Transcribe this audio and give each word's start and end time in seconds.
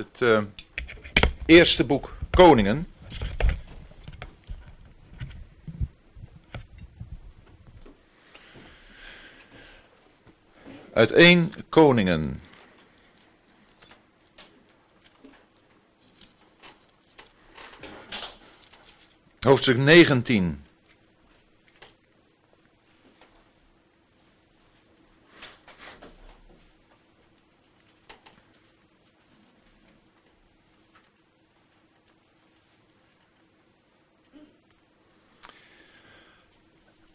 het 0.00 0.20
uh, 0.20 0.42
eerste 1.46 1.84
boek 1.84 2.16
Koningen. 2.30 2.88
Uit 10.92 11.12
één 11.12 11.52
Koningen. 11.68 12.42
Hoofdstuk 19.40 19.76
19. 19.76 20.64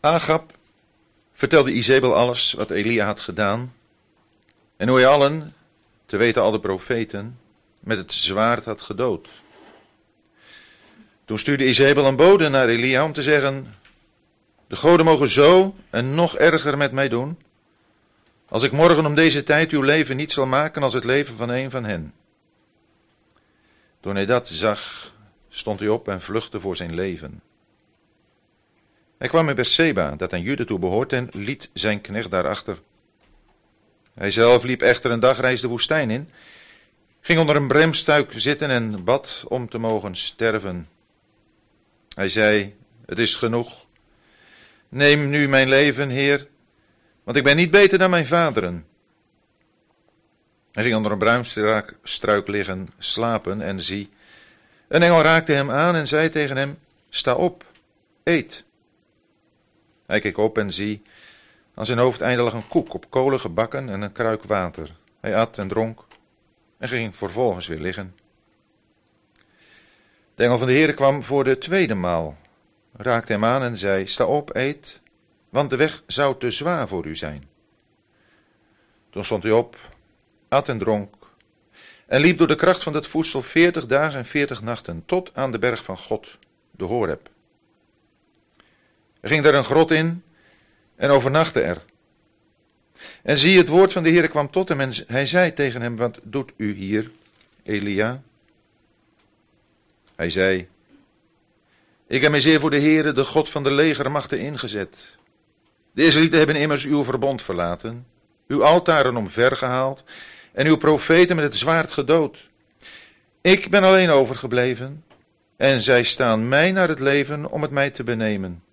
Agab 0.06 0.54
vertelde 1.34 1.72
Izebel 1.72 2.16
alles 2.16 2.54
wat 2.54 2.70
Elia 2.70 3.06
had 3.06 3.20
gedaan 3.20 3.74
en 4.78 4.88
hoe 4.88 4.98
hij 4.98 5.08
allen, 5.08 5.54
te 6.06 6.18
weten 6.18 6.42
al 6.42 6.52
de 6.52 6.60
profeten, 6.60 7.40
met 7.80 7.98
het 7.98 8.14
zwaard 8.14 8.66
had 8.66 8.82
gedood. 8.82 9.28
Toen 11.26 11.40
stuurde 11.40 11.66
Izebel 11.66 12.06
een 12.06 12.16
bode 12.16 12.50
naar 12.50 12.68
Elia 12.68 13.04
om 13.04 13.14
te 13.14 13.22
zeggen: 13.22 13.74
De 14.68 14.76
goden 14.76 15.06
mogen 15.06 15.28
zo 15.28 15.76
en 15.90 16.16
nog 16.16 16.38
erger 16.38 16.78
met 16.78 16.92
mij 16.92 17.10
doen, 17.10 17.38
als 18.50 18.64
ik 18.64 18.72
morgen 18.72 19.06
om 19.06 19.16
deze 19.16 19.44
tijd 19.44 19.72
uw 19.72 19.82
leven 19.82 20.16
niet 20.16 20.32
zal 20.32 20.46
maken 20.46 20.84
als 20.84 20.94
het 20.94 21.04
leven 21.04 21.36
van 21.36 21.50
een 21.50 21.72
van 21.72 21.84
hen. 21.84 22.14
Toen 24.00 24.16
hij 24.16 24.26
dat 24.26 24.50
zag, 24.50 25.12
stond 25.50 25.80
hij 25.80 25.90
op 25.90 26.08
en 26.08 26.22
vluchtte 26.22 26.60
voor 26.60 26.76
zijn 26.76 26.94
leven. 26.94 27.42
Hij 29.18 29.28
kwam 29.28 29.50
in 29.50 29.56
Berseba, 29.56 30.16
dat 30.16 30.34
aan 30.34 30.42
Jude 30.42 30.66
toe 30.66 30.80
behoort, 30.80 31.14
en 31.14 31.30
liet 31.32 31.70
zijn 31.74 32.02
knecht 32.02 32.32
daarachter. 32.32 32.82
Hij 34.14 34.32
zelf 34.32 34.64
liep 34.64 34.82
echter 34.82 35.12
een 35.12 35.20
dagreis 35.20 35.62
de 35.62 35.68
woestijn 35.68 36.10
in, 36.10 36.30
ging 37.22 37.40
onder 37.40 37.56
een 37.56 37.68
bremstuik 37.68 38.32
zitten 38.32 38.70
en 38.70 39.04
bad 39.04 39.44
om 39.48 39.70
te 39.70 39.78
mogen 39.78 40.16
sterven. 40.16 40.88
Hij 42.16 42.28
zei: 42.28 42.76
Het 43.06 43.20
is 43.20 43.36
genoeg. 43.36 43.86
Neem 44.90 45.30
nu 45.30 45.48
mijn 45.48 45.70
leven, 45.70 46.10
Heer, 46.10 46.48
want 47.24 47.38
ik 47.38 47.44
ben 47.44 47.56
niet 47.56 47.72
beter 47.72 47.98
dan 47.98 48.10
mijn 48.10 48.28
vaderen. 48.28 48.86
Hij 50.72 50.84
ging 50.84 50.96
onder 50.96 51.12
een 51.12 51.18
bruinstruik 51.18 52.48
liggen, 52.48 52.88
slapen 52.98 53.62
en 53.62 53.82
zie. 53.82 54.10
Een 54.88 55.04
engel 55.04 55.22
raakte 55.22 55.52
hem 55.52 55.72
aan 55.72 55.96
en 55.96 56.08
zei 56.08 56.30
tegen 56.30 56.58
hem: 56.58 56.80
Sta 57.10 57.36
op, 57.36 57.66
eet. 58.24 58.64
Hij 60.06 60.20
keek 60.20 60.38
op 60.38 60.58
en 60.58 60.74
zie, 60.74 61.02
aan 61.74 61.86
zijn 61.86 61.98
hoofd 61.98 62.20
lag 62.20 62.54
een 62.54 62.68
koek 62.68 62.94
op 62.94 63.10
kolen 63.10 63.40
gebakken 63.40 63.90
en 63.90 64.02
een 64.02 64.12
kruik 64.12 64.44
water. 64.44 64.96
Hij 65.20 65.36
at 65.36 65.58
en 65.58 65.68
dronk 65.68 66.06
en 66.78 66.88
ging 66.88 67.16
vervolgens 67.16 67.68
weer 67.68 67.80
liggen. 67.80 68.16
De 70.36 70.44
engel 70.44 70.58
van 70.58 70.68
de 70.68 70.74
Heer 70.74 70.94
kwam 70.94 71.24
voor 71.24 71.44
de 71.44 71.58
tweede 71.58 71.94
maal, 71.94 72.38
raakte 72.96 73.32
hem 73.32 73.46
aan 73.46 73.64
en 73.64 73.78
zei: 73.78 74.08
Sta 74.08 74.26
op, 74.26 74.56
eet, 74.56 75.02
want 75.50 75.70
de 75.70 75.76
weg 75.76 76.04
zou 76.08 76.38
te 76.40 76.52
zwaar 76.52 76.88
voor 76.88 77.06
u 77.06 77.16
zijn. 77.16 77.44
Toen 79.10 79.24
stond 79.24 79.44
hij 79.44 79.52
op, 79.52 79.78
at 80.48 80.70
en 80.70 80.78
dronk, 80.78 81.16
en 82.06 82.22
liep 82.22 82.38
door 82.38 82.48
de 82.48 82.56
kracht 82.56 82.84
van 82.84 82.94
het 82.94 83.08
voedsel 83.08 83.42
veertig 83.42 83.86
dagen 83.86 84.18
en 84.18 84.26
veertig 84.26 84.62
nachten, 84.62 85.04
tot 85.06 85.32
aan 85.34 85.52
de 85.52 85.60
berg 85.60 85.84
van 85.84 85.98
God, 85.98 86.38
de 86.72 86.84
Horeb. 86.84 87.30
Ging 89.28 89.44
daar 89.44 89.54
een 89.54 89.64
grot 89.64 89.92
in 89.92 90.24
en 90.96 91.10
overnachtte 91.10 91.62
er. 91.62 91.84
En 93.24 93.38
zie, 93.38 93.58
het 93.58 93.68
woord 93.68 93.94
van 93.94 94.04
de 94.04 94.10
Heer 94.10 94.28
kwam 94.28 94.52
tot 94.52 94.70
hem 94.70 94.80
en 94.80 94.94
hij 95.08 95.26
zei 95.26 95.54
tegen 95.54 95.82
hem, 95.82 95.96
wat 95.96 96.20
doet 96.24 96.52
u 96.58 96.74
hier, 96.74 97.12
Elia? 97.64 98.22
Hij 100.16 100.30
zei, 100.30 100.68
ik 102.08 102.22
heb 102.22 102.32
mij 102.32 102.42
zeer 102.42 102.60
voor 102.60 102.70
de 102.70 102.80
Heere, 102.80 103.12
de 103.12 103.24
God 103.24 103.50
van 103.50 103.64
de 103.64 103.72
legermachten, 103.72 104.40
ingezet. 104.40 105.06
De 105.92 106.06
Israëlieten 106.06 106.38
hebben 106.38 106.56
immers 106.56 106.86
uw 106.86 107.04
verbond 107.04 107.42
verlaten, 107.42 108.06
uw 108.48 108.64
altaren 108.64 109.16
omvergehaald 109.16 110.04
en 110.54 110.68
uw 110.68 110.78
profeten 110.78 111.36
met 111.36 111.46
het 111.46 111.56
zwaard 111.56 111.92
gedood. 111.92 112.50
Ik 113.42 113.70
ben 113.70 113.84
alleen 113.84 114.10
overgebleven 114.10 115.04
en 115.58 115.82
zij 115.82 116.04
staan 116.04 116.48
mij 116.48 116.72
naar 116.72 116.88
het 116.88 117.00
leven 117.00 117.52
om 117.52 117.62
het 117.62 117.72
mij 117.72 117.90
te 117.90 118.04
benemen. 118.04 118.64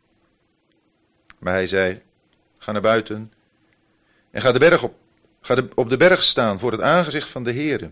Maar 1.42 1.52
hij 1.52 1.66
zei, 1.66 2.02
ga 2.58 2.72
naar 2.72 2.80
buiten 2.80 3.32
en 4.30 4.40
ga 4.40 4.52
de 4.52 4.58
berg 4.58 4.82
op. 4.82 4.94
Ga 5.40 5.54
de, 5.54 5.68
op 5.74 5.90
de 5.90 5.96
berg 5.96 6.22
staan 6.22 6.58
voor 6.58 6.72
het 6.72 6.80
aangezicht 6.80 7.28
van 7.28 7.44
de 7.44 7.52
Heere. 7.52 7.90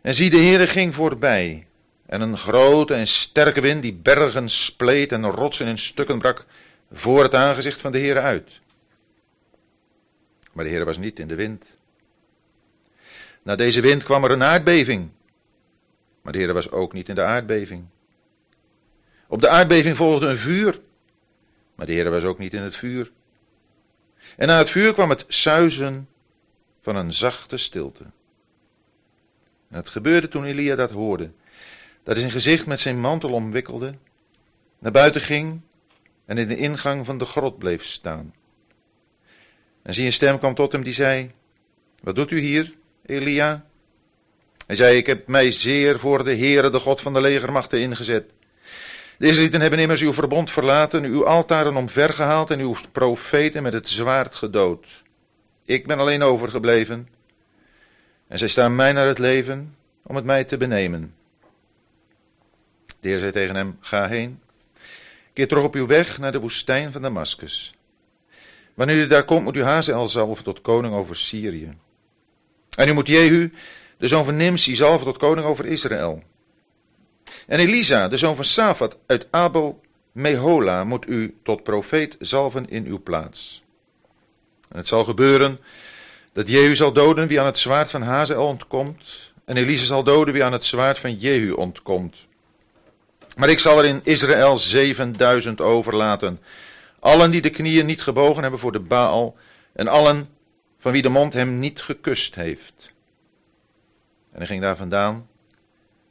En 0.00 0.14
zie, 0.14 0.30
de 0.30 0.36
Heere 0.36 0.66
ging 0.66 0.94
voorbij. 0.94 1.66
En 2.06 2.20
een 2.20 2.38
grote 2.38 2.94
en 2.94 3.06
sterke 3.06 3.60
wind 3.60 3.82
die 3.82 3.94
bergen 3.94 4.48
spleet 4.48 5.12
en 5.12 5.30
rotsen 5.30 5.66
in 5.66 5.78
stukken 5.78 6.18
brak 6.18 6.46
voor 6.92 7.22
het 7.22 7.34
aangezicht 7.34 7.80
van 7.80 7.92
de 7.92 7.98
Heere 7.98 8.20
uit. 8.20 8.60
Maar 10.52 10.64
de 10.64 10.70
Heere 10.70 10.84
was 10.84 10.98
niet 10.98 11.18
in 11.18 11.28
de 11.28 11.34
wind. 11.34 11.66
Na 13.42 13.56
deze 13.56 13.80
wind 13.80 14.02
kwam 14.02 14.24
er 14.24 14.30
een 14.30 14.42
aardbeving. 14.42 15.10
Maar 16.22 16.32
de 16.32 16.38
Heere 16.38 16.54
was 16.54 16.70
ook 16.70 16.92
niet 16.92 17.08
in 17.08 17.14
de 17.14 17.24
aardbeving. 17.24 17.84
Op 19.26 19.40
de 19.40 19.48
aardbeving 19.48 19.96
volgde 19.96 20.26
een 20.26 20.38
vuur. 20.38 20.80
Maar 21.78 21.86
de 21.86 21.92
Heer 21.92 22.10
was 22.10 22.24
ook 22.24 22.38
niet 22.38 22.52
in 22.52 22.62
het 22.62 22.76
vuur. 22.76 23.10
En 24.36 24.46
na 24.46 24.58
het 24.58 24.70
vuur 24.70 24.92
kwam 24.92 25.10
het 25.10 25.24
suizen 25.28 26.08
van 26.80 26.96
een 26.96 27.12
zachte 27.12 27.56
stilte. 27.56 28.04
En 29.68 29.76
het 29.76 29.88
gebeurde 29.88 30.28
toen 30.28 30.44
Elia 30.44 30.76
dat 30.76 30.90
hoorde, 30.90 31.30
dat 32.02 32.12
hij 32.12 32.16
zijn 32.16 32.30
gezicht 32.30 32.66
met 32.66 32.80
zijn 32.80 33.00
mantel 33.00 33.32
omwikkelde, 33.32 33.94
naar 34.78 34.92
buiten 34.92 35.20
ging 35.20 35.60
en 36.24 36.38
in 36.38 36.48
de 36.48 36.56
ingang 36.56 37.06
van 37.06 37.18
de 37.18 37.24
grot 37.24 37.58
bleef 37.58 37.84
staan. 37.84 38.34
En 39.82 39.94
zie 39.94 40.06
een 40.06 40.12
stem 40.12 40.38
kwam 40.38 40.54
tot 40.54 40.72
hem 40.72 40.82
die 40.82 40.94
zei, 40.94 41.30
wat 42.02 42.14
doet 42.14 42.30
u 42.30 42.38
hier, 42.38 42.74
Elia? 43.06 43.66
Hij 44.66 44.76
zei, 44.76 44.96
ik 44.96 45.06
heb 45.06 45.26
mij 45.26 45.50
zeer 45.50 45.98
voor 45.98 46.24
de 46.24 46.36
Heere, 46.36 46.70
de 46.70 46.78
God 46.78 47.00
van 47.00 47.12
de 47.12 47.20
legermachten, 47.20 47.80
ingezet. 47.80 48.30
De 49.18 49.26
Israëlieten 49.26 49.60
hebben 49.60 49.78
immers 49.78 50.00
uw 50.00 50.12
verbond 50.12 50.50
verlaten, 50.50 51.04
uw 51.04 51.26
altaren 51.26 51.76
omvergehaald 51.76 52.50
en 52.50 52.60
uw 52.60 52.76
profeten 52.92 53.62
met 53.62 53.72
het 53.72 53.88
zwaard 53.88 54.34
gedood. 54.34 54.86
Ik 55.64 55.86
ben 55.86 55.98
alleen 55.98 56.22
overgebleven. 56.22 57.08
En 58.28 58.38
zij 58.38 58.48
staan 58.48 58.76
mij 58.76 58.92
naar 58.92 59.06
het 59.06 59.18
leven 59.18 59.76
om 60.02 60.16
het 60.16 60.24
mij 60.24 60.44
te 60.44 60.56
benemen. 60.56 61.14
De 63.00 63.08
Heer 63.08 63.18
zei 63.18 63.32
tegen 63.32 63.54
hem: 63.54 63.76
Ga 63.80 64.08
heen. 64.08 64.40
Keer 65.32 65.48
terug 65.48 65.64
op 65.64 65.74
uw 65.74 65.86
weg 65.86 66.18
naar 66.18 66.32
de 66.32 66.40
woestijn 66.40 66.92
van 66.92 67.02
Damascus. 67.02 67.74
Wanneer 68.74 68.96
u 68.96 69.06
daar 69.06 69.24
komt, 69.24 69.44
moet 69.44 69.56
u 69.56 69.62
Hazael 69.62 70.08
zalven 70.08 70.44
tot 70.44 70.60
koning 70.60 70.94
over 70.94 71.16
Syrië. 71.16 71.76
En 72.76 72.88
u 72.88 72.92
moet 72.92 73.06
Jehu, 73.06 73.52
de 73.96 74.08
zoon 74.08 74.24
van 74.24 74.36
Nimsi, 74.36 74.74
zalven 74.74 75.06
tot 75.06 75.16
koning 75.16 75.46
over 75.46 75.66
Israël. 75.66 76.22
En 77.48 77.58
Elisa, 77.58 78.08
de 78.08 78.16
zoon 78.16 78.36
van 78.36 78.44
Safat 78.44 78.96
uit 79.06 79.26
Abel 79.30 79.80
Mehola, 80.12 80.84
moet 80.84 81.08
u 81.08 81.36
tot 81.42 81.62
profeet 81.62 82.16
zalven 82.20 82.68
in 82.68 82.86
uw 82.86 83.02
plaats. 83.02 83.62
En 84.68 84.76
het 84.76 84.88
zal 84.88 85.04
gebeuren 85.04 85.58
dat 86.32 86.48
Jehu 86.48 86.76
zal 86.76 86.92
doden 86.92 87.28
wie 87.28 87.40
aan 87.40 87.46
het 87.46 87.58
zwaard 87.58 87.90
van 87.90 88.02
Hazel 88.02 88.46
ontkomt, 88.46 89.32
en 89.44 89.56
Elisa 89.56 89.84
zal 89.84 90.04
doden 90.04 90.34
wie 90.34 90.44
aan 90.44 90.52
het 90.52 90.64
zwaard 90.64 90.98
van 90.98 91.14
Jehu 91.14 91.50
ontkomt. 91.50 92.26
Maar 93.36 93.48
ik 93.48 93.58
zal 93.58 93.78
er 93.78 93.84
in 93.84 94.00
Israël 94.04 94.58
zevenduizend 94.58 95.60
overlaten, 95.60 96.40
allen 96.98 97.30
die 97.30 97.42
de 97.42 97.50
knieën 97.50 97.86
niet 97.86 98.02
gebogen 98.02 98.42
hebben 98.42 98.60
voor 98.60 98.72
de 98.72 98.80
Baal, 98.80 99.36
en 99.72 99.88
allen 99.88 100.28
van 100.78 100.92
wie 100.92 101.02
de 101.02 101.08
mond 101.08 101.32
hem 101.32 101.58
niet 101.58 101.82
gekust 101.82 102.34
heeft. 102.34 102.92
En 104.32 104.38
hij 104.38 104.46
ging 104.46 104.62
daar 104.62 104.76
vandaan 104.76 105.27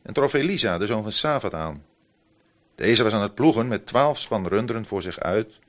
en 0.07 0.13
trof 0.13 0.33
Elisa, 0.33 0.77
de 0.77 0.85
zoon 0.85 1.03
van 1.03 1.11
Safat, 1.11 1.53
aan. 1.53 1.83
Deze 2.75 3.03
was 3.03 3.13
aan 3.13 3.21
het 3.21 3.35
ploegen 3.35 3.67
met 3.67 3.85
twaalf 3.85 4.19
span 4.19 4.47
runderen 4.47 4.85
voor 4.85 5.01
zich 5.01 5.19
uit, 5.19 5.59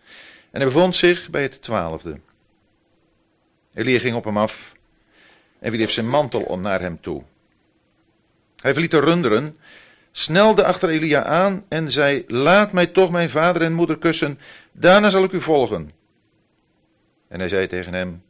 en 0.50 0.60
hij 0.60 0.64
bevond 0.64 0.96
zich 0.96 1.30
bij 1.30 1.42
het 1.42 1.62
twaalfde. 1.62 2.20
Elia 3.74 3.98
ging 3.98 4.16
op 4.16 4.24
hem 4.24 4.36
af 4.36 4.74
en 5.58 5.72
wierp 5.72 5.90
zijn 5.90 6.08
mantel 6.08 6.42
om 6.42 6.60
naar 6.60 6.80
hem 6.80 7.00
toe. 7.00 7.22
Hij 8.56 8.72
verliet 8.72 8.90
de 8.90 9.00
runderen, 9.00 9.56
snelde 10.12 10.64
achter 10.64 10.88
Elia 10.88 11.24
aan 11.24 11.64
en 11.68 11.90
zei: 11.90 12.24
Laat 12.26 12.72
mij 12.72 12.86
toch 12.86 13.10
mijn 13.10 13.30
vader 13.30 13.62
en 13.62 13.72
moeder 13.72 13.98
kussen, 13.98 14.38
daarna 14.72 15.10
zal 15.10 15.24
ik 15.24 15.32
u 15.32 15.40
volgen. 15.40 15.92
En 17.28 17.38
hij 17.38 17.48
zei 17.48 17.66
tegen 17.66 17.94
hem: 17.94 18.22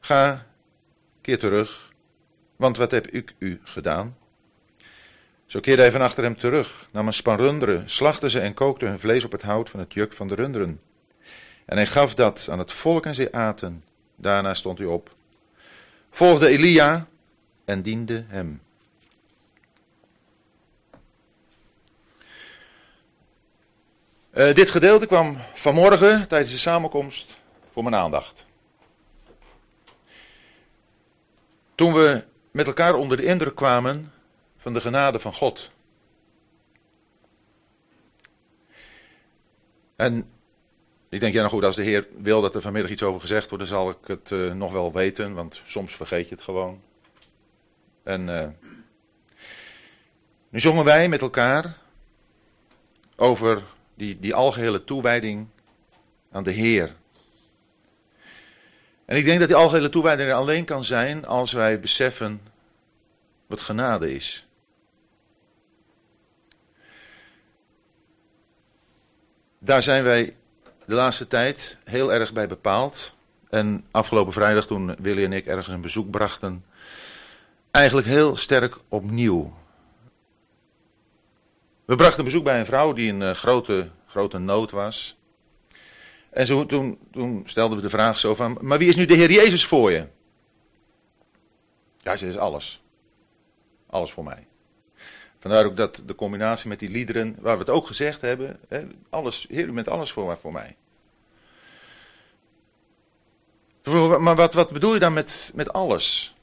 Ga, 0.00 0.46
keer 1.20 1.38
terug, 1.38 1.90
Want 2.56 2.76
wat 2.76 2.90
heb 2.90 3.06
ik 3.06 3.34
u 3.38 3.60
gedaan? 3.62 4.20
Zo 5.52 5.60
keerde 5.60 5.82
hij 5.82 5.92
van 5.92 6.00
achter 6.00 6.24
hem 6.24 6.38
terug, 6.38 6.88
nam 6.92 7.06
een 7.06 7.12
span 7.12 7.36
runderen, 7.36 7.90
slachtte 7.90 8.30
ze 8.30 8.40
en 8.40 8.54
kookte 8.54 8.86
hun 8.86 8.98
vlees 8.98 9.24
op 9.24 9.32
het 9.32 9.42
hout 9.42 9.70
van 9.70 9.80
het 9.80 9.92
juk 9.92 10.12
van 10.12 10.28
de 10.28 10.34
runderen. 10.34 10.80
En 11.64 11.76
hij 11.76 11.86
gaf 11.86 12.14
dat 12.14 12.46
aan 12.50 12.58
het 12.58 12.72
volk 12.72 13.06
en 13.06 13.14
zij 13.14 13.32
aten. 13.32 13.84
Daarna 14.16 14.54
stond 14.54 14.78
hij 14.78 14.86
op, 14.86 15.14
volgde 16.10 16.48
Elia 16.48 17.06
en 17.64 17.82
diende 17.82 18.24
hem. 18.28 18.62
Uh, 24.34 24.54
dit 24.54 24.70
gedeelte 24.70 25.06
kwam 25.06 25.36
vanmorgen 25.54 26.28
tijdens 26.28 26.52
de 26.52 26.58
samenkomst 26.58 27.38
voor 27.72 27.82
mijn 27.82 27.94
aandacht. 27.94 28.46
Toen 31.74 31.92
we 31.92 32.24
met 32.50 32.66
elkaar 32.66 32.94
onder 32.94 33.16
de 33.16 33.24
indruk 33.24 33.54
kwamen 33.54 34.11
van 34.62 34.72
de 34.72 34.80
genade 34.80 35.18
van 35.18 35.34
God. 35.34 35.70
En 39.96 40.30
ik 41.08 41.20
denk, 41.20 41.32
ja 41.32 41.38
nou 41.38 41.52
goed, 41.52 41.64
als 41.64 41.76
de 41.76 41.82
Heer 41.82 42.06
wil 42.18 42.40
dat 42.40 42.54
er 42.54 42.60
vanmiddag 42.60 42.90
iets 42.90 43.02
over 43.02 43.20
gezegd 43.20 43.50
wordt, 43.50 43.68
dan 43.68 43.78
zal 43.78 43.90
ik 43.90 43.96
het 44.06 44.30
uh, 44.30 44.52
nog 44.52 44.72
wel 44.72 44.92
weten, 44.92 45.34
want 45.34 45.62
soms 45.64 45.94
vergeet 45.94 46.28
je 46.28 46.34
het 46.34 46.44
gewoon. 46.44 46.80
En 48.02 48.28
uh, 48.28 48.48
nu 50.48 50.60
zongen 50.60 50.84
wij 50.84 51.08
met 51.08 51.20
elkaar 51.20 51.78
over 53.16 53.62
die, 53.94 54.18
die 54.18 54.34
algehele 54.34 54.84
toewijding 54.84 55.46
aan 56.30 56.42
de 56.42 56.50
Heer. 56.50 56.94
En 59.04 59.16
ik 59.16 59.24
denk 59.24 59.38
dat 59.38 59.48
die 59.48 59.56
algehele 59.56 59.88
toewijding 59.88 60.28
er 60.28 60.34
alleen 60.34 60.64
kan 60.64 60.84
zijn 60.84 61.26
als 61.26 61.52
wij 61.52 61.80
beseffen 61.80 62.40
wat 63.46 63.60
genade 63.60 64.14
is. 64.14 64.46
Daar 69.64 69.82
zijn 69.82 70.02
wij 70.02 70.36
de 70.86 70.94
laatste 70.94 71.26
tijd 71.26 71.76
heel 71.84 72.12
erg 72.12 72.32
bij 72.32 72.48
bepaald. 72.48 73.14
En 73.50 73.84
afgelopen 73.90 74.32
vrijdag, 74.32 74.66
toen 74.66 74.94
Willy 74.98 75.24
en 75.24 75.32
ik 75.32 75.46
ergens 75.46 75.74
een 75.74 75.80
bezoek 75.80 76.10
brachten, 76.10 76.64
eigenlijk 77.70 78.06
heel 78.06 78.36
sterk 78.36 78.78
opnieuw. 78.88 79.54
We 81.84 81.94
brachten 81.94 82.24
bezoek 82.24 82.44
bij 82.44 82.58
een 82.58 82.66
vrouw 82.66 82.92
die 82.92 83.12
in 83.12 83.34
grote, 83.34 83.88
grote 84.06 84.38
nood 84.38 84.70
was. 84.70 85.16
En 86.30 86.46
zo, 86.46 86.66
toen, 86.66 86.98
toen 87.10 87.42
stelden 87.46 87.76
we 87.76 87.82
de 87.82 87.90
vraag 87.90 88.18
zo 88.18 88.34
van, 88.34 88.58
maar 88.60 88.78
wie 88.78 88.88
is 88.88 88.96
nu 88.96 89.04
de 89.04 89.14
Heer 89.14 89.30
Jezus 89.30 89.66
voor 89.66 89.90
je? 89.90 90.06
Ja, 91.98 92.16
ze 92.16 92.26
is 92.26 92.36
alles. 92.36 92.82
Alles 93.86 94.12
voor 94.12 94.24
mij. 94.24 94.46
Vandaar 95.42 95.64
ook 95.64 95.76
dat 95.76 96.02
de 96.06 96.14
combinatie 96.14 96.68
met 96.68 96.78
die 96.78 96.90
liederen, 96.90 97.36
waar 97.40 97.54
we 97.54 97.60
het 97.60 97.70
ook 97.70 97.86
gezegd 97.86 98.20
hebben, 98.20 98.60
hè, 98.68 98.86
alles, 99.10 99.46
Heer, 99.48 99.68
u 99.68 99.84
alles 99.84 100.12
voor, 100.12 100.36
voor 100.36 100.52
mij. 100.52 100.76
Maar 104.18 104.34
wat, 104.34 104.54
wat 104.54 104.72
bedoel 104.72 104.94
je 104.94 105.00
dan 105.00 105.12
met, 105.12 105.52
met 105.54 105.72
alles? 105.72 106.34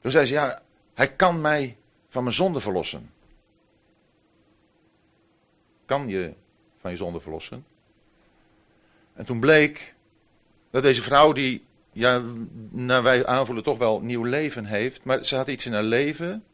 Toen 0.00 0.10
zei 0.10 0.24
ze, 0.24 0.34
ja, 0.34 0.62
hij 0.94 1.12
kan 1.12 1.40
mij 1.40 1.76
van 2.08 2.22
mijn 2.22 2.34
zonde 2.34 2.60
verlossen. 2.60 3.10
Kan 5.84 6.08
je 6.08 6.34
van 6.80 6.90
je 6.90 6.96
zonde 6.96 7.20
verlossen? 7.20 7.66
En 9.12 9.24
toen 9.24 9.40
bleek 9.40 9.94
dat 10.70 10.82
deze 10.82 11.02
vrouw, 11.02 11.32
die, 11.32 11.64
ja, 11.92 12.22
naar 12.70 13.02
wij 13.02 13.26
aanvoelen, 13.26 13.64
toch 13.64 13.78
wel 13.78 14.00
nieuw 14.00 14.24
leven 14.24 14.64
heeft. 14.64 15.04
Maar 15.04 15.24
ze 15.24 15.36
had 15.36 15.48
iets 15.48 15.66
in 15.66 15.72
haar 15.72 15.82
leven 15.82 16.44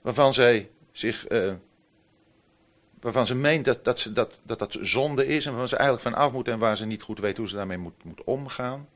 waarvan 0.00 0.32
zij 0.34 0.70
zich. 0.92 1.30
Uh, 1.30 1.52
waarvan 3.00 3.26
ze 3.26 3.34
meent 3.34 3.64
dat 3.64 3.84
dat, 3.84 3.98
ze, 3.98 4.12
dat, 4.12 4.38
dat 4.42 4.58
dat 4.58 4.76
zonde 4.80 5.26
is 5.26 5.44
en 5.44 5.50
waarvan 5.50 5.68
ze 5.68 5.76
eigenlijk 5.76 6.08
van 6.08 6.24
af 6.24 6.32
moet 6.32 6.48
en 6.48 6.58
waar 6.58 6.76
ze 6.76 6.86
niet 6.86 7.02
goed 7.02 7.18
weet 7.18 7.36
hoe 7.36 7.48
ze 7.48 7.56
daarmee 7.56 7.78
moet, 7.78 8.04
moet 8.04 8.24
omgaan. 8.24 8.88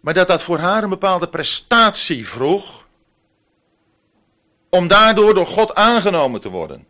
Maar 0.00 0.14
dat 0.14 0.28
dat 0.28 0.42
voor 0.42 0.58
haar 0.58 0.82
een 0.82 0.88
bepaalde 0.88 1.28
prestatie 1.28 2.28
vroeg 2.28 2.86
om 4.68 4.88
daardoor 4.88 5.34
door 5.34 5.46
God 5.46 5.74
aangenomen 5.74 6.40
te 6.40 6.48
worden. 6.48 6.86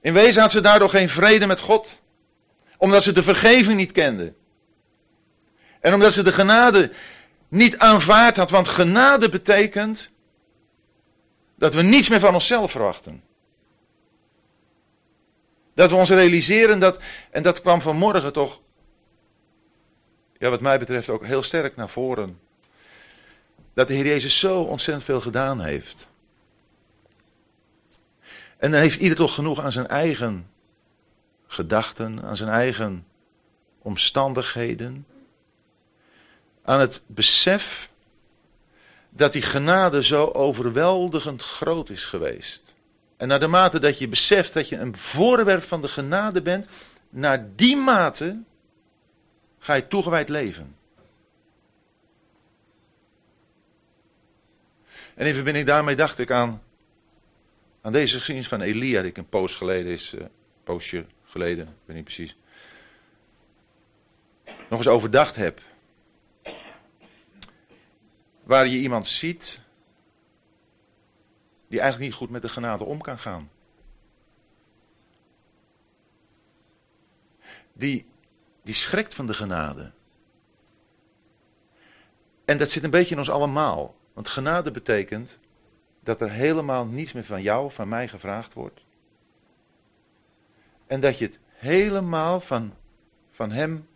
In 0.00 0.12
wezen 0.12 0.42
had 0.42 0.52
ze 0.52 0.60
daardoor 0.60 0.90
geen 0.90 1.08
vrede 1.08 1.46
met 1.46 1.60
God 1.60 2.02
omdat 2.78 3.02
ze 3.02 3.12
de 3.12 3.22
vergeving 3.22 3.76
niet 3.76 3.92
kende. 3.92 4.32
En 5.80 5.94
omdat 5.94 6.12
ze 6.12 6.22
de 6.22 6.32
genade 6.32 6.92
niet 7.48 7.78
aanvaard 7.78 8.36
had. 8.36 8.50
Want 8.50 8.68
genade 8.68 9.28
betekent 9.28 10.10
dat 11.56 11.74
we 11.74 11.82
niets 11.82 12.08
meer 12.08 12.20
van 12.20 12.34
onszelf 12.34 12.70
verwachten. 12.70 13.22
Dat 15.74 15.90
we 15.90 15.96
ons 15.96 16.10
realiseren 16.10 16.78
dat, 16.78 16.98
en 17.30 17.42
dat 17.42 17.60
kwam 17.60 17.82
vanmorgen 17.82 18.32
toch, 18.32 18.60
ja, 20.38 20.50
wat 20.50 20.60
mij 20.60 20.78
betreft 20.78 21.08
ook 21.08 21.24
heel 21.24 21.42
sterk 21.42 21.76
naar 21.76 21.88
voren. 21.88 22.40
Dat 23.74 23.88
de 23.88 23.94
Heer 23.94 24.06
Jezus 24.06 24.38
zo 24.38 24.62
ontzettend 24.62 25.04
veel 25.06 25.20
gedaan 25.20 25.60
heeft. 25.60 26.08
En 28.56 28.70
dan 28.70 28.80
heeft 28.80 29.00
ieder 29.00 29.16
toch 29.16 29.34
genoeg 29.34 29.60
aan 29.60 29.72
zijn 29.72 29.86
eigen 29.86 30.50
gedachten, 31.46 32.22
aan 32.22 32.36
zijn 32.36 32.50
eigen 32.50 33.06
omstandigheden, 33.78 35.06
aan 36.62 36.80
het 36.80 37.02
besef 37.06 37.90
dat 39.16 39.32
die 39.32 39.42
genade 39.42 40.04
zo 40.04 40.26
overweldigend 40.26 41.42
groot 41.42 41.90
is 41.90 42.04
geweest. 42.04 42.62
En 43.16 43.28
naar 43.28 43.40
de 43.40 43.46
mate 43.46 43.78
dat 43.78 43.98
je 43.98 44.08
beseft 44.08 44.52
dat 44.52 44.68
je 44.68 44.76
een 44.76 44.96
voorwerp 44.96 45.62
van 45.62 45.82
de 45.82 45.88
genade 45.88 46.42
bent, 46.42 46.66
naar 47.08 47.48
die 47.54 47.76
mate 47.76 48.42
ga 49.58 49.74
je 49.74 49.88
toegewijd 49.88 50.28
leven. 50.28 50.76
En 55.14 55.26
in 55.26 55.34
verbinding 55.34 55.66
daarmee 55.66 55.96
dacht 55.96 56.18
ik 56.18 56.30
aan, 56.30 56.62
aan 57.80 57.92
deze 57.92 58.16
geschiedenis 58.16 58.48
van 58.48 58.60
Elia, 58.60 59.00
die 59.00 59.10
ik 59.10 59.16
een 59.16 59.28
poos 59.28 59.54
geleden 59.54 59.92
is, 59.92 60.14
uh, 60.14 60.24
poosje 60.64 61.06
geleden, 61.24 61.66
ik 61.66 61.72
weet 61.84 61.96
niet 61.96 62.04
precies, 62.04 62.36
nog 64.44 64.78
eens 64.78 64.88
overdacht 64.88 65.36
heb. 65.36 65.60
Waar 68.46 68.66
je 68.66 68.76
iemand 68.76 69.06
ziet 69.06 69.60
die 71.68 71.80
eigenlijk 71.80 72.10
niet 72.10 72.18
goed 72.18 72.30
met 72.30 72.42
de 72.42 72.48
genade 72.48 72.84
om 72.84 73.00
kan 73.00 73.18
gaan. 73.18 73.50
Die, 77.72 78.06
die 78.62 78.74
schrikt 78.74 79.14
van 79.14 79.26
de 79.26 79.34
genade. 79.34 79.90
En 82.44 82.58
dat 82.58 82.70
zit 82.70 82.84
een 82.84 82.90
beetje 82.90 83.12
in 83.12 83.18
ons 83.18 83.30
allemaal. 83.30 83.96
Want 84.12 84.28
genade 84.28 84.70
betekent 84.70 85.38
dat 86.00 86.20
er 86.20 86.30
helemaal 86.30 86.86
niets 86.86 87.12
meer 87.12 87.24
van 87.24 87.42
jou, 87.42 87.72
van 87.72 87.88
mij 87.88 88.08
gevraagd 88.08 88.54
wordt. 88.54 88.80
En 90.86 91.00
dat 91.00 91.18
je 91.18 91.24
het 91.24 91.38
helemaal 91.52 92.40
van, 92.40 92.74
van 93.30 93.50
Hem 93.50 93.88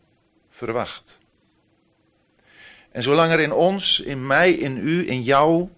verwacht. 0.49 1.20
En 2.91 3.03
zolang 3.03 3.33
er 3.33 3.41
in 3.41 3.53
ons, 3.53 4.01
in 4.01 4.27
mij, 4.27 4.53
in 4.53 4.77
u, 4.77 5.09
in 5.09 5.23
jou 5.23 5.69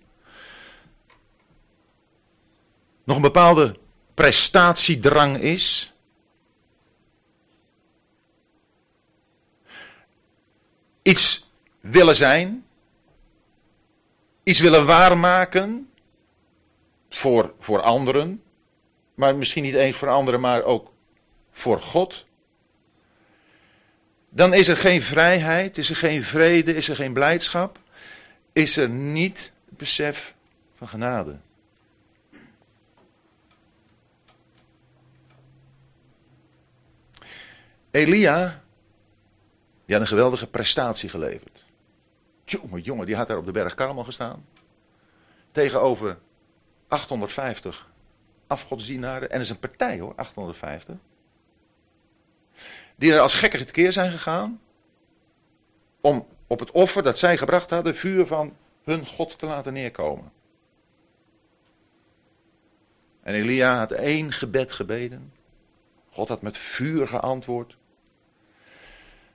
nog 3.05 3.17
een 3.17 3.23
bepaalde 3.23 3.77
prestatiedrang 4.15 5.39
is. 5.39 5.93
Iets 11.03 11.51
willen 11.81 12.15
zijn. 12.15 12.65
Iets 14.43 14.61
willen 14.61 14.87
waarmaken. 14.87 15.91
Voor, 17.09 17.55
voor 17.59 17.81
anderen. 17.81 18.43
Maar 19.15 19.37
misschien 19.37 19.63
niet 19.63 19.75
eens 19.75 19.97
voor 19.97 20.09
anderen, 20.09 20.41
maar 20.41 20.63
ook 20.63 20.93
voor 21.51 21.81
God, 21.81 22.27
dan 24.35 24.55
is 24.55 24.69
er 24.69 24.77
geen 24.77 25.03
vrijheid, 25.03 25.79
is 25.79 25.91
er 25.91 25.97
geen 25.97 26.23
vrede, 26.23 26.75
is 26.75 26.89
er 26.89 26.97
geen 26.97 27.13
blijdschap, 27.13 27.79
is 28.53 28.77
er 28.77 28.89
niet 28.89 29.53
het 29.69 29.79
besef 29.79 30.35
van 30.75 30.89
genade. 30.89 31.37
Elia, 37.91 38.63
die 39.85 39.95
had 39.95 40.01
een 40.01 40.07
geweldige 40.07 40.47
prestatie 40.47 41.09
geleverd. 41.09 41.65
Jongen, 42.45 42.81
jongen, 42.81 43.07
die 43.07 43.17
had 43.17 43.29
daar 43.29 43.39
op 43.39 43.47
de 43.47 43.53
berg 43.53 43.75
Karmel 43.75 44.05
gestaan. 44.05 44.47
Tegenover 45.51 46.19
850 46.89 47.91
afgodsdienaren. 48.47 49.31
En 49.31 49.37
dat 49.37 49.45
is 49.45 49.51
een 49.51 49.59
partij 49.59 50.01
hoor, 50.01 50.15
850 50.17 50.97
die 52.97 53.13
er 53.13 53.21
als 53.21 53.35
gekken 53.35 53.71
keer 53.71 53.93
zijn 53.93 54.11
gegaan, 54.11 54.61
om 56.01 56.27
op 56.47 56.59
het 56.59 56.71
offer 56.71 57.03
dat 57.03 57.19
zij 57.19 57.37
gebracht 57.37 57.71
hadden, 57.71 57.97
vuur 57.97 58.27
van 58.27 58.57
hun 58.83 59.07
God 59.07 59.39
te 59.39 59.47
laten 59.47 59.73
neerkomen. 59.73 60.33
En 63.23 63.35
Elia 63.35 63.79
had 63.79 63.91
één 63.91 64.33
gebed 64.33 64.73
gebeden. 64.73 65.33
God 66.11 66.29
had 66.29 66.43
met 66.43 66.57
vuur 66.57 67.09
geantwoord. 67.09 67.77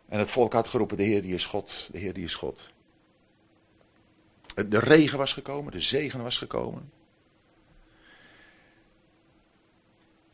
En 0.08 0.20
het 0.20 0.32
volk 0.32 0.54
had 0.54 0.68
geroepen: 0.68 0.98
De 0.98 1.04
Heer 1.04 1.22
die 1.22 1.34
is 1.34 1.46
God, 1.46 1.90
de 1.92 1.98
Heer 1.98 2.14
die 2.14 2.24
is 2.24 2.36
God. 2.36 2.70
De 4.68 4.80
regen 4.80 5.18
was 5.18 5.34
gekomen, 5.34 5.72
de 5.72 5.80
zegen 5.80 6.24
was 6.24 6.38
gekomen. 6.38 6.92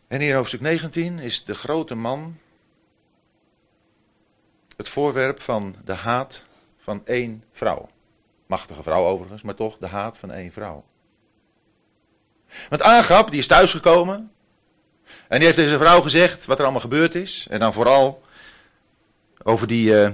En 0.07 0.19
hier 0.19 0.29
in 0.29 0.35
hoofdstuk 0.35 0.61
19 0.61 1.19
is 1.19 1.43
de 1.43 1.55
grote 1.55 1.95
man 1.95 2.37
het 4.77 4.89
voorwerp 4.89 5.41
van 5.41 5.75
de 5.85 5.93
haat 5.93 6.43
van 6.77 7.01
één 7.05 7.43
vrouw. 7.51 7.89
Machtige 8.45 8.83
vrouw 8.83 9.05
overigens, 9.05 9.41
maar 9.41 9.55
toch 9.55 9.77
de 9.77 9.87
haat 9.87 10.17
van 10.17 10.31
één 10.31 10.51
vrouw. 10.51 10.85
Want 12.69 12.81
Agap, 12.81 13.29
die 13.29 13.39
is 13.39 13.47
thuisgekomen. 13.47 14.31
En 15.27 15.37
die 15.37 15.45
heeft 15.45 15.55
deze 15.55 15.77
vrouw 15.77 16.01
gezegd 16.01 16.45
wat 16.45 16.57
er 16.57 16.63
allemaal 16.63 16.81
gebeurd 16.81 17.15
is. 17.15 17.47
En 17.49 17.59
dan 17.59 17.73
vooral 17.73 18.23
over 19.43 19.67
die 19.67 19.89
uh, 19.89 20.09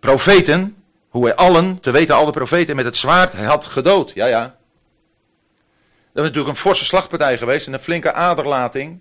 profeten. 0.00 0.74
Hoe 1.08 1.24
hij 1.24 1.34
allen, 1.34 1.80
te 1.80 1.90
weten 1.90 2.14
alle 2.14 2.30
profeten, 2.30 2.76
met 2.76 2.84
het 2.84 2.96
zwaard 2.96 3.34
had 3.34 3.66
gedood. 3.66 4.12
Ja, 4.14 4.26
ja. 4.26 4.42
Dat 6.12 6.22
is 6.24 6.28
natuurlijk 6.30 6.48
een 6.48 6.56
forse 6.56 6.84
slagpartij 6.84 7.38
geweest 7.38 7.66
en 7.66 7.72
een 7.72 7.80
flinke 7.80 8.12
aderlating 8.12 9.00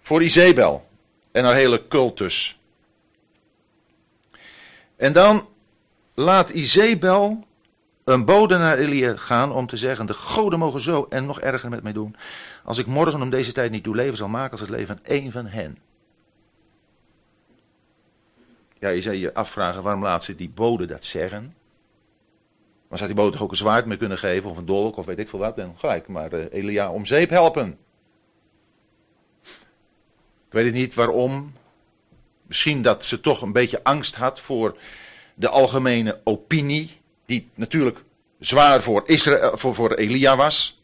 voor 0.00 0.22
Izebel 0.22 0.88
en 1.32 1.44
haar 1.44 1.54
hele 1.54 1.88
cultus. 1.88 2.58
En 5.04 5.12
dan 5.12 5.48
laat 6.14 6.50
Izebel 6.50 7.44
een 8.04 8.24
bode 8.24 8.58
naar 8.58 8.78
Elia 8.78 9.16
gaan 9.16 9.52
om 9.52 9.66
te 9.66 9.76
zeggen: 9.76 10.06
De 10.06 10.12
goden 10.12 10.58
mogen 10.58 10.80
zo 10.80 11.06
en 11.08 11.26
nog 11.26 11.40
erger 11.40 11.70
met 11.70 11.82
mij 11.82 11.92
doen. 11.92 12.16
Als 12.64 12.78
ik 12.78 12.86
morgen 12.86 13.22
om 13.22 13.30
deze 13.30 13.52
tijd 13.52 13.70
niet 13.70 13.86
uw 13.86 13.92
leven 13.92 14.16
zal 14.16 14.28
maken 14.28 14.50
als 14.50 14.60
het 14.60 14.70
leven 14.70 14.86
van 14.86 15.04
één 15.04 15.32
van 15.32 15.46
hen. 15.46 15.78
Ja, 18.78 18.88
je 18.88 19.02
zou 19.02 19.16
je 19.16 19.34
afvragen 19.34 19.82
waarom 19.82 20.02
laat 20.02 20.24
ze 20.24 20.36
die 20.36 20.50
bode 20.50 20.86
dat 20.86 21.04
zeggen. 21.04 21.54
Maar 22.88 22.98
zou 22.98 23.10
die 23.12 23.20
bode 23.20 23.32
toch 23.32 23.42
ook 23.42 23.50
een 23.50 23.56
zwaard 23.56 23.86
mee 23.86 23.98
kunnen 23.98 24.18
geven 24.18 24.50
of 24.50 24.56
een 24.56 24.66
dolk 24.66 24.96
of 24.96 25.06
weet 25.06 25.18
ik 25.18 25.28
veel 25.28 25.38
wat. 25.38 25.58
En 25.58 25.74
gelijk 25.76 26.08
maar 26.08 26.32
uh, 26.32 26.44
Elia 26.50 26.90
om 26.90 27.06
zeep 27.06 27.30
helpen. 27.30 27.78
Ik 30.46 30.52
weet 30.60 30.64
het 30.64 30.74
niet 30.74 30.94
waarom. 30.94 31.52
Misschien 32.46 32.82
dat 32.82 33.04
ze 33.04 33.20
toch 33.20 33.42
een 33.42 33.52
beetje 33.52 33.84
angst 33.84 34.14
had 34.14 34.40
voor 34.40 34.76
de 35.34 35.48
algemene 35.48 36.20
opinie 36.24 37.00
die 37.26 37.50
natuurlijk 37.54 38.04
zwaar 38.38 38.82
voor, 38.82 39.02
Israël, 39.06 39.52
eh, 39.52 39.58
voor, 39.58 39.74
voor 39.74 39.94
Elia 39.94 40.36
was. 40.36 40.82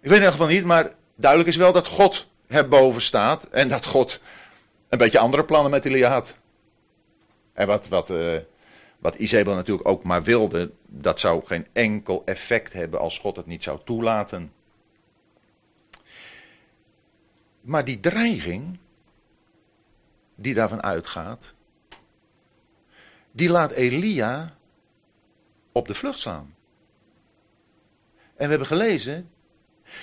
Ik 0.00 0.08
weet 0.08 0.18
in 0.18 0.24
ieder 0.24 0.32
geval 0.32 0.46
niet, 0.46 0.64
maar 0.64 0.94
duidelijk 1.16 1.50
is 1.50 1.56
wel 1.56 1.72
dat 1.72 1.86
God 1.86 2.26
erboven 2.46 3.02
staat 3.02 3.44
en 3.44 3.68
dat 3.68 3.84
God 3.84 4.20
een 4.88 4.98
beetje 4.98 5.18
andere 5.18 5.44
plannen 5.44 5.70
met 5.70 5.84
Elia 5.84 6.10
had. 6.10 6.36
En 7.52 7.66
wat, 7.66 7.88
wat, 7.88 8.10
uh, 8.10 8.38
wat 8.98 9.14
Isabel 9.14 9.54
natuurlijk 9.54 9.88
ook 9.88 10.02
maar 10.02 10.22
wilde, 10.22 10.70
dat 10.86 11.20
zou 11.20 11.44
geen 11.44 11.66
enkel 11.72 12.22
effect 12.24 12.72
hebben 12.72 13.00
als 13.00 13.18
God 13.18 13.36
het 13.36 13.46
niet 13.46 13.62
zou 13.62 13.78
toelaten. 13.84 14.52
Maar 17.60 17.84
die 17.84 18.00
dreiging, 18.00 18.78
die 20.34 20.54
daarvan 20.54 20.82
uitgaat, 20.82 21.54
die 23.32 23.48
laat 23.48 23.70
Elia 23.70 24.56
op 25.72 25.86
de 25.86 25.94
vlucht 25.94 26.18
slaan. 26.18 26.54
En 28.36 28.44
we 28.44 28.48
hebben 28.48 28.66
gelezen, 28.66 29.30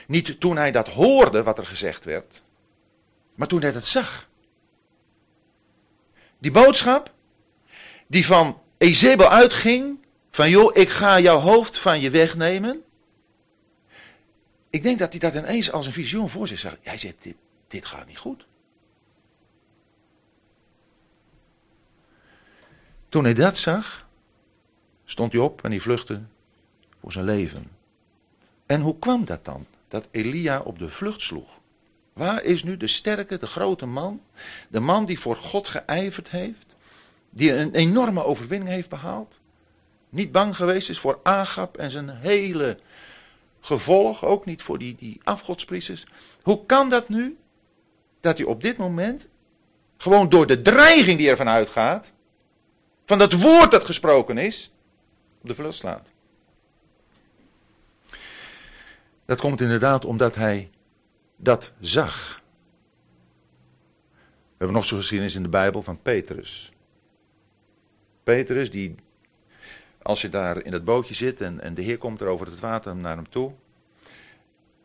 niet 0.07 0.39
toen 0.39 0.57
hij 0.57 0.71
dat 0.71 0.87
hoorde 0.87 1.43
wat 1.43 1.57
er 1.57 1.65
gezegd 1.65 2.03
werd, 2.05 2.43
maar 3.35 3.47
toen 3.47 3.61
hij 3.61 3.71
het 3.71 3.87
zag. 3.87 4.29
Die 6.37 6.51
boodschap 6.51 7.13
die 8.07 8.25
van 8.25 8.61
Ezebel 8.77 9.29
uitging, 9.29 10.05
van 10.29 10.49
joh, 10.49 10.77
ik 10.77 10.89
ga 10.89 11.19
jouw 11.19 11.39
hoofd 11.39 11.77
van 11.77 11.99
je 11.99 12.09
wegnemen. 12.09 12.83
Ik 14.69 14.83
denk 14.83 14.99
dat 14.99 15.11
hij 15.11 15.19
dat 15.19 15.33
ineens 15.33 15.71
als 15.71 15.85
een 15.85 15.93
visioen 15.93 16.29
voor 16.29 16.47
zich 16.47 16.59
zag. 16.59 16.77
Hij 16.81 16.97
zegt, 16.97 17.15
dit, 17.21 17.35
dit 17.67 17.85
gaat 17.85 18.07
niet 18.07 18.17
goed. 18.17 18.47
Toen 23.09 23.23
hij 23.23 23.33
dat 23.33 23.57
zag, 23.57 24.07
stond 25.05 25.31
hij 25.31 25.41
op 25.41 25.63
en 25.63 25.69
hij 25.69 25.79
vluchtte 25.79 26.21
voor 27.01 27.11
zijn 27.11 27.25
leven. 27.25 27.67
En 28.65 28.81
hoe 28.81 28.99
kwam 28.99 29.25
dat 29.25 29.45
dan? 29.45 29.65
Dat 29.87 30.07
Elia 30.11 30.59
op 30.59 30.79
de 30.79 30.89
vlucht 30.89 31.21
sloeg. 31.21 31.49
Waar 32.13 32.43
is 32.43 32.63
nu 32.63 32.77
de 32.77 32.87
sterke, 32.87 33.37
de 33.37 33.47
grote 33.47 33.85
man? 33.85 34.21
De 34.67 34.79
man 34.79 35.05
die 35.05 35.19
voor 35.19 35.35
God 35.35 35.67
geijverd 35.67 36.29
heeft? 36.29 36.65
Die 37.29 37.53
een 37.53 37.73
enorme 37.73 38.23
overwinning 38.23 38.69
heeft 38.71 38.89
behaald? 38.89 39.39
Niet 40.09 40.31
bang 40.31 40.55
geweest 40.55 40.89
is 40.89 40.99
voor 40.99 41.19
Agap 41.23 41.77
en 41.77 41.91
zijn 41.91 42.09
hele 42.09 42.77
gevolg, 43.59 44.25
ook 44.25 44.45
niet 44.45 44.61
voor 44.61 44.77
die, 44.77 44.95
die 44.95 45.21
afgodspriesters. 45.23 46.05
Hoe 46.41 46.65
kan 46.65 46.89
dat 46.89 47.09
nu? 47.09 47.37
Dat 48.21 48.37
hij 48.37 48.47
op 48.47 48.61
dit 48.61 48.77
moment, 48.77 49.27
gewoon 49.97 50.29
door 50.29 50.47
de 50.47 50.61
dreiging 50.61 51.17
die 51.17 51.29
ervan 51.29 51.49
uitgaat, 51.49 52.11
van 53.09 53.17
dat 53.17 53.33
woord 53.33 53.71
dat 53.71 53.85
gesproken 53.85 54.37
is, 54.37 54.73
op 55.41 55.47
de 55.47 55.55
vlucht 55.55 55.77
slaat. 55.77 56.11
Dat 59.25 59.39
komt 59.39 59.61
inderdaad 59.61 60.05
omdat 60.05 60.35
hij 60.35 60.69
dat 61.35 61.71
zag. 61.79 62.41
We 64.13 64.55
hebben 64.57 64.75
nog 64.75 64.85
zo'n 64.85 64.99
geschiedenis 64.99 65.35
in 65.35 65.43
de 65.43 65.49
Bijbel 65.49 65.83
van 65.83 66.01
Petrus. 66.01 66.71
Petrus, 68.23 68.71
die, 68.71 68.95
als 70.01 70.21
je 70.21 70.29
daar 70.29 70.63
in 70.63 70.71
dat 70.71 70.83
bootje 70.83 71.13
zit 71.13 71.41
en, 71.41 71.61
en 71.61 71.73
de 71.73 71.81
Heer 71.81 71.97
komt 71.97 72.21
er 72.21 72.27
over 72.27 72.45
het 72.45 72.59
water 72.59 72.95
naar 72.95 73.15
hem 73.15 73.29
toe. 73.29 73.51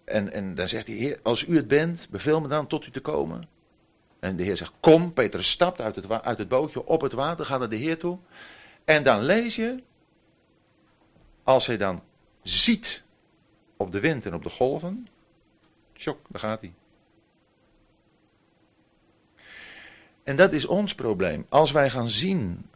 En, 0.05 0.33
en 0.33 0.55
dan 0.55 0.69
zegt 0.69 0.87
hij, 0.87 0.97
Heer, 0.97 1.19
als 1.23 1.47
u 1.47 1.57
het 1.57 1.69
bent, 1.69 2.09
beveel 2.11 2.41
me 2.41 2.49
dan 2.49 2.67
tot 2.67 2.87
u 2.87 2.91
te 2.91 3.01
komen. 3.01 3.49
En 4.25 4.37
de 4.37 4.43
Heer 4.43 4.57
zegt, 4.57 4.73
kom. 4.81 5.13
Petrus 5.13 5.51
stapt 5.51 5.81
uit 5.81 5.97
het, 5.97 6.11
uit 6.11 6.39
het 6.39 6.49
bootje 6.49 6.87
op 6.87 7.01
het 7.01 7.13
water, 7.13 7.47
gaat 7.47 7.59
naar 7.59 7.69
de 7.69 7.77
Heer 7.77 7.99
toe. 7.99 8.19
En 8.85 9.03
dan 9.03 9.23
lees 9.23 9.57
je, 9.57 9.83
als 11.43 11.67
hij 11.67 11.77
dan 11.77 12.03
ziet 12.43 13.05
op 13.77 13.93
de 13.93 14.01
wind 14.01 14.27
en 14.27 14.35
op 14.35 14.43
de 14.43 14.51
golven, 14.51 15.09
tjok, 15.93 16.19
daar 16.29 16.41
gaat 16.41 16.61
hij. 16.61 16.75
En 20.23 20.37
dat 20.37 20.53
is 20.53 20.67
ons 20.67 20.95
probleem. 20.95 21.47
Als 21.49 21.73
wij 21.73 21.91
gaan 21.91 22.09
zien 22.09 22.67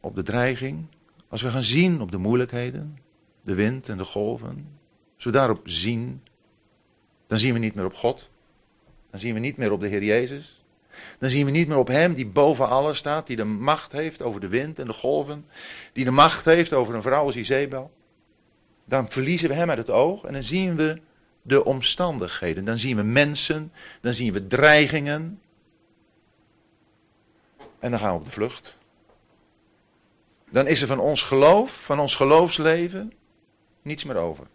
op 0.00 0.14
de 0.14 0.22
dreiging, 0.22 0.86
als 1.28 1.42
we 1.42 1.50
gaan 1.50 1.62
zien 1.62 2.00
op 2.00 2.10
de 2.10 2.18
moeilijkheden, 2.18 2.98
de 3.42 3.54
wind 3.54 3.88
en 3.88 3.96
de 3.96 4.04
golven, 4.04 4.78
als 5.14 5.24
we 5.24 5.30
daarop 5.30 5.60
zien, 5.64 6.22
dan 7.26 7.38
zien 7.38 7.52
we 7.52 7.58
niet 7.58 7.74
meer 7.74 7.84
op 7.84 7.94
God. 7.94 8.30
Dan 9.10 9.20
zien 9.20 9.34
we 9.34 9.40
niet 9.40 9.56
meer 9.56 9.72
op 9.72 9.80
de 9.80 9.88
Heer 9.88 10.04
Jezus. 10.04 10.60
Dan 11.18 11.30
zien 11.30 11.44
we 11.44 11.50
niet 11.50 11.68
meer 11.68 11.76
op 11.76 11.88
Hem 11.88 12.14
die 12.14 12.26
boven 12.26 12.68
alles 12.68 12.98
staat, 12.98 13.26
die 13.26 13.36
de 13.36 13.44
macht 13.44 13.92
heeft 13.92 14.22
over 14.22 14.40
de 14.40 14.48
wind 14.48 14.78
en 14.78 14.86
de 14.86 14.92
golven, 14.92 15.46
die 15.92 16.04
de 16.04 16.10
macht 16.10 16.44
heeft 16.44 16.72
over 16.72 16.94
een 16.94 17.02
vrouw 17.02 17.24
als 17.24 17.36
Izebel. 17.36 17.92
Dan 18.84 19.08
verliezen 19.08 19.48
we 19.48 19.54
Hem 19.54 19.68
uit 19.68 19.78
het 19.78 19.90
oog 19.90 20.24
en 20.24 20.32
dan 20.32 20.42
zien 20.42 20.76
we 20.76 21.00
de 21.42 21.64
omstandigheden. 21.64 22.64
Dan 22.64 22.76
zien 22.76 22.96
we 22.96 23.02
mensen, 23.02 23.72
dan 24.00 24.12
zien 24.12 24.32
we 24.32 24.46
dreigingen. 24.46 25.40
En 27.78 27.90
dan 27.90 28.00
gaan 28.00 28.12
we 28.12 28.18
op 28.18 28.24
de 28.24 28.30
vlucht. 28.30 28.78
Dan 30.50 30.66
is 30.66 30.80
er 30.80 30.86
van 30.86 30.98
ons 30.98 31.22
geloof, 31.22 31.84
van 31.84 32.00
ons 32.00 32.14
geloofsleven, 32.14 33.12
niets 33.82 34.04
meer 34.04 34.16
over. 34.16 34.46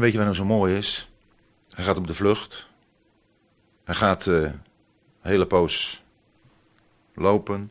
Weet 0.00 0.12
je 0.12 0.16
wat 0.16 0.26
nou 0.26 0.38
zo 0.38 0.44
mooi 0.44 0.76
is? 0.76 1.10
Hij 1.70 1.84
gaat 1.84 1.96
op 1.96 2.06
de 2.06 2.14
vlucht. 2.14 2.68
Hij 3.84 3.94
gaat 3.94 4.26
uh, 4.26 4.42
een 4.42 4.60
hele 5.20 5.46
poos 5.46 6.02
lopen. 7.14 7.70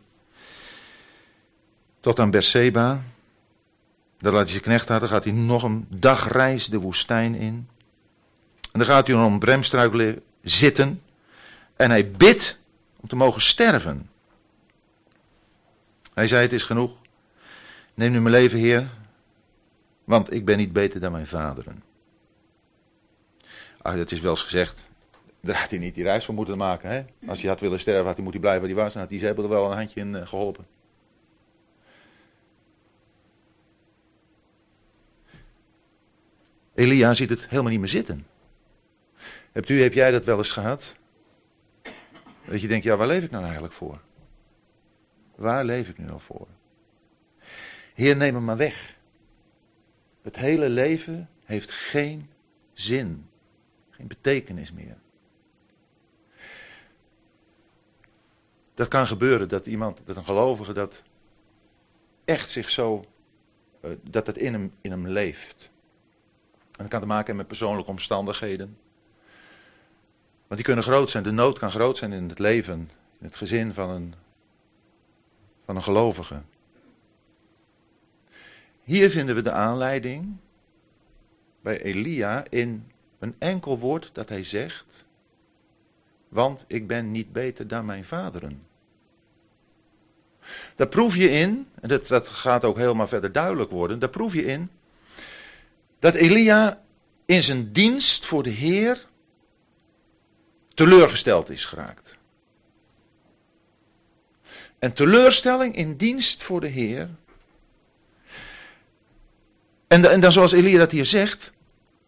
Tot 1.99 2.19
aan 2.19 2.31
Berseba. 2.31 3.01
Daar 4.17 4.31
laat 4.31 4.41
hij 4.41 4.51
zijn 4.51 4.61
knecht 4.61 4.89
uit. 4.89 4.99
Dan 4.99 5.09
gaat 5.09 5.23
hij 5.23 5.33
nog 5.33 5.63
een 5.63 5.85
dagreis 5.89 6.67
de 6.67 6.79
woestijn 6.79 7.35
in. 7.35 7.69
En 8.71 8.79
dan 8.79 8.85
gaat 8.85 9.07
hij 9.07 9.15
om 9.15 9.39
bremstruik 9.39 10.19
zitten. 10.41 11.01
En 11.75 11.89
hij 11.89 12.11
bidt 12.11 12.59
om 12.95 13.09
te 13.09 13.15
mogen 13.15 13.41
sterven. 13.41 14.09
Hij 16.13 16.27
zei: 16.27 16.41
Het 16.41 16.53
is 16.53 16.63
genoeg. 16.63 16.91
Neem 17.93 18.11
nu 18.11 18.21
mijn 18.21 18.35
leven, 18.35 18.59
Heer. 18.59 18.89
Want 20.03 20.33
ik 20.33 20.45
ben 20.45 20.57
niet 20.57 20.73
beter 20.73 20.99
dan 20.99 21.11
mijn 21.11 21.27
vaderen. 21.27 21.88
Ah, 23.81 23.95
dat 23.95 24.11
is 24.11 24.19
wel 24.19 24.31
eens 24.31 24.41
gezegd. 24.41 24.87
Daar 25.41 25.59
had 25.59 25.69
hij 25.69 25.79
niet 25.79 25.95
die 25.95 26.03
reis 26.03 26.25
voor 26.25 26.33
moeten 26.33 26.57
maken. 26.57 26.89
Hè? 26.89 27.05
Als 27.27 27.41
hij 27.41 27.49
had 27.49 27.59
willen 27.59 27.79
sterven, 27.79 28.05
had 28.05 28.13
hij 28.13 28.23
moeten 28.23 28.41
blijven 28.41 28.61
waar 28.61 28.75
hij 28.75 28.83
was. 28.83 28.93
Dan 28.93 29.01
had 29.01 29.11
Izebel 29.11 29.43
er 29.43 29.49
wel 29.49 29.71
een 29.71 29.77
handje 29.77 29.99
in 29.99 30.27
geholpen. 30.27 30.65
Elia 36.75 37.13
ziet 37.13 37.29
het 37.29 37.47
helemaal 37.47 37.71
niet 37.71 37.79
meer 37.79 37.89
zitten. 37.89 38.27
Hebt 39.51 39.69
u, 39.69 39.81
heb 39.81 39.93
jij 39.93 40.11
dat 40.11 40.25
wel 40.25 40.37
eens 40.37 40.51
gehad? 40.51 40.95
Dat 42.45 42.61
je 42.61 42.67
denkt, 42.67 42.83
ja, 42.83 42.97
waar 42.97 43.07
leef 43.07 43.23
ik 43.23 43.31
nou 43.31 43.43
eigenlijk 43.43 43.73
voor? 43.73 44.01
Waar 45.35 45.65
leef 45.65 45.89
ik 45.89 45.97
nu 45.97 46.09
al 46.09 46.19
voor? 46.19 46.47
Heer, 47.93 48.15
neem 48.15 48.35
hem 48.35 48.43
maar 48.43 48.57
weg. 48.57 48.97
Het 50.21 50.35
hele 50.35 50.69
leven 50.69 51.29
heeft 51.45 51.71
geen 51.71 52.29
zin, 52.73 53.28
geen 53.99 54.07
betekenis 54.07 54.71
meer. 54.71 54.97
Dat 58.73 58.87
kan 58.87 59.07
gebeuren 59.07 59.49
dat 59.49 59.65
iemand, 59.65 59.99
dat 60.05 60.17
een 60.17 60.25
gelovige 60.25 60.73
dat 60.73 61.03
echt 62.25 62.51
zich 62.51 62.69
zo, 62.69 63.05
eh, 63.81 63.91
dat 64.01 64.27
het 64.27 64.37
in 64.37 64.53
hem, 64.53 64.73
in 64.81 64.91
hem 64.91 65.07
leeft. 65.07 65.71
En 66.61 66.85
dat 66.85 66.87
kan 66.87 66.99
te 66.99 67.05
maken 67.05 67.25
hebben 67.25 67.35
met 67.35 67.47
persoonlijke 67.47 67.91
omstandigheden. 67.91 68.77
Want 70.39 70.55
die 70.55 70.63
kunnen 70.63 70.83
groot 70.83 71.09
zijn. 71.09 71.23
De 71.23 71.31
nood 71.31 71.59
kan 71.59 71.71
groot 71.71 71.97
zijn 71.97 72.11
in 72.11 72.29
het 72.29 72.39
leven, 72.39 72.79
in 73.19 73.25
het 73.25 73.35
gezin 73.35 73.73
van 73.73 73.89
een, 73.89 74.13
van 75.65 75.75
een 75.75 75.83
gelovige. 75.83 76.41
Hier 78.83 79.09
vinden 79.09 79.35
we 79.35 79.41
de 79.41 79.51
aanleiding 79.51 80.37
bij 81.61 81.81
Elia 81.81 82.43
in 82.49 82.91
een 83.19 83.35
enkel 83.39 83.79
woord 83.79 84.09
dat 84.13 84.29
hij 84.29 84.43
zegt. 84.43 84.85
Want 86.27 86.65
ik 86.67 86.87
ben 86.87 87.11
niet 87.11 87.31
beter 87.31 87.67
dan 87.67 87.85
mijn 87.85 88.05
vaderen. 88.05 88.67
Daar 90.75 90.87
proef 90.87 91.15
je 91.15 91.29
in, 91.29 91.67
en 91.81 91.89
dat, 91.89 92.07
dat 92.07 92.27
gaat 92.27 92.63
ook 92.63 92.77
helemaal 92.77 93.07
verder 93.07 93.31
duidelijk 93.31 93.71
worden, 93.71 93.99
daar 93.99 94.09
proef 94.09 94.33
je 94.33 94.45
in 94.45 94.69
dat 95.99 96.13
Elia 96.13 96.81
in 97.25 97.43
zijn 97.43 97.71
dienst 97.71 98.25
voor 98.25 98.43
de 98.43 98.49
Heer 98.49 99.05
teleurgesteld 100.73 101.49
is 101.49 101.65
geraakt. 101.65 102.17
En 104.79 104.93
teleurstelling 104.93 105.75
in 105.75 105.95
dienst 105.95 106.43
voor 106.43 106.61
de 106.61 106.67
Heer. 106.67 107.09
En, 109.87 110.11
en 110.11 110.19
dan 110.19 110.31
zoals 110.31 110.51
Elia 110.51 110.77
dat 110.77 110.91
hier 110.91 111.05
zegt, 111.05 111.51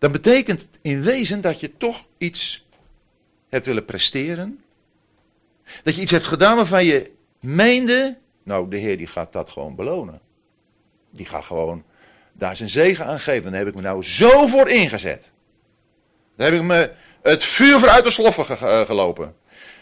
dan 0.02 0.12
betekent 0.12 0.68
in 0.82 1.02
wezen 1.02 1.42
dat 1.42 1.60
je 1.60 1.78
toch 1.78 2.06
iets 2.18 2.66
hebt 3.50 3.66
willen 3.66 3.86
presteren. 3.86 4.64
Dat 5.84 5.96
je 5.96 6.02
iets 6.02 6.12
hebt 6.12 6.26
gedaan 6.26 6.56
waarvan 6.56 6.86
je 6.86 7.12
meende, 7.40 8.18
nou 8.44 8.70
de 8.70 8.78
Heer 8.78 8.98
die 8.98 9.08
gaat 9.08 9.34
dat 9.34 9.50
gewoon 9.50 9.76
belonen. 9.76 10.22
Die 11.10 11.26
gaat 11.26 11.46
gewoon 11.46 11.84
daar 12.32 12.56
zijn 12.58 12.70
zegen 12.70 13.06
aan 13.06 13.20
geven. 13.20 13.52
Daar 13.52 13.60
heb 13.60 13.70
ik 13.70 13.76
me 13.76 13.82
nou 13.82 14.04
zo 14.04 14.48
voor 14.48 14.70
ingezet. 14.70 15.32
Daar 16.36 16.52
heb 16.52 16.60
ik 16.60 16.66
me 16.66 16.92
het 17.22 17.44
vuur 17.44 17.80
voor 17.80 17.90
uit 17.90 18.04
de 18.04 18.12
sloffen 18.12 18.58
eh, 18.58 18.82
gelopen. 18.82 19.36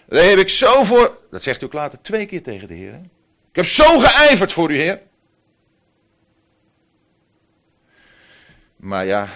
Daar 0.07 0.23
heb 0.23 0.37
ik 0.37 0.49
zo 0.49 0.83
voor. 0.83 1.17
Dat 1.31 1.43
zegt 1.43 1.61
u 1.61 1.65
ook 1.65 1.73
later 1.73 2.01
twee 2.01 2.25
keer 2.25 2.43
tegen 2.43 2.67
de 2.67 2.73
Heer. 2.73 2.91
Hè? 2.91 2.99
Ik 3.49 3.55
heb 3.55 3.65
zo 3.65 3.99
geijverd 3.99 4.51
voor 4.51 4.71
u, 4.71 4.75
Heer. 4.75 5.01
Maar 8.75 9.05
ja, 9.05 9.29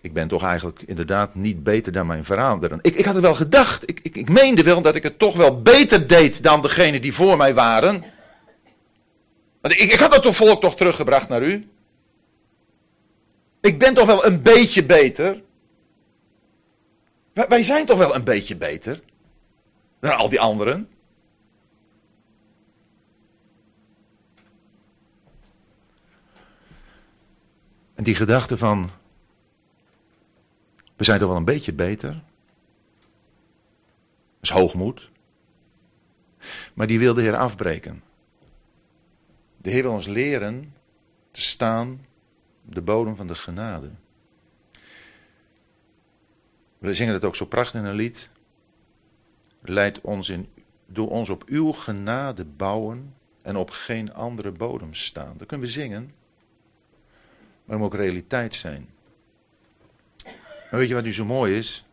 ik 0.00 0.12
ben 0.12 0.28
toch 0.28 0.42
eigenlijk 0.42 0.82
inderdaad 0.82 1.34
niet 1.34 1.62
beter 1.62 1.92
dan 1.92 2.06
mijn 2.06 2.24
veranderen. 2.24 2.78
Ik, 2.82 2.94
ik 2.94 3.04
had 3.04 3.14
het 3.14 3.22
wel 3.22 3.34
gedacht. 3.34 3.88
Ik, 3.88 4.00
ik, 4.02 4.16
ik 4.16 4.28
meende 4.28 4.62
wel 4.62 4.80
dat 4.80 4.94
ik 4.94 5.02
het 5.02 5.18
toch 5.18 5.36
wel 5.36 5.62
beter 5.62 6.06
deed 6.06 6.42
dan 6.42 6.62
degene 6.62 7.00
die 7.00 7.14
voor 7.14 7.36
mij 7.36 7.54
waren. 7.54 8.04
Ik, 9.62 9.78
ik 9.78 9.98
had 9.98 10.22
dat 10.22 10.36
volk 10.36 10.60
toch 10.60 10.76
teruggebracht 10.76 11.28
naar 11.28 11.42
u. 11.42 11.68
Ik 13.60 13.78
ben 13.78 13.94
toch 13.94 14.06
wel 14.06 14.26
een 14.26 14.42
beetje 14.42 14.84
beter. 14.84 15.42
Wij 17.32 17.62
zijn 17.62 17.86
toch 17.86 17.98
wel 17.98 18.14
een 18.14 18.24
beetje 18.24 18.56
beter 18.56 19.00
dan 20.00 20.16
al 20.16 20.28
die 20.28 20.40
anderen. 20.40 20.88
En 27.94 28.04
die 28.04 28.14
gedachte 28.14 28.58
van, 28.58 28.90
we 30.98 31.04
zijn 31.04 31.18
toch 31.18 31.28
wel 31.28 31.36
een 31.36 31.44
beetje 31.44 31.72
beter. 31.72 32.12
Dat 32.12 32.22
is 34.40 34.50
hoogmoed. 34.50 35.10
Maar 36.74 36.86
die 36.86 36.98
wil 36.98 37.14
de 37.14 37.20
Heer 37.20 37.36
afbreken. 37.36 38.02
De 39.56 39.70
Heer 39.70 39.82
wil 39.82 39.92
ons 39.92 40.06
leren 40.06 40.74
te 41.30 41.40
staan 41.40 42.06
op 42.66 42.74
de 42.74 42.82
bodem 42.82 43.16
van 43.16 43.26
de 43.26 43.34
genade. 43.34 43.90
We 46.78 46.94
zingen 46.94 47.14
het 47.14 47.24
ook 47.24 47.36
zo 47.36 47.46
prachtig 47.46 47.80
in 47.80 47.86
een 47.86 47.94
lied. 47.94 48.30
Leid 49.60 50.00
ons 50.00 50.28
in, 50.28 50.48
doe 50.86 51.08
ons 51.08 51.28
op 51.28 51.44
uw 51.46 51.72
genade 51.72 52.44
bouwen 52.44 53.14
en 53.42 53.56
op 53.56 53.70
geen 53.70 54.14
andere 54.14 54.50
bodem 54.50 54.94
staan. 54.94 55.34
Dat 55.36 55.46
kunnen 55.46 55.66
we 55.66 55.72
zingen, 55.72 56.02
maar 57.64 57.76
het 57.76 57.78
moet 57.78 57.86
ook 57.86 57.94
realiteit 57.94 58.54
zijn. 58.54 58.88
Maar 60.70 60.80
weet 60.80 60.88
je 60.88 60.94
wat 60.94 61.04
nu 61.04 61.12
zo 61.12 61.24
mooi 61.24 61.54
is? 61.54 61.84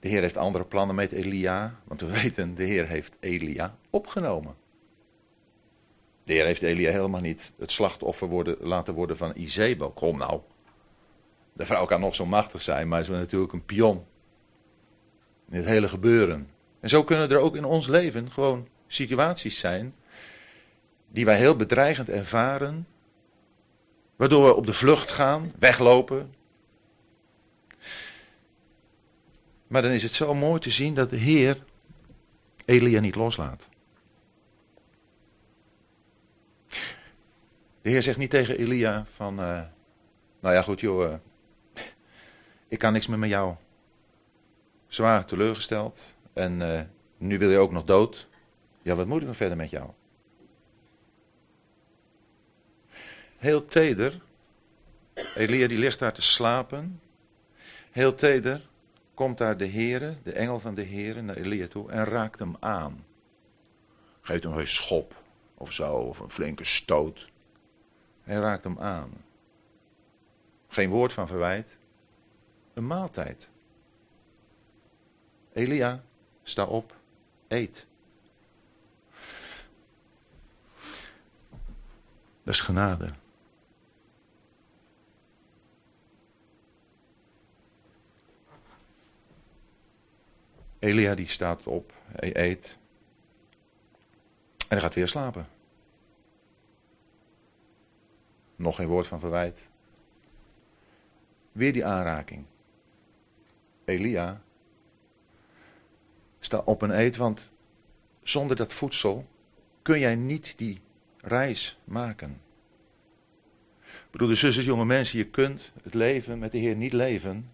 De 0.00 0.08
Heer 0.08 0.20
heeft 0.20 0.36
andere 0.36 0.64
plannen 0.64 0.96
met 0.96 1.12
Elia, 1.12 1.74
want 1.84 2.00
we 2.00 2.10
weten, 2.22 2.54
de 2.54 2.64
Heer 2.64 2.86
heeft 2.86 3.16
Elia 3.20 3.76
opgenomen. 3.90 4.54
De 6.24 6.32
Heer 6.32 6.44
heeft 6.44 6.62
Elia 6.62 6.90
helemaal 6.90 7.20
niet 7.20 7.52
het 7.58 7.72
slachtoffer 7.72 8.28
worden, 8.28 8.56
laten 8.60 8.94
worden 8.94 9.16
van 9.16 9.32
Izebel. 9.36 9.90
Kom 9.90 10.18
nou. 10.18 10.40
De 11.52 11.66
vrouw 11.66 11.86
kan 11.86 12.00
nog 12.00 12.14
zo 12.14 12.26
machtig 12.26 12.62
zijn, 12.62 12.88
maar 12.88 13.04
ze 13.04 13.12
is 13.12 13.18
natuurlijk 13.18 13.52
een 13.52 13.64
pion. 13.64 14.04
In 15.50 15.56
het 15.56 15.66
hele 15.66 15.88
gebeuren. 15.88 16.50
En 16.80 16.88
zo 16.88 17.04
kunnen 17.04 17.30
er 17.30 17.38
ook 17.38 17.56
in 17.56 17.64
ons 17.64 17.86
leven 17.86 18.30
gewoon 18.30 18.68
situaties 18.86 19.58
zijn. 19.58 19.94
die 21.08 21.24
wij 21.24 21.36
heel 21.36 21.56
bedreigend 21.56 22.08
ervaren. 22.08 22.86
Waardoor 24.20 24.46
we 24.46 24.54
op 24.54 24.66
de 24.66 24.72
vlucht 24.72 25.10
gaan, 25.10 25.52
weglopen. 25.58 26.34
Maar 29.66 29.82
dan 29.82 29.90
is 29.90 30.02
het 30.02 30.12
zo 30.12 30.34
mooi 30.34 30.60
te 30.60 30.70
zien 30.70 30.94
dat 30.94 31.10
de 31.10 31.16
Heer 31.16 31.64
Elia 32.64 33.00
niet 33.00 33.14
loslaat. 33.14 33.68
De 37.82 37.90
Heer 37.90 38.02
zegt 38.02 38.18
niet 38.18 38.30
tegen 38.30 38.58
Elia 38.58 39.04
van, 39.14 39.40
uh, 39.40 39.62
nou 40.40 40.54
ja 40.54 40.62
goed 40.62 40.80
joh, 40.80 41.10
uh, 41.10 41.14
ik 42.68 42.78
kan 42.78 42.92
niks 42.92 43.06
meer 43.06 43.18
met 43.18 43.30
jou. 43.30 43.54
Zwaar 44.86 45.24
teleurgesteld 45.24 46.14
en 46.32 46.60
uh, 46.60 46.80
nu 47.16 47.38
wil 47.38 47.50
je 47.50 47.58
ook 47.58 47.72
nog 47.72 47.84
dood. 47.84 48.28
Ja, 48.82 48.94
wat 48.94 49.06
moet 49.06 49.20
ik 49.20 49.26
dan 49.26 49.34
verder 49.34 49.56
met 49.56 49.70
jou? 49.70 49.90
Heel 53.40 53.64
teder, 53.64 54.20
Elia 55.34 55.68
die 55.68 55.78
ligt 55.78 55.98
daar 55.98 56.12
te 56.12 56.22
slapen. 56.22 57.00
Heel 57.90 58.14
teder 58.14 58.68
komt 59.14 59.38
daar 59.38 59.56
de 59.56 59.66
Heere, 59.66 60.16
de 60.22 60.32
engel 60.32 60.60
van 60.60 60.74
de 60.74 60.84
Heere, 60.84 61.22
naar 61.22 61.36
Elia 61.36 61.68
toe 61.68 61.90
en 61.90 62.04
raakt 62.04 62.38
hem 62.38 62.56
aan. 62.58 63.04
Geeft 64.20 64.42
hem 64.42 64.52
een 64.52 64.66
schop 64.66 65.22
of 65.54 65.72
zo, 65.72 65.94
of 65.94 66.18
een 66.18 66.30
flinke 66.30 66.64
stoot. 66.64 67.30
Hij 68.22 68.36
raakt 68.36 68.64
hem 68.64 68.78
aan. 68.78 69.24
Geen 70.68 70.90
woord 70.90 71.12
van 71.12 71.26
verwijt. 71.26 71.76
Een 72.74 72.86
maaltijd. 72.86 73.48
Elia, 75.52 76.02
sta 76.42 76.64
op, 76.64 76.96
eet. 77.48 77.86
Dat 82.42 82.54
is 82.54 82.60
genade. 82.60 83.19
Elia 90.80 91.14
die 91.14 91.28
staat 91.28 91.66
op, 91.66 91.92
hij 92.06 92.36
eet. 92.36 92.78
En 94.58 94.76
hij 94.76 94.80
gaat 94.80 94.94
weer 94.94 95.08
slapen. 95.08 95.48
Nog 98.56 98.76
geen 98.76 98.86
woord 98.88 99.06
van 99.06 99.20
verwijt. 99.20 99.68
Weer 101.52 101.72
die 101.72 101.84
aanraking. 101.84 102.44
Elia, 103.84 104.42
sta 106.40 106.62
op 106.64 106.82
en 106.82 106.98
eet, 106.98 107.16
want 107.16 107.50
zonder 108.22 108.56
dat 108.56 108.72
voedsel 108.72 109.26
kun 109.82 109.98
jij 109.98 110.16
niet 110.16 110.54
die 110.56 110.80
reis 111.16 111.78
maken. 111.84 112.40
De 114.10 114.34
zusters, 114.34 114.66
jonge 114.66 114.84
mensen, 114.84 115.18
je 115.18 115.26
kunt 115.26 115.72
het 115.82 115.94
leven 115.94 116.38
met 116.38 116.52
de 116.52 116.58
Heer 116.58 116.76
niet 116.76 116.92
leven 116.92 117.50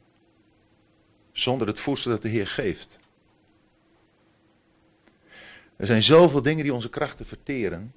zonder 1.33 1.67
het 1.67 1.81
voedsel 1.81 2.11
dat 2.11 2.23
de 2.23 2.29
Heer 2.29 2.47
geeft. 2.47 2.99
Er 5.77 5.87
zijn 5.87 6.03
zoveel 6.03 6.43
dingen 6.43 6.63
die 6.63 6.75
onze 6.75 6.91
krachten 6.91 7.27
verteren. 7.27 7.95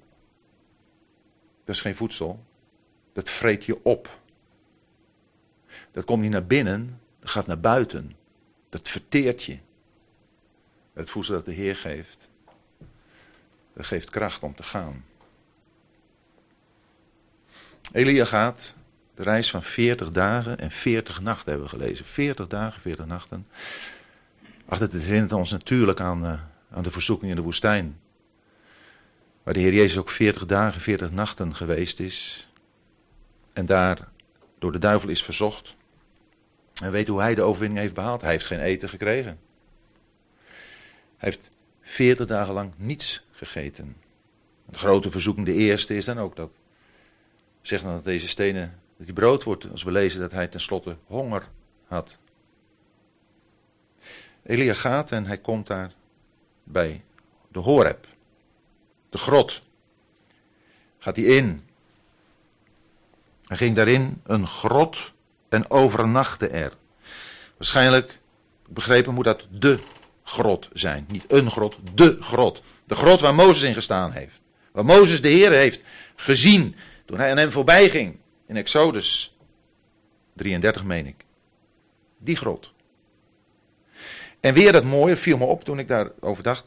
Dat 1.64 1.74
is 1.74 1.80
geen 1.80 1.94
voedsel. 1.94 2.44
Dat 3.12 3.30
vreet 3.30 3.64
je 3.64 3.84
op. 3.84 4.18
Dat 5.92 6.04
komt 6.04 6.22
niet 6.22 6.30
naar 6.30 6.46
binnen, 6.46 7.00
dat 7.20 7.30
gaat 7.30 7.46
naar 7.46 7.60
buiten. 7.60 8.16
Dat 8.68 8.88
verteert 8.88 9.42
je. 9.42 9.58
Het 10.92 11.10
voedsel 11.10 11.34
dat 11.34 11.44
de 11.44 11.52
Heer 11.52 11.76
geeft, 11.76 12.28
dat 13.72 13.86
geeft 13.86 14.10
kracht 14.10 14.42
om 14.42 14.54
te 14.54 14.62
gaan. 14.62 15.04
Elia 17.92 18.24
gaat 18.24 18.74
de 19.14 19.22
reis 19.22 19.50
van 19.50 19.62
40 19.62 20.08
dagen 20.08 20.58
en 20.58 20.70
40 20.70 21.20
nachten 21.20 21.50
hebben 21.50 21.70
we 21.70 21.76
gelezen. 21.76 22.04
40 22.04 22.46
dagen, 22.46 22.80
40 22.80 23.06
nachten. 23.06 23.46
Ach, 24.66 24.78
dat 24.78 24.92
herinnert 24.92 25.32
ons 25.32 25.50
natuurlijk 25.50 26.00
aan, 26.00 26.24
uh, 26.24 26.40
aan 26.70 26.82
de 26.82 26.90
verzoeking 26.90 27.30
in 27.30 27.36
de 27.36 27.42
woestijn. 27.42 28.00
Waar 29.42 29.54
de 29.54 29.60
Heer 29.60 29.74
Jezus 29.74 29.98
ook 29.98 30.10
40 30.10 30.46
dagen, 30.46 30.80
40 30.80 31.10
nachten 31.10 31.54
geweest 31.54 32.00
is. 32.00 32.48
En 33.52 33.66
daar 33.66 34.08
door 34.58 34.72
de 34.72 34.78
duivel 34.78 35.08
is 35.08 35.24
verzocht. 35.24 35.74
En 36.82 36.90
weet 36.90 37.08
hoe 37.08 37.20
hij 37.20 37.34
de 37.34 37.42
overwinning 37.42 37.80
heeft 37.80 37.94
behaald. 37.94 38.20
Hij 38.20 38.30
heeft 38.30 38.46
geen 38.46 38.60
eten 38.60 38.88
gekregen. 38.88 39.38
Hij 41.16 41.30
heeft 41.30 41.48
40 41.82 42.26
dagen 42.26 42.54
lang 42.54 42.72
niets 42.76 43.26
gegeten. 43.32 43.96
De 44.66 44.78
grote 44.78 45.10
verzoeking, 45.10 45.46
de 45.46 45.52
eerste, 45.52 45.96
is 45.96 46.04
dan 46.04 46.18
ook 46.18 46.36
dat. 46.36 46.50
Zeg 47.62 47.82
dan 47.82 47.92
dat 47.92 48.04
deze 48.04 48.28
stenen, 48.28 48.80
die 48.96 49.12
brood 49.12 49.42
wordt, 49.42 49.70
als 49.70 49.82
we 49.82 49.90
lezen 49.90 50.20
dat 50.20 50.32
hij 50.32 50.48
tenslotte 50.48 50.96
honger 51.06 51.48
had. 51.86 52.16
Elia 54.42 54.74
gaat 54.74 55.12
en 55.12 55.26
hij 55.26 55.38
komt 55.38 55.66
daar 55.66 55.92
bij 56.72 57.02
de 57.48 57.58
Horeb, 57.58 58.06
de 59.10 59.18
grot. 59.18 59.62
Gaat 60.98 61.16
hij 61.16 61.24
in. 61.24 61.64
Hij 63.46 63.56
ging 63.56 63.76
daarin 63.76 64.20
een 64.24 64.46
grot 64.46 65.12
en 65.48 65.70
overnachtte 65.70 66.48
er. 66.48 66.72
Waarschijnlijk, 67.56 68.18
begrepen, 68.68 69.14
moet 69.14 69.24
dat 69.24 69.46
de 69.50 69.78
grot 70.24 70.68
zijn. 70.72 71.06
Niet 71.08 71.24
een 71.28 71.50
grot, 71.50 71.76
de 71.94 72.16
grot. 72.20 72.62
De 72.84 72.96
grot 72.96 73.20
waar 73.20 73.34
Mozes 73.34 73.68
in 73.68 73.74
gestaan 73.74 74.12
heeft. 74.12 74.40
Waar 74.72 74.84
Mozes 74.84 75.22
de 75.22 75.28
Heer 75.28 75.52
heeft 75.52 75.82
gezien 76.16 76.76
toen 77.04 77.18
hij 77.18 77.30
aan 77.30 77.36
hem 77.36 77.50
voorbij 77.50 77.88
ging. 77.88 78.18
In 78.46 78.56
Exodus 78.56 79.36
33 80.32 80.84
meen 80.84 81.06
ik. 81.06 81.24
Die 82.18 82.36
grot. 82.36 82.72
En 84.40 84.54
weer 84.54 84.72
dat 84.72 84.84
mooie, 84.84 85.16
viel 85.16 85.38
me 85.38 85.44
op 85.44 85.64
toen 85.64 85.78
ik 85.78 85.88
daarover 85.88 86.42
dacht. 86.42 86.64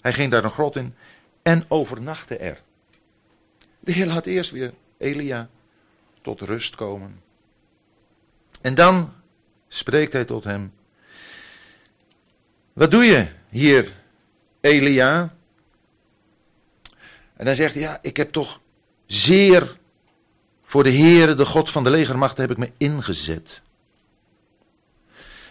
Hij 0.00 0.12
ging 0.12 0.30
daar 0.30 0.44
een 0.44 0.50
grot 0.50 0.76
in 0.76 0.94
en 1.42 1.64
overnachtte 1.68 2.36
er. 2.36 2.62
De 3.80 3.92
Heer 3.92 4.06
laat 4.06 4.26
eerst 4.26 4.50
weer 4.50 4.72
Elia 4.98 5.48
tot 6.22 6.40
rust 6.40 6.74
komen. 6.74 7.20
En 8.60 8.74
dan 8.74 9.12
spreekt 9.68 10.12
hij 10.12 10.24
tot 10.24 10.44
hem. 10.44 10.72
Wat 12.72 12.90
doe 12.90 13.04
je 13.04 13.26
hier, 13.48 13.92
Elia? 14.60 15.34
En 17.36 17.44
dan 17.44 17.54
zegt 17.54 17.74
hij, 17.74 17.82
ja, 17.82 17.98
ik 18.02 18.16
heb 18.16 18.32
toch 18.32 18.60
zeer 19.06 19.76
voor 20.62 20.84
de 20.84 20.92
Heere, 20.92 21.34
de 21.34 21.44
God 21.44 21.70
van 21.70 21.84
de 21.84 21.90
legermacht, 21.90 22.36
heb 22.36 22.50
ik 22.50 22.56
me 22.56 22.70
ingezet. 22.76 23.62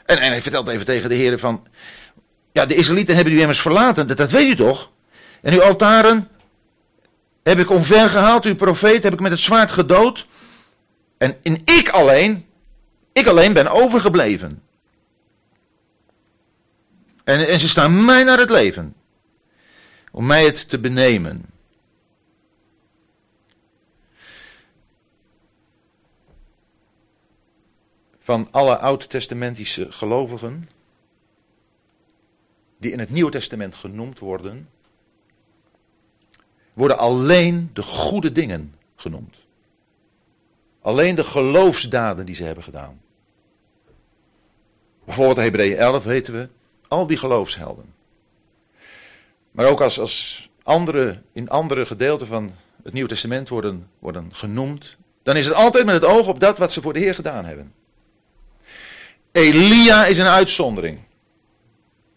En, 0.06 0.18
en 0.18 0.32
hij 0.32 0.42
vertelt 0.42 0.68
even 0.68 0.86
tegen 0.86 1.10
de 1.10 1.16
Heer 1.16 1.40
van, 1.40 1.68
ja, 2.52 2.66
de 2.66 2.76
Israëlieten 2.76 3.16
hebben 3.16 3.34
u 3.34 3.42
immers 3.42 3.62
verlaten, 3.62 4.08
dat, 4.08 4.32
weet 4.32 4.48
u 4.48 4.56
toch? 4.56 4.92
En 5.42 5.54
uw 5.54 5.62
altaren 5.62 6.28
heb 7.44 7.60
ik 7.60 7.70
omver 7.70 8.10
gehaald, 8.10 8.46
uw 8.46 8.56
profeet 8.56 9.04
heb 9.04 9.14
ik 9.14 9.20
met 9.20 9.32
het 9.32 9.40
zwaard 9.40 9.72
gedood. 9.72 10.28
En 11.18 11.38
in 11.42 11.62
ik 11.66 11.90
alleen, 11.90 12.46
ik 13.14 13.28
alleen 13.28 13.54
ben 13.54 13.68
overgebleven. 13.68 14.62
En, 17.24 17.48
en 17.48 17.60
ze 17.60 17.68
staan 17.68 18.06
mij 18.06 18.24
naar 18.24 18.40
het 18.40 18.50
leven. 18.50 18.96
Om 20.12 20.26
mij 20.26 20.46
het 20.46 20.70
te 20.70 20.80
benemen. 20.80 21.46
Van 28.26 28.48
alle 28.52 28.78
oud-testamentische 28.78 29.92
gelovigen. 29.92 30.70
Die 32.78 32.92
in 32.92 33.00
het 33.00 33.10
Nieuwe 33.10 33.32
Testament 33.32 33.76
genoemd 33.76 34.20
worden. 34.20 34.70
Worden 36.74 36.98
alleen 36.98 37.70
de 37.74 37.84
goede 37.84 38.32
dingen 38.32 38.76
genoemd. 38.96 39.36
Alleen 40.82 41.16
de 41.16 41.24
geloofsdaden 41.24 42.26
die 42.26 42.36
ze 42.36 42.44
hebben 42.44 42.64
gedaan. 42.64 43.02
Bijvoorbeeld 45.04 45.38
Hebreeën 45.38 45.78
11 45.78 46.04
weten 46.04 46.34
we, 46.34 46.50
al 46.88 47.08
die 47.08 47.18
geloofshelden. 47.18 47.94
Maar 49.52 49.66
ook 49.66 49.82
als, 49.82 50.00
als 50.00 50.50
andere, 50.64 51.22
in 51.32 51.50
andere 51.50 51.86
gedeelten 51.86 52.28
van 52.28 52.52
het 52.84 52.94
Nieuwe 52.94 53.10
Testament 53.10 53.50
worden, 53.50 53.90
worden 54.00 54.36
genoemd, 54.36 54.98
dan 55.24 55.36
is 55.36 55.46
het 55.46 55.56
altijd 55.56 55.86
met 55.86 55.96
het 55.96 56.06
oog 56.06 56.28
op 56.28 56.40
dat 56.40 56.58
wat 56.58 56.72
ze 56.72 56.82
voor 56.82 56.94
de 56.94 57.00
Heer 57.00 57.16
gedaan 57.16 57.46
hebben. 57.46 57.74
Elia 59.36 60.06
is 60.06 60.18
een 60.18 60.28
uitzondering. 60.28 61.00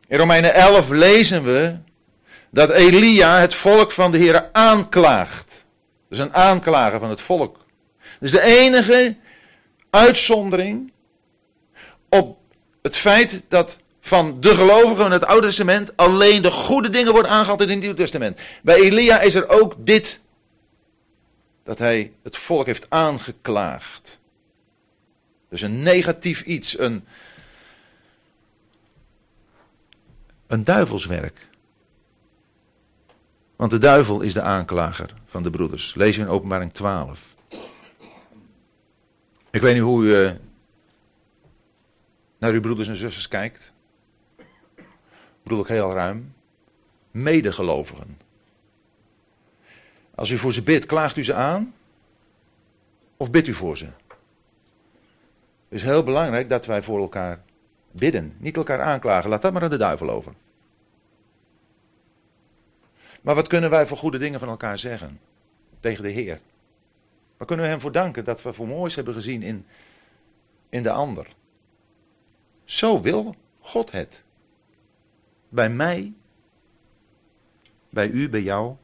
In 0.09 0.18
Romeinen 0.18 0.54
11 0.54 0.88
lezen 0.88 1.44
we 1.44 1.76
dat 2.50 2.70
Elia 2.70 3.38
het 3.38 3.54
volk 3.54 3.92
van 3.92 4.12
de 4.12 4.18
Heer 4.18 4.48
aanklaagt. 4.52 5.64
Dus 6.09 6.18
een 6.18 6.35
aanklager 6.35 7.00
van 7.00 7.11
het 7.11 7.20
volk. 7.20 7.64
Dus 8.20 8.31
de 8.31 8.42
enige 8.42 9.16
uitzondering 9.90 10.92
op 12.09 12.38
het 12.83 12.96
feit 12.96 13.42
dat 13.48 13.78
van 14.00 14.40
de 14.40 14.54
gelovigen 14.54 15.04
in 15.04 15.12
het 15.12 15.26
Oude 15.26 15.46
Testament 15.46 15.96
alleen 15.96 16.42
de 16.42 16.50
goede 16.50 16.90
dingen 16.90 17.12
worden 17.12 17.31
aangehaald 17.31 17.61
in 17.61 17.68
het 17.68 17.78
Nieuwe 17.78 17.96
Testament. 17.96 18.38
Bij 18.62 18.76
Elia 18.76 19.20
is 19.20 19.35
er 19.35 19.48
ook 19.48 19.74
dit. 19.78 20.20
Dat 21.64 21.78
hij 21.78 22.12
het 22.22 22.37
volk 22.37 22.66
heeft 22.66 22.87
aangeklaagd. 22.88 24.17
Dus 25.48 25.62
een 25.62 25.82
negatief 25.82 26.42
iets, 26.42 26.78
een, 26.78 27.04
een 30.46 30.64
duivelswerk. 30.64 31.48
Want 33.56 33.70
de 33.70 33.78
duivel 33.78 34.20
is 34.20 34.32
de 34.32 34.42
aanklager 34.42 35.14
van 35.24 35.42
de 35.42 35.50
broeders. 35.50 35.94
Lees 35.94 36.18
in 36.18 36.28
openbaring 36.28 36.72
12. 36.72 37.37
Ik 39.50 39.61
weet 39.61 39.74
niet 39.74 39.82
hoe 39.82 40.04
u 40.04 40.08
uh, 40.08 40.30
naar 42.38 42.52
uw 42.52 42.61
broeders 42.61 42.88
en 42.88 42.96
zusters 42.96 43.28
kijkt. 43.28 43.72
Bedoel 45.42 45.61
ik 45.61 45.66
heel 45.66 45.92
ruim. 45.92 46.34
Medegelovigen. 47.11 48.18
Als 50.14 50.30
u 50.30 50.38
voor 50.38 50.52
ze 50.52 50.62
bidt, 50.62 50.87
klaagt 50.87 51.16
u 51.16 51.24
ze 51.24 51.34
aan? 51.34 51.74
Of 53.16 53.30
bidt 53.30 53.46
u 53.46 53.54
voor 53.54 53.78
ze? 53.78 53.88
Het 55.68 55.78
is 55.78 55.83
heel 55.83 56.02
belangrijk 56.02 56.48
dat 56.48 56.66
wij 56.66 56.83
voor 56.83 57.00
elkaar 57.00 57.40
bidden. 57.90 58.35
Niet 58.38 58.57
elkaar 58.57 58.83
aanklagen. 58.83 59.31
Laat 59.31 59.42
dat 59.42 59.52
maar 59.52 59.62
aan 59.62 59.70
de 59.70 59.76
duivel 59.76 60.11
over. 60.11 60.35
Maar 63.22 63.35
wat 63.35 63.46
kunnen 63.46 63.70
wij 63.70 63.87
voor 63.87 63.96
goede 63.96 64.18
dingen 64.18 64.40
van 64.40 64.48
elkaar 64.48 64.78
zeggen? 64.78 65.20
Tegen 65.81 66.02
de 66.02 66.11
Heer. 66.11 66.40
Waar 67.37 67.46
kunnen 67.46 67.64
we 67.64 67.70
hem 67.70 67.81
voor 67.81 67.92
danken 67.92 68.24
dat 68.24 68.42
we 68.42 68.52
voor 68.52 68.68
moois 68.68 68.94
hebben 68.94 69.14
gezien 69.14 69.42
in, 69.42 69.66
in 70.68 70.83
de 70.83 70.90
ander? 70.90 71.26
Zo 72.64 73.00
wil 73.00 73.35
God 73.61 73.90
het. 73.90 74.22
Bij 75.48 75.68
mij, 75.68 76.12
bij 77.90 78.09
u, 78.09 78.28
bij 78.28 78.42
jou. 78.42 78.74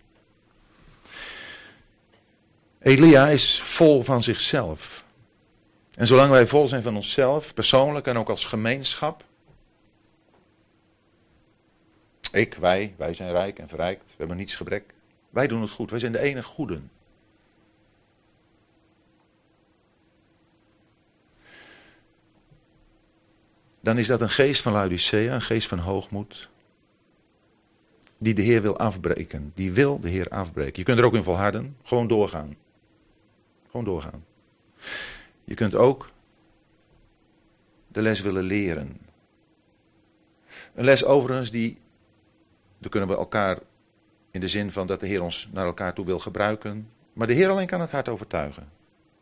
Elia 2.79 3.29
is 3.29 3.61
vol 3.61 4.03
van 4.03 4.23
zichzelf. 4.23 5.04
En 5.97 6.07
zolang 6.07 6.31
wij 6.31 6.47
vol 6.47 6.69
zijn 6.69 6.83
van 6.83 6.97
onszelf, 6.97 7.55
persoonlijk 7.55 8.07
en 8.07 8.19
ook 8.19 8.29
als 8.29 8.45
gemeenschap. 8.45 9.25
Ik, 12.33 12.55
wij, 12.55 12.95
wij 12.97 13.15
zijn 13.15 13.31
rijk 13.31 13.59
en 13.59 13.69
verrijkt. 13.69 14.05
We 14.07 14.15
hebben 14.17 14.37
niets 14.37 14.57
gebrek. 14.57 14.95
Wij 15.31 15.47
doen 15.47 15.61
het 15.61 15.71
goed. 15.71 15.91
Wij 15.91 15.99
zijn 15.99 16.13
de 16.13 16.19
enige 16.19 16.49
goeden. 16.49 16.91
dan 23.85 23.99
is 23.99 24.07
dat 24.07 24.21
een 24.21 24.31
geest 24.31 24.63
van 24.63 24.73
Laodicea, 24.73 25.35
een 25.35 25.43
geest 25.43 25.69
van 25.69 25.79
hoogmoed, 25.79 26.49
die 28.19 28.35
de 28.35 28.43
Heer 28.43 28.63
wil 28.63 28.79
afbreken. 28.79 29.53
Die 29.55 29.73
wil 29.73 30.01
de 30.01 30.09
Heer 30.09 30.29
afbreken. 30.29 30.73
Je 30.77 30.83
kunt 30.83 30.99
er 30.99 31.05
ook 31.05 31.15
in 31.15 31.23
volharden, 31.23 31.77
gewoon 31.83 32.07
doorgaan. 32.07 32.57
Gewoon 33.71 33.85
doorgaan. 33.85 34.25
Je 35.45 35.55
kunt 35.55 35.75
ook 35.75 36.11
de 37.89 38.03
les 38.03 38.21
willen 38.21 38.45
leren. 38.45 39.01
Een 40.75 40.85
les 40.85 41.05
overigens 41.05 41.51
die, 41.51 41.79
daar 42.79 42.91
kunnen 42.91 43.09
we 43.09 43.17
elkaar 43.17 43.59
in 44.31 44.41
de 44.41 44.49
zin 44.49 44.71
van 44.71 44.87
dat 44.87 45.01
de 45.01 45.07
Heer 45.07 45.23
ons 45.23 45.49
naar 45.53 45.67
elkaar 45.67 45.95
toe 45.95 46.05
wil 46.05 46.19
gebruiken. 46.19 46.91
Maar 47.13 47.27
de 47.27 47.33
Heer 47.33 47.49
alleen 47.49 47.67
kan 47.67 47.81
het 47.81 47.91
hart 47.91 48.09
overtuigen. 48.09 48.69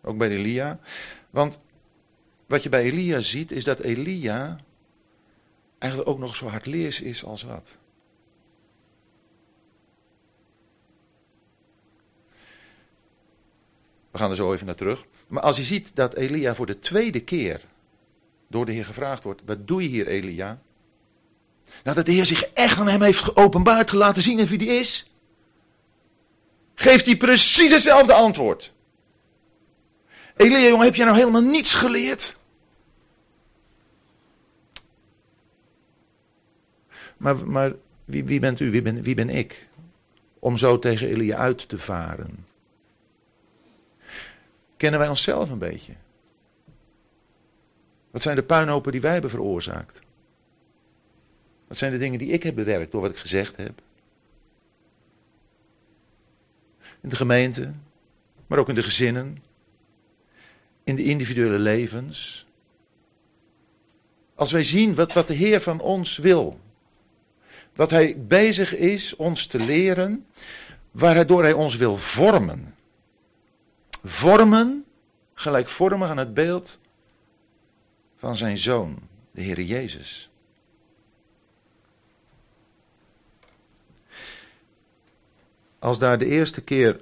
Ook 0.02 0.18
bij 0.18 0.28
Elia. 0.28 0.78
Want 1.30 1.60
wat 2.46 2.62
je 2.62 2.68
bij 2.68 2.82
Elia 2.82 3.20
ziet 3.20 3.52
is 3.52 3.64
dat 3.64 3.78
Elia 3.78 4.58
eigenlijk 5.78 6.10
ook 6.10 6.18
nog 6.18 6.36
zo 6.36 6.46
hardleers 6.46 7.00
is 7.00 7.24
als 7.24 7.42
wat. 7.42 7.78
We 14.12 14.18
gaan 14.18 14.30
er 14.30 14.36
zo 14.36 14.52
even 14.52 14.66
naar 14.66 14.74
terug. 14.74 15.04
Maar 15.26 15.42
als 15.42 15.56
je 15.56 15.62
ziet 15.62 15.90
dat 15.94 16.14
Elia 16.14 16.54
voor 16.54 16.66
de 16.66 16.78
tweede 16.78 17.20
keer 17.20 17.60
door 18.48 18.66
de 18.66 18.72
Heer 18.72 18.84
gevraagd 18.84 19.24
wordt: 19.24 19.42
Wat 19.44 19.66
doe 19.66 19.82
je 19.82 19.88
hier, 19.88 20.06
Elia? 20.06 20.60
Nou, 21.84 21.96
dat 21.96 22.06
de 22.06 22.12
Heer 22.12 22.26
zich 22.26 22.44
echt 22.44 22.78
aan 22.78 22.88
hem 22.88 23.02
heeft 23.02 23.22
geopenbaard, 23.22 23.90
gelaten 23.90 24.22
zien 24.22 24.46
wie 24.46 24.58
die 24.58 24.78
is. 24.78 25.10
Geeft 26.74 27.06
hij 27.06 27.16
precies 27.16 27.72
hetzelfde 27.72 28.12
antwoord. 28.12 28.72
Elia, 30.36 30.58
jongen, 30.58 30.84
heb 30.84 30.94
jij 30.94 31.04
nou 31.04 31.18
helemaal 31.18 31.42
niets 31.42 31.74
geleerd? 31.74 32.36
Maar, 37.16 37.46
maar 37.48 37.72
wie, 38.04 38.24
wie 38.24 38.40
bent 38.40 38.60
u, 38.60 38.70
wie 38.70 38.82
ben, 38.82 39.02
wie 39.02 39.14
ben 39.14 39.30
ik? 39.30 39.68
Om 40.38 40.56
zo 40.56 40.78
tegen 40.78 41.08
Elia 41.08 41.36
uit 41.36 41.68
te 41.68 41.78
varen. 41.78 42.46
Kennen 44.76 45.00
wij 45.00 45.08
onszelf 45.08 45.50
een 45.50 45.58
beetje? 45.58 45.92
Wat 48.10 48.22
zijn 48.22 48.36
de 48.36 48.42
puinhopen 48.42 48.92
die 48.92 49.00
wij 49.00 49.12
hebben 49.12 49.30
veroorzaakt? 49.30 50.00
Wat 51.68 51.78
zijn 51.78 51.92
de 51.92 51.98
dingen 51.98 52.18
die 52.18 52.32
ik 52.32 52.42
heb 52.42 52.54
bewerkt 52.54 52.92
door 52.92 53.00
wat 53.00 53.10
ik 53.10 53.16
gezegd 53.16 53.56
heb? 53.56 53.80
In 57.00 57.08
de 57.08 57.16
gemeente, 57.16 57.72
maar 58.46 58.58
ook 58.58 58.68
in 58.68 58.74
de 58.74 58.82
gezinnen, 58.82 59.42
in 60.84 60.96
de 60.96 61.04
individuele 61.04 61.58
levens. 61.58 62.46
Als 64.34 64.52
wij 64.52 64.62
zien 64.62 64.94
wat, 64.94 65.12
wat 65.12 65.26
de 65.26 65.34
Heer 65.34 65.60
van 65.60 65.80
ons 65.80 66.16
wil, 66.16 66.60
wat 67.74 67.90
Hij 67.90 68.16
bezig 68.18 68.76
is 68.76 69.16
ons 69.16 69.46
te 69.46 69.58
leren, 69.58 70.26
waardoor 70.90 71.42
Hij 71.42 71.52
ons 71.52 71.76
wil 71.76 71.96
vormen. 71.96 72.74
Vormen, 74.04 74.84
gelijkvormig 75.34 76.08
aan 76.08 76.16
het 76.16 76.34
beeld 76.34 76.78
van 78.16 78.36
zijn 78.36 78.58
Zoon, 78.58 78.98
de 79.30 79.40
Heer 79.40 79.60
Jezus. 79.60 80.30
Als 85.78 85.98
daar 85.98 86.18
de 86.18 86.26
eerste 86.26 86.60
keer 86.60 87.00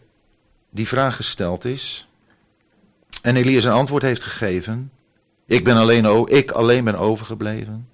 die 0.70 0.88
vraag 0.88 1.16
gesteld 1.16 1.64
is 1.64 2.08
en 3.22 3.36
Elias 3.36 3.64
een 3.64 3.72
antwoord 3.72 4.02
heeft 4.02 4.22
gegeven, 4.22 4.92
ik 5.46 5.64
ben 5.64 5.76
alleen, 5.76 6.26
ik 6.28 6.50
alleen 6.50 6.84
ben 6.84 6.94
overgebleven, 6.94 7.88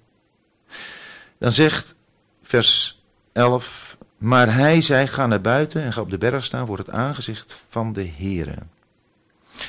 dan 1.37 1.51
zegt 1.51 1.95
vers 2.41 3.01
11, 3.31 3.97
maar 4.17 4.53
hij 4.53 4.81
zei, 4.81 5.07
ga 5.07 5.27
naar 5.27 5.41
buiten 5.41 5.83
en 5.83 5.93
ga 5.93 6.01
op 6.01 6.09
de 6.09 6.17
berg 6.17 6.45
staan 6.45 6.65
voor 6.65 6.77
het 6.77 6.89
aangezicht 6.89 7.55
van 7.69 7.93
de 7.93 8.07
Heere. 8.07 8.57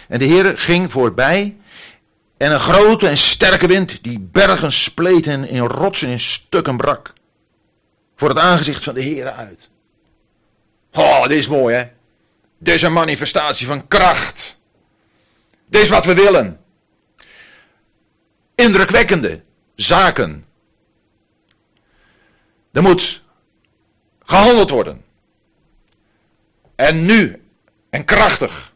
En 0.09 0.19
de 0.19 0.27
Heere 0.27 0.57
ging 0.57 0.91
voorbij 0.91 1.57
en 2.37 2.53
een 2.53 2.61
grote 2.61 3.09
en 3.09 3.17
sterke 3.17 3.67
wind 3.67 4.03
die 4.03 4.21
bergen 4.21 4.73
spleet 4.73 5.27
en 5.27 5.49
in 5.49 5.61
rotsen 5.61 6.09
in 6.09 6.21
stukken 6.21 6.77
brak. 6.77 7.13
Voor 8.17 8.29
het 8.29 8.39
aangezicht 8.39 8.85
van 8.85 8.95
de 8.95 9.03
Heere 9.03 9.33
uit. 9.33 9.71
Oh, 10.93 11.23
dit 11.23 11.39
is 11.39 11.49
mooi 11.49 11.75
hè. 11.75 11.89
Dit 12.59 12.75
is 12.75 12.83
een 12.83 12.93
manifestatie 12.93 13.67
van 13.67 13.89
kracht. 13.89 14.61
Dit 15.67 15.83
is 15.83 15.89
wat 15.89 16.05
we 16.05 16.15
willen. 16.15 16.61
Indrukwekkende 18.55 19.43
zaken. 19.75 20.47
Er 22.73 22.83
moet 22.83 23.23
gehandeld 24.25 24.71
worden. 24.71 25.05
En 26.77 27.05
nu. 27.05 27.43
En 27.91 28.05
krachtig. 28.05 28.73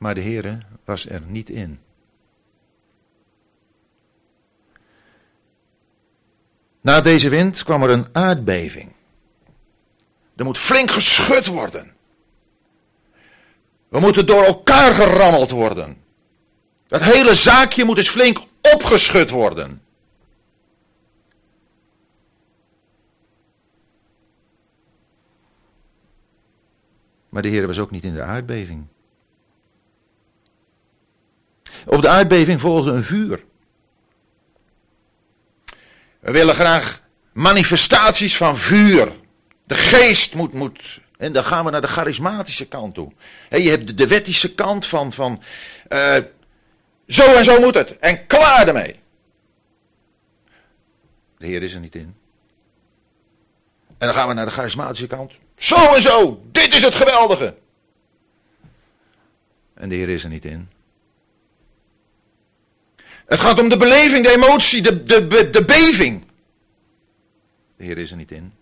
Maar 0.00 0.14
de 0.14 0.22
Heere 0.22 0.58
was 0.84 1.08
er 1.08 1.20
niet 1.26 1.50
in. 1.50 1.80
Na 6.80 7.00
deze 7.00 7.28
wind 7.28 7.62
kwam 7.62 7.82
er 7.82 7.90
een 7.90 8.06
aardbeving. 8.12 8.92
Er 10.36 10.44
moet 10.44 10.58
flink 10.58 10.90
geschud 10.90 11.46
worden. 11.46 11.92
We 13.88 14.00
moeten 14.00 14.26
door 14.26 14.44
elkaar 14.44 14.92
gerammeld 14.92 15.50
worden. 15.50 16.02
Dat 16.88 17.02
hele 17.02 17.34
zaakje 17.34 17.84
moet 17.84 17.96
eens 17.96 18.08
flink 18.08 18.38
opgeschud 18.74 19.30
worden. 19.30 19.82
Maar 27.28 27.42
de 27.42 27.48
Heer 27.48 27.66
was 27.66 27.78
ook 27.78 27.90
niet 27.90 28.04
in 28.04 28.14
de 28.14 28.22
aardbeving. 28.22 28.86
Op 31.86 32.02
de 32.02 32.08
aardbeving 32.08 32.60
volgde 32.60 32.90
een 32.90 33.04
vuur. 33.04 33.44
We 36.20 36.32
willen 36.32 36.54
graag 36.54 37.00
manifestaties 37.32 38.36
van 38.36 38.56
vuur. 38.56 39.16
De 39.64 39.74
geest 39.74 40.34
moet, 40.34 40.52
moet. 40.52 41.00
En 41.16 41.32
dan 41.32 41.44
gaan 41.44 41.64
we 41.64 41.70
naar 41.70 41.80
de 41.80 41.86
charismatische 41.86 42.68
kant 42.68 42.94
toe. 42.94 43.12
je 43.48 43.70
hebt 43.70 43.98
de, 43.98 44.06
wettische 44.06 44.54
kant 44.54 44.86
van. 44.86 45.12
van 45.12 45.42
uh, 45.88 46.16
zo 47.06 47.34
en 47.34 47.44
zo 47.44 47.60
moet 47.60 47.74
het. 47.74 47.98
En 47.98 48.26
klaar 48.26 48.68
ermee. 48.68 49.00
De 51.38 51.46
Heer 51.46 51.62
is 51.62 51.74
er 51.74 51.80
niet 51.80 51.94
in. 51.94 52.14
En 53.98 54.06
dan 54.06 54.14
gaan 54.14 54.28
we 54.28 54.34
naar 54.34 54.44
de 54.44 54.52
charismatische 54.52 55.06
kant. 55.06 55.32
Zo 55.56 55.94
en 55.94 56.00
zo. 56.00 56.42
Dit 56.52 56.74
is 56.74 56.82
het 56.82 56.94
geweldige. 56.94 57.54
En 59.74 59.88
de 59.88 59.94
Heer 59.94 60.08
is 60.08 60.24
er 60.24 60.30
niet 60.30 60.44
in. 60.44 60.68
Het 63.30 63.40
gaat 63.40 63.60
om 63.60 63.68
de 63.68 63.76
beleving, 63.76 64.24
de 64.24 64.32
emotie, 64.32 64.82
de, 64.82 65.02
de, 65.02 65.50
de 65.50 65.64
beving. 65.64 66.24
De 67.76 67.84
Heer 67.84 67.98
is 67.98 68.10
er 68.10 68.16
niet 68.16 68.30
in. 68.30 68.52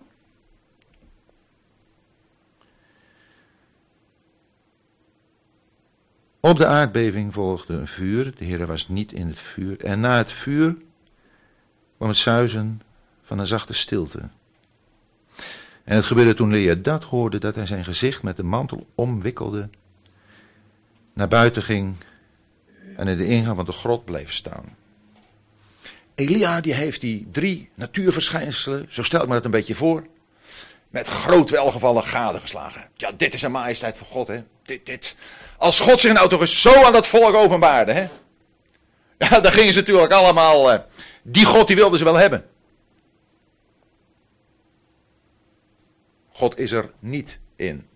Op 6.41 6.57
de 6.57 6.67
aardbeving 6.67 7.33
volgde 7.33 7.75
een 7.75 7.87
vuur. 7.87 8.35
De 8.37 8.45
Heer 8.45 8.67
was 8.67 8.89
niet 8.89 9.13
in 9.13 9.27
het 9.27 9.39
vuur. 9.39 9.85
En 9.85 10.01
na 10.01 10.17
het 10.17 10.33
vuur 10.33 10.77
kwam 11.97 12.09
het 12.09 12.19
zuizen 12.19 12.83
van 13.23 13.39
een 13.39 13.47
zachte 13.47 13.73
stilte. 13.73 14.21
En 15.85 15.97
het 15.97 16.05
gebeurde 16.05 16.35
toen 16.35 16.51
Lea 16.51 16.75
dat 16.75 17.05
hoorde, 17.05 17.39
dat 17.39 17.55
hij 17.55 17.67
zijn 17.67 17.85
gezicht 17.85 18.23
met 18.23 18.37
de 18.37 18.43
mantel 18.43 18.87
omwikkelde, 18.95 19.69
naar 21.13 21.29
buiten 21.29 21.63
ging 21.63 21.97
en 22.99 23.09
in 23.09 23.17
de 23.17 23.27
ingang 23.27 23.57
van 23.57 23.65
de 23.65 23.73
grot 23.73 24.05
bleef 24.05 24.33
staan. 24.33 24.77
Elia 26.15 26.61
die 26.61 26.75
heeft 26.75 27.01
die 27.01 27.29
drie 27.31 27.71
natuurverschijnselen, 27.75 28.87
zo 28.89 29.03
stel 29.03 29.23
ik 29.23 29.29
me 29.29 29.35
dat 29.35 29.45
een 29.45 29.51
beetje 29.51 29.75
voor, 29.75 30.07
met 30.89 31.09
groot 31.09 31.51
welgevallen 31.51 32.05
gadegeslagen. 32.05 32.89
Ja, 32.97 33.13
dit 33.13 33.35
is 33.35 33.43
een 33.43 33.51
majesteit 33.51 33.97
van 33.97 34.07
God, 34.07 34.29
hè. 34.29 34.43
Dit, 34.63 34.87
dit. 34.87 35.17
Als 35.57 35.81
God 35.81 36.01
zich 36.01 36.13
nou 36.13 36.29
toch 36.29 36.41
eens 36.41 36.63
zo 36.63 36.83
aan 36.83 36.93
dat 36.93 37.07
volk 37.07 37.35
openbaarde, 37.35 37.93
hè. 37.93 38.09
Ja, 39.19 39.41
dan 39.41 39.53
gingen 39.53 39.73
ze 39.73 39.79
natuurlijk 39.79 40.13
allemaal, 40.13 40.73
uh, 40.73 40.81
die 41.23 41.45
God 41.45 41.67
die 41.67 41.77
wilden 41.77 41.99
ze 41.99 42.05
wel 42.05 42.15
hebben. 42.15 42.47
God 46.29 46.59
is 46.59 46.73
er 46.73 46.91
niet 46.99 47.41
in. 47.57 47.89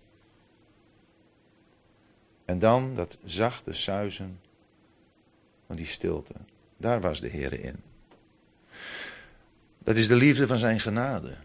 En 2.45 2.59
dan 2.59 2.95
dat 2.95 3.17
zachte 3.23 3.73
suizen 3.73 4.39
die 5.75 5.85
stilte. 5.85 6.33
Daar 6.77 7.01
was 7.01 7.21
de 7.21 7.27
Heer 7.27 7.59
in. 7.59 7.83
Dat 9.79 9.95
is 9.95 10.07
de 10.07 10.15
liefde 10.15 10.47
van 10.47 10.57
zijn 10.57 10.79
genade. 10.79 11.35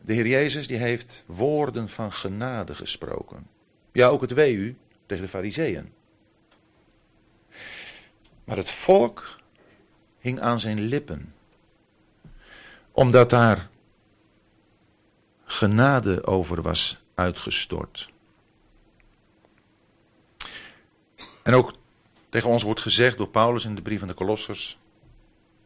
De 0.00 0.12
Heer 0.12 0.26
Jezus 0.26 0.66
die 0.66 0.76
heeft 0.76 1.24
woorden 1.26 1.88
van 1.88 2.12
genade 2.12 2.74
gesproken. 2.74 3.46
Ja, 3.92 4.08
ook 4.08 4.20
het 4.20 4.32
wee 4.32 4.54
u 4.54 4.76
tegen 5.06 5.24
de 5.24 5.30
fariseeën. 5.30 5.92
Maar 8.44 8.56
het 8.56 8.70
volk 8.70 9.40
hing 10.18 10.40
aan 10.40 10.58
zijn 10.58 10.80
lippen. 10.80 11.34
Omdat 12.92 13.30
daar 13.30 13.68
genade 15.44 16.26
over 16.26 16.62
was 16.62 17.02
uitgestort. 17.14 18.10
En 21.42 21.54
ook 21.54 21.74
tegen 22.32 22.48
ons 22.48 22.62
wordt 22.62 22.80
gezegd 22.80 23.16
door 23.16 23.28
Paulus 23.28 23.64
in 23.64 23.74
de 23.74 23.82
brief 23.82 23.98
van 23.98 24.08
de 24.08 24.14
Kolossers: 24.14 24.78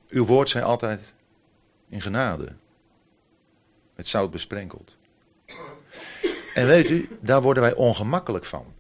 Uw 0.09 0.25
woord 0.25 0.49
zij 0.49 0.63
altijd 0.63 1.15
in 1.89 2.01
genade, 2.01 2.53
met 3.95 4.09
zout 4.09 4.31
besprenkeld. 4.31 4.97
En 6.55 6.67
weet 6.67 6.91
u, 6.91 7.19
daar 7.21 7.43
worden 7.43 7.63
wij 7.63 7.75
ongemakkelijk 7.75 8.45
van. 8.45 8.75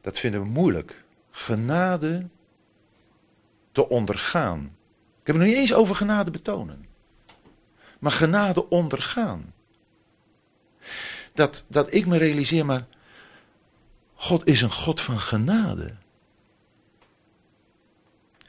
Dat 0.00 0.18
vinden 0.18 0.40
we 0.40 0.46
moeilijk. 0.46 1.04
Genade 1.30 2.28
te 3.72 3.88
ondergaan. 3.88 4.60
Ik 5.20 5.26
heb 5.26 5.34
het 5.34 5.44
nog 5.44 5.54
niet 5.54 5.56
eens 5.56 5.74
over 5.74 5.94
genade 5.94 6.30
betonen. 6.30 6.86
Maar 7.98 8.12
genade 8.12 8.68
ondergaan. 8.68 9.54
Dat, 11.32 11.64
dat 11.68 11.94
ik 11.94 12.06
me 12.06 12.16
realiseer, 12.16 12.66
maar 12.66 12.86
God 14.14 14.46
is 14.46 14.62
een 14.62 14.72
God 14.72 15.00
van 15.00 15.18
genade. 15.18 15.94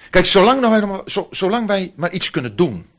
Kijk, 0.10 0.26
zolang, 0.26 0.62
nou 0.62 0.82
wij, 0.82 1.24
zolang 1.30 1.68
wij 1.68 1.94
maar 1.96 2.12
iets 2.12 2.32
kunnen 2.32 2.56
doen. 2.56 2.90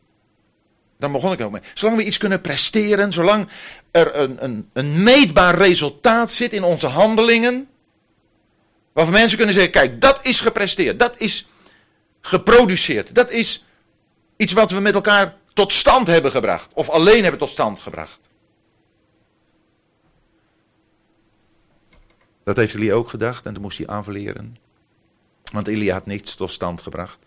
Dan 0.98 1.12
begon 1.12 1.32
ik 1.32 1.40
ook 1.40 1.50
mee. 1.50 1.62
Zolang 1.74 1.98
we 1.98 2.04
iets 2.04 2.18
kunnen 2.18 2.40
presteren, 2.40 3.12
zolang 3.12 3.48
er 3.90 4.16
een, 4.16 4.44
een, 4.44 4.68
een 4.72 5.02
meetbaar 5.02 5.54
resultaat 5.54 6.32
zit 6.32 6.52
in 6.52 6.62
onze 6.62 6.86
handelingen. 6.86 7.68
Waarvan 8.92 9.14
mensen 9.14 9.36
kunnen 9.36 9.54
zeggen: 9.54 9.72
kijk, 9.72 10.00
dat 10.00 10.20
is 10.22 10.40
gepresteerd, 10.40 10.98
dat 10.98 11.14
is 11.18 11.46
geproduceerd, 12.20 13.14
dat 13.14 13.30
is 13.30 13.66
iets 14.36 14.52
wat 14.52 14.70
we 14.70 14.80
met 14.80 14.94
elkaar 14.94 15.36
tot 15.52 15.72
stand 15.72 16.06
hebben 16.06 16.30
gebracht. 16.30 16.68
Of 16.72 16.88
alleen 16.88 17.22
hebben 17.22 17.40
tot 17.40 17.50
stand 17.50 17.78
gebracht. 17.78 18.18
Dat 22.44 22.56
heeft 22.56 22.74
Elia 22.74 22.94
ook 22.94 23.08
gedacht 23.08 23.46
en 23.46 23.52
toen 23.52 23.62
moest 23.62 23.78
hij 23.78 23.86
aanverleren. 23.86 24.56
Want 25.52 25.66
Elia 25.66 25.92
had 25.92 26.06
niets 26.06 26.34
tot 26.34 26.50
stand 26.50 26.82
gebracht. 26.82 27.18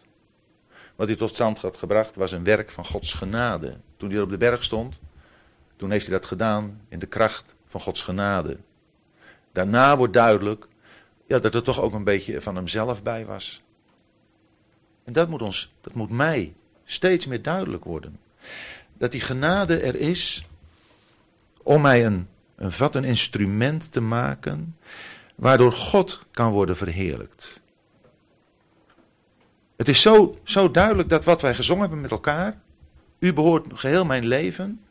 Wat 0.96 1.08
hij 1.08 1.16
tot 1.16 1.34
stand 1.34 1.60
had 1.60 1.78
gebracht 1.78 2.16
was 2.16 2.32
een 2.32 2.44
werk 2.44 2.72
van 2.72 2.86
Gods 2.86 3.14
genade. 3.14 3.78
Toen 3.98 4.12
hij 4.12 4.22
op 4.22 4.30
de 4.30 4.38
berg 4.38 4.64
stond, 4.64 5.00
toen 5.76 5.92
heeft 5.92 6.08
hij 6.08 6.18
dat 6.18 6.26
gedaan 6.26 6.82
in 6.90 7.00
de 7.00 7.06
kracht 7.06 7.56
van 7.68 7.82
Gods 7.82 8.02
genade. 8.02 8.58
Daarna 9.52 9.98
wordt 9.98 10.14
duidelijk 10.14 10.68
ja, 11.28 11.40
dat 11.40 11.56
er 11.56 11.64
toch 11.64 11.80
ook 11.82 11.94
een 11.94 12.04
beetje 12.04 12.42
van 12.42 12.56
hemzelf 12.56 13.04
bij 13.04 13.26
was. 13.26 13.62
En 15.04 15.14
dat 15.14 15.30
moet, 15.30 15.42
ons, 15.42 15.74
dat 15.82 15.94
moet 15.94 16.10
mij 16.10 16.54
steeds 16.86 17.26
meer 17.26 17.42
duidelijk 17.42 17.84
worden. 17.84 18.20
Dat 18.94 19.12
die 19.12 19.22
genade 19.22 19.80
er 19.80 19.96
is 19.96 20.46
om 21.64 21.82
mij 21.82 22.06
een, 22.06 22.28
een 22.56 22.72
vat, 22.72 22.96
een 22.96 23.04
instrument 23.04 23.92
te 23.92 24.02
maken, 24.02 24.78
waardoor 25.36 25.72
God 25.72 26.26
kan 26.32 26.52
worden 26.52 26.78
verheerlijkt. 26.78 27.64
Het 29.76 29.88
is 29.88 30.02
zo, 30.02 30.40
zo 30.44 30.72
duidelijk 30.72 31.10
dat 31.10 31.26
wat 31.26 31.42
wij 31.42 31.54
gezongen 31.54 31.82
hebben 31.82 32.02
met 32.02 32.12
elkaar, 32.12 32.62
u 33.20 33.34
behoort 33.34 33.66
geheel 33.74 34.06
mijn 34.06 34.26
leven, 34.26 34.82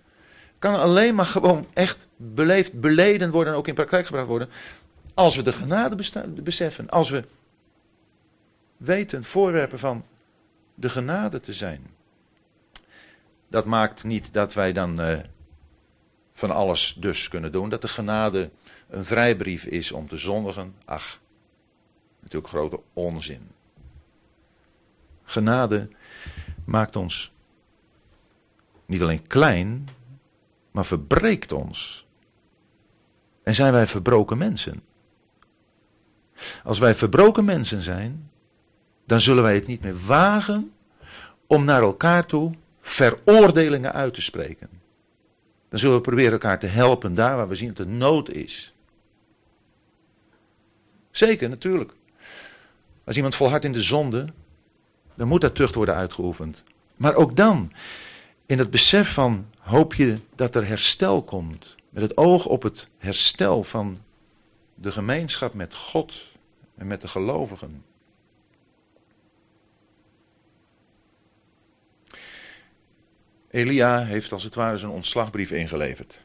kan 0.59 0.75
alleen 0.75 1.15
maar 1.15 1.27
gewoon 1.27 1.67
echt 1.73 2.07
beleefd, 2.17 2.81
beleden 2.81 3.31
worden 3.31 3.53
en 3.53 3.59
ook 3.59 3.69
in 3.69 3.75
praktijk 3.75 4.07
gebracht 4.07 4.27
worden, 4.27 4.49
als 5.15 5.37
we 5.37 5.43
de 5.43 5.53
genade 5.53 5.97
beseffen, 6.43 6.91
als 6.91 7.11
we 7.11 7.25
weten 8.77 9.25
voorwerpen 9.25 9.79
van 9.79 10.05
de 10.75 10.89
genade 10.89 11.41
te 11.41 11.53
zijn. 11.53 11.87
Dat 13.49 13.65
maakt 13.65 14.05
niet 14.05 14.33
dat 14.33 14.55
wij 14.55 14.73
dan 14.73 15.01
uh, 15.01 15.19
van 16.33 16.51
alles 16.51 16.95
dus 16.99 17.29
kunnen 17.29 17.53
doen, 17.53 17.69
dat 17.69 17.83
de 17.83 17.89
genade 17.89 18.51
een 18.89 19.05
vrijbrief 19.05 19.65
is 19.65 19.93
om 19.93 20.09
te 20.09 20.17
zondigen. 20.17 20.75
Ach, 20.85 21.21
natuurlijk 22.21 22.53
grote 22.53 22.81
onzin. 22.93 23.51
Genade 25.25 25.89
maakt 26.65 26.97
ons 26.97 27.33
niet 28.87 29.03
alleen 29.03 29.27
klein, 29.27 29.89
maar 30.71 30.85
verbreekt 30.85 31.53
ons. 31.53 32.07
En 33.43 33.55
zijn 33.55 33.73
wij 33.73 33.87
verbroken 33.87 34.39
mensen. 34.39 34.83
Als 36.65 36.79
wij 36.79 36.95
verbroken 36.95 37.45
mensen 37.45 37.83
zijn, 37.83 38.31
dan 39.05 39.21
zullen 39.21 39.43
wij 39.43 39.55
het 39.55 39.67
niet 39.67 39.83
meer 39.83 40.07
wagen 40.07 40.73
om 41.47 41.65
naar 41.65 41.83
elkaar 41.83 42.27
toe 42.27 42.55
veroordelingen 42.81 43.93
uit 43.93 44.15
te 44.15 44.23
spreken. 44.23 44.69
Dan 45.69 45.79
zullen 45.79 45.97
we 45.97 46.03
proberen 46.03 46.33
elkaar 46.33 46.59
te 46.59 46.67
helpen 46.67 47.15
daar 47.15 47.37
waar 47.37 47.49
we 47.49 47.55
zien 47.55 47.69
dat 47.69 47.79
er 47.79 47.87
nood 47.87 48.29
is. 48.29 48.75
Zeker, 51.11 51.49
natuurlijk. 51.49 51.93
Als 53.05 53.17
iemand 53.17 53.35
volhardt 53.35 53.65
in 53.65 53.73
de 53.73 53.83
zonde, 53.83 54.27
dan 55.15 55.29
moet 55.29 55.41
dat 55.41 55.55
tucht 55.55 55.75
worden 55.75 55.95
uitgeoefend. 55.95 56.63
Maar 56.97 57.15
ook 57.15 57.37
dan, 57.37 57.73
in 58.47 58.59
het 58.59 58.71
besef 58.71 59.13
van 59.13 59.47
hoop 59.59 59.95
je 59.95 60.19
dat 60.35 60.55
er 60.55 60.67
herstel 60.67 61.23
komt. 61.23 61.75
Met 61.89 62.03
het 62.03 62.17
oog 62.17 62.47
op 62.47 62.63
het 62.63 62.89
herstel 62.99 63.65
van 63.65 64.03
de 64.75 64.93
gemeenschap 64.93 65.55
met 65.55 65.75
God 65.75 66.25
en 66.75 66.87
met 66.87 67.01
de 67.01 67.09
gelovigen. 67.09 67.85
Elia 73.51 74.05
heeft 74.05 74.33
als 74.33 74.43
het 74.43 74.55
ware 74.55 74.79
zijn 74.79 74.91
ontslagbrief 74.91 75.51
ingeleverd. 75.51 76.25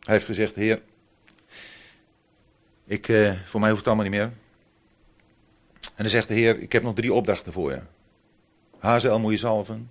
Hij 0.00 0.14
heeft 0.14 0.26
gezegd: 0.26 0.54
Heer, 0.54 0.82
ik, 2.84 3.08
eh, 3.08 3.32
voor 3.44 3.60
mij 3.60 3.68
hoeft 3.68 3.84
het 3.84 3.94
allemaal 3.94 4.10
niet 4.10 4.20
meer. 4.20 4.32
En 5.98 6.04
dan 6.04 6.12
zegt 6.12 6.28
de 6.28 6.34
Heer: 6.34 6.60
Ik 6.60 6.72
heb 6.72 6.82
nog 6.82 6.94
drie 6.94 7.12
opdrachten 7.12 7.52
voor 7.52 7.70
je. 7.70 7.80
Hazel 8.78 9.18
moet 9.18 9.32
je 9.32 9.38
zalven, 9.38 9.90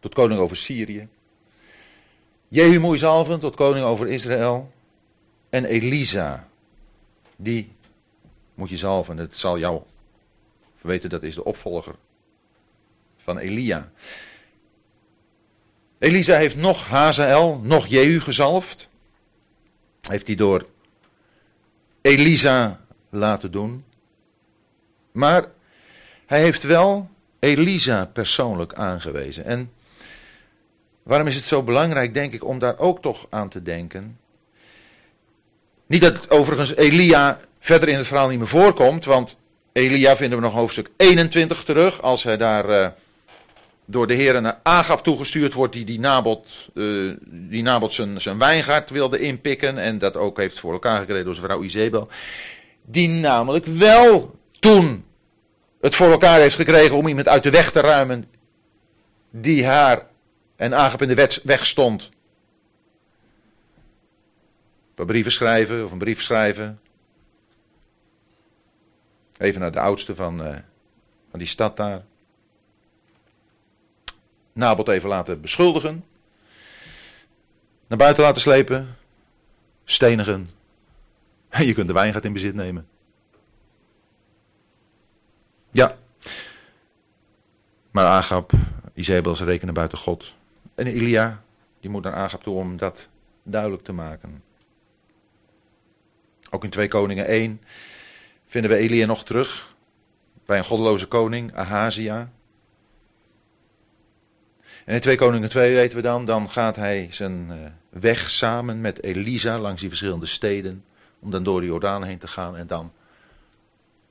tot 0.00 0.14
koning 0.14 0.40
over 0.40 0.56
Syrië. 0.56 1.08
Jehu 2.48 2.78
moet 2.78 2.92
je 2.92 2.98
zalven, 2.98 3.40
tot 3.40 3.54
koning 3.54 3.86
over 3.86 4.08
Israël. 4.08 4.72
En 5.50 5.64
Elisa, 5.64 6.48
die 7.36 7.72
moet 8.54 8.70
je 8.70 8.76
zalven. 8.76 9.16
Het 9.16 9.36
zal 9.36 9.58
jou 9.58 9.82
weten, 10.80 11.10
dat 11.10 11.22
is 11.22 11.34
de 11.34 11.44
opvolger 11.44 11.94
van 13.16 13.38
Elia. 13.38 13.90
Elisa 15.98 16.36
heeft 16.36 16.56
nog 16.56 16.86
Hazael, 16.86 17.60
nog 17.62 17.86
Jehu 17.86 18.20
gezalfd. 18.20 18.88
Heeft 20.00 20.26
hij 20.26 20.36
door 20.36 20.66
Elisa 22.00 22.80
laten 23.10 23.50
doen. 23.50 23.84
Maar 25.16 25.44
hij 26.26 26.40
heeft 26.40 26.62
wel 26.62 27.08
Elisa 27.38 28.06
persoonlijk 28.12 28.74
aangewezen. 28.74 29.44
En 29.44 29.72
waarom 31.02 31.26
is 31.26 31.34
het 31.34 31.44
zo 31.44 31.62
belangrijk, 31.62 32.14
denk 32.14 32.32
ik, 32.32 32.44
om 32.44 32.58
daar 32.58 32.78
ook 32.78 33.02
toch 33.02 33.26
aan 33.30 33.48
te 33.48 33.62
denken? 33.62 34.18
Niet 35.86 36.00
dat 36.00 36.30
overigens 36.30 36.74
Elia 36.74 37.40
verder 37.58 37.88
in 37.88 37.96
het 37.96 38.06
verhaal 38.06 38.28
niet 38.28 38.38
meer 38.38 38.48
voorkomt, 38.48 39.04
want 39.04 39.38
Elia 39.72 40.16
vinden 40.16 40.38
we 40.38 40.44
nog 40.44 40.54
hoofdstuk 40.54 40.90
21 40.96 41.64
terug, 41.64 42.02
als 42.02 42.22
hij 42.22 42.36
daar 42.36 42.68
uh, 42.68 42.86
door 43.84 44.06
de 44.06 44.14
heren 44.14 44.42
naar 44.42 44.60
Agap 44.62 45.04
toegestuurd 45.04 45.54
wordt, 45.54 45.72
die 45.72 45.84
die 45.84 46.00
Nabot, 46.00 46.68
uh, 46.74 47.14
die 47.26 47.62
Nabot 47.62 47.94
zijn, 47.94 48.20
zijn 48.20 48.38
wijngaard 48.38 48.90
wilde 48.90 49.18
inpikken 49.18 49.78
en 49.78 49.98
dat 49.98 50.16
ook 50.16 50.36
heeft 50.36 50.60
voor 50.60 50.72
elkaar 50.72 50.98
gekregen 50.98 51.24
door 51.24 51.34
zijn 51.34 51.46
vrouw 51.46 51.62
Izebel. 51.62 52.08
Die 52.82 53.08
namelijk 53.08 53.66
wel 53.66 54.34
toen 54.58 55.04
het 55.80 55.94
voor 55.94 56.10
elkaar 56.10 56.40
heeft 56.40 56.54
gekregen 56.54 56.96
om 56.96 57.08
iemand 57.08 57.28
uit 57.28 57.42
de 57.42 57.50
weg 57.50 57.70
te 57.70 57.80
ruimen 57.80 58.24
die 59.30 59.66
haar 59.66 60.06
en 60.56 60.74
Agap 60.74 61.02
in 61.02 61.08
de 61.08 61.40
weg 61.44 61.66
stond. 61.66 62.10
Een 64.94 65.06
brieven 65.06 65.32
schrijven 65.32 65.84
of 65.84 65.92
een 65.92 65.98
brief 65.98 66.22
schrijven. 66.22 66.80
Even 69.38 69.60
naar 69.60 69.72
de 69.72 69.80
oudste 69.80 70.14
van, 70.14 70.46
uh, 70.46 70.56
van 71.30 71.38
die 71.38 71.48
stad 71.48 71.76
daar. 71.76 72.04
Nabot 74.52 74.88
even 74.88 75.08
laten 75.08 75.40
beschuldigen. 75.40 76.04
Naar 77.86 77.98
buiten 77.98 78.22
laten 78.22 78.42
slepen. 78.42 78.96
Stenigen. 79.84 80.50
En 81.48 81.66
je 81.66 81.74
kunt 81.74 81.86
de 81.86 81.92
wijngaard 81.92 82.24
in 82.24 82.32
bezit 82.32 82.54
nemen. 82.54 82.88
Ja. 85.76 85.96
Maar 87.90 88.04
Agap, 88.04 88.52
Izebel, 88.94 89.36
ze 89.36 89.44
rekenen 89.44 89.74
buiten 89.74 89.98
God. 89.98 90.34
En 90.74 90.86
Elia, 90.86 91.42
die 91.80 91.90
moet 91.90 92.02
naar 92.02 92.14
Agap 92.14 92.42
toe 92.42 92.54
om 92.54 92.76
dat 92.76 93.08
duidelijk 93.42 93.82
te 93.84 93.92
maken. 93.92 94.42
Ook 96.50 96.64
in 96.64 96.70
2 96.70 96.88
Koningen 96.88 97.26
1 97.26 97.60
vinden 98.44 98.70
we 98.70 98.76
Elia 98.76 99.06
nog 99.06 99.24
terug. 99.24 99.74
Bij 100.46 100.58
een 100.58 100.64
goddeloze 100.64 101.06
koning, 101.06 101.54
Ahazia. 101.54 102.30
En 104.84 104.94
in 104.94 105.00
2 105.00 105.16
Koningen 105.16 105.48
2 105.48 105.74
weten 105.74 105.96
we 105.96 106.02
dan, 106.02 106.24
dan 106.24 106.50
gaat 106.50 106.76
hij 106.76 107.06
zijn 107.10 107.46
eh, 107.50 107.56
weg 108.00 108.30
samen 108.30 108.80
met 108.80 109.02
Elisa 109.02 109.58
langs 109.58 109.80
die 109.80 109.88
verschillende 109.88 110.26
steden. 110.26 110.84
Om 111.18 111.30
dan 111.30 111.42
door 111.42 111.60
de 111.60 111.66
Jordaan 111.66 112.04
heen 112.04 112.18
te 112.18 112.28
gaan 112.28 112.56
en 112.56 112.66
dan 112.66 112.92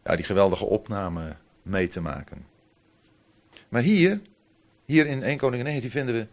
ja, 0.03 0.15
die 0.15 0.25
geweldige 0.25 0.65
opname 0.65 1.35
mee 1.65 1.87
te 1.87 2.01
maken. 2.01 2.45
Maar 3.69 3.81
hier, 3.81 4.21
hier 4.85 5.05
in 5.05 5.23
1 5.23 5.37
Koningin 5.37 5.65
19 5.65 5.91
vinden 5.91 6.15
we 6.15 6.27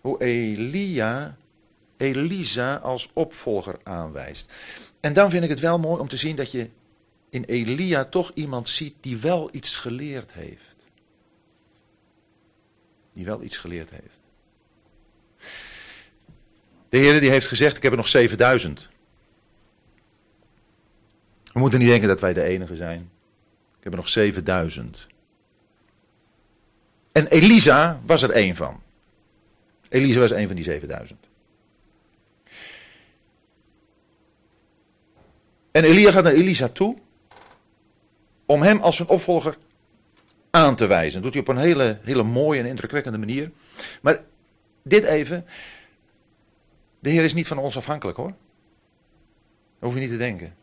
hoe 0.00 0.22
Elia 0.22 1.36
Elisa 1.96 2.74
als 2.74 3.10
opvolger 3.12 3.78
aanwijst. 3.82 4.52
En 5.00 5.12
dan 5.12 5.30
vind 5.30 5.44
ik 5.44 5.50
het 5.50 5.60
wel 5.60 5.78
mooi 5.78 6.00
om 6.00 6.08
te 6.08 6.16
zien 6.16 6.36
dat 6.36 6.50
je 6.50 6.68
in 7.30 7.44
Elia 7.44 8.04
toch 8.04 8.30
iemand 8.34 8.68
ziet 8.68 8.94
die 9.00 9.16
wel 9.16 9.48
iets 9.52 9.76
geleerd 9.76 10.32
heeft. 10.32 10.76
Die 13.12 13.24
wel 13.24 13.42
iets 13.42 13.58
geleerd 13.58 13.90
heeft. 13.90 14.18
De 16.88 16.98
Heer 16.98 17.20
die 17.20 17.30
heeft 17.30 17.46
gezegd, 17.46 17.76
ik 17.76 17.82
heb 17.82 17.92
er 17.92 17.98
nog 17.98 18.08
7000. 18.08 18.88
We 21.52 21.58
moeten 21.58 21.78
niet 21.78 21.88
denken 21.88 22.08
dat 22.08 22.20
wij 22.20 22.32
de 22.32 22.42
enige 22.42 22.76
zijn. 22.76 23.10
Ik 23.80 23.86
heb 23.86 23.92
er 23.92 23.98
nog 23.98 24.08
7000. 24.08 25.06
En 27.12 27.26
Elisa 27.26 28.00
was 28.04 28.22
er 28.22 28.30
één 28.30 28.56
van. 28.56 28.80
Elisa 29.88 30.20
was 30.20 30.30
één 30.30 30.46
van 30.46 30.56
die 30.56 30.64
7000. 30.64 31.28
En 35.70 35.84
Elia 35.84 36.10
gaat 36.10 36.24
naar 36.24 36.32
Elisa 36.32 36.68
toe 36.68 36.96
om 38.46 38.62
hem 38.62 38.80
als 38.80 38.96
zijn 38.96 39.08
opvolger 39.08 39.56
aan 40.50 40.76
te 40.76 40.86
wijzen. 40.86 41.22
Dat 41.22 41.22
doet 41.22 41.32
hij 41.32 41.42
op 41.42 41.48
een 41.48 41.62
hele, 41.62 41.98
hele 42.02 42.22
mooie 42.22 42.60
en 42.60 42.66
indrukwekkende 42.66 43.18
manier. 43.18 43.50
Maar 44.02 44.20
dit 44.82 45.04
even. 45.04 45.46
De 46.98 47.10
Heer 47.10 47.24
is 47.24 47.34
niet 47.34 47.46
van 47.46 47.58
ons 47.58 47.76
afhankelijk 47.76 48.18
hoor. 48.18 48.28
Dat 48.28 48.36
hoef 49.78 49.94
je 49.94 50.00
niet 50.00 50.10
te 50.10 50.16
denken. 50.16 50.54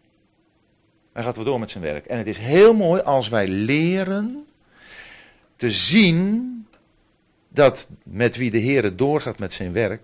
Hij 1.18 1.26
gaat 1.26 1.36
wel 1.36 1.46
door 1.46 1.60
met 1.60 1.72
zijn 1.72 1.84
werk. 1.84 2.06
En 2.06 2.18
het 2.18 2.28
is 2.28 2.38
heel 2.38 2.74
mooi 2.74 3.02
als 3.02 3.30
wij 3.30 3.48
leren 3.48 4.48
te 5.56 5.72
zien 5.72 6.68
dat 7.48 7.88
met 8.04 8.36
wie 8.36 8.52
de 8.52 8.58
Heer 8.58 8.96
doorgaat 8.96 9.40
met 9.40 9.54
zijn 9.54 9.72
werk, 9.72 10.02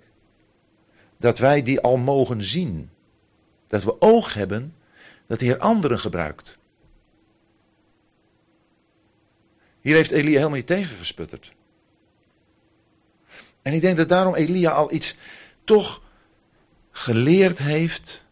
dat 1.18 1.38
wij 1.38 1.64
die 1.64 1.82
al 1.82 1.98
mogen 1.98 2.44
zien. 2.44 2.90
Dat 3.68 3.84
we 3.84 4.02
oog 4.02 4.34
hebben 4.34 4.76
dat 5.28 5.40
de 5.40 5.46
Heer 5.46 5.58
anderen 5.58 6.00
gebruikt. 6.00 6.58
Hier 9.82 9.96
heeft 9.96 10.12
Elia 10.12 10.38
helemaal 10.38 10.58
niet 10.58 10.68
tegengesputterd. 10.68 11.54
En 13.62 13.74
ik 13.74 13.82
denk 13.82 13.98
dat 13.98 14.10
daarom 14.10 14.36
Elia 14.36 14.72
al 14.72 14.94
iets 14.94 15.18
toch 15.64 16.02
geleerd 16.92 17.58
heeft 17.58 18.24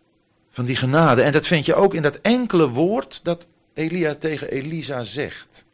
van 0.51 0.65
die 0.65 0.75
genade. 0.75 1.21
En 1.21 1.31
dat 1.31 1.47
vind 1.47 1.65
je 1.65 1.75
ook 1.75 1.93
in 1.93 2.01
dat 2.01 2.15
enkele 2.21 2.69
woord 2.69 3.19
dat 3.23 3.45
Elia 3.73 4.15
tegen 4.15 4.49
Elisa 4.49 5.03
zegt. 5.03 5.65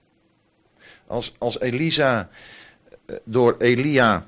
Als, 1.07 1.35
als 1.37 1.59
Elisa 1.59 2.29
eh, 3.05 3.15
door 3.23 3.55
Elia 3.59 4.27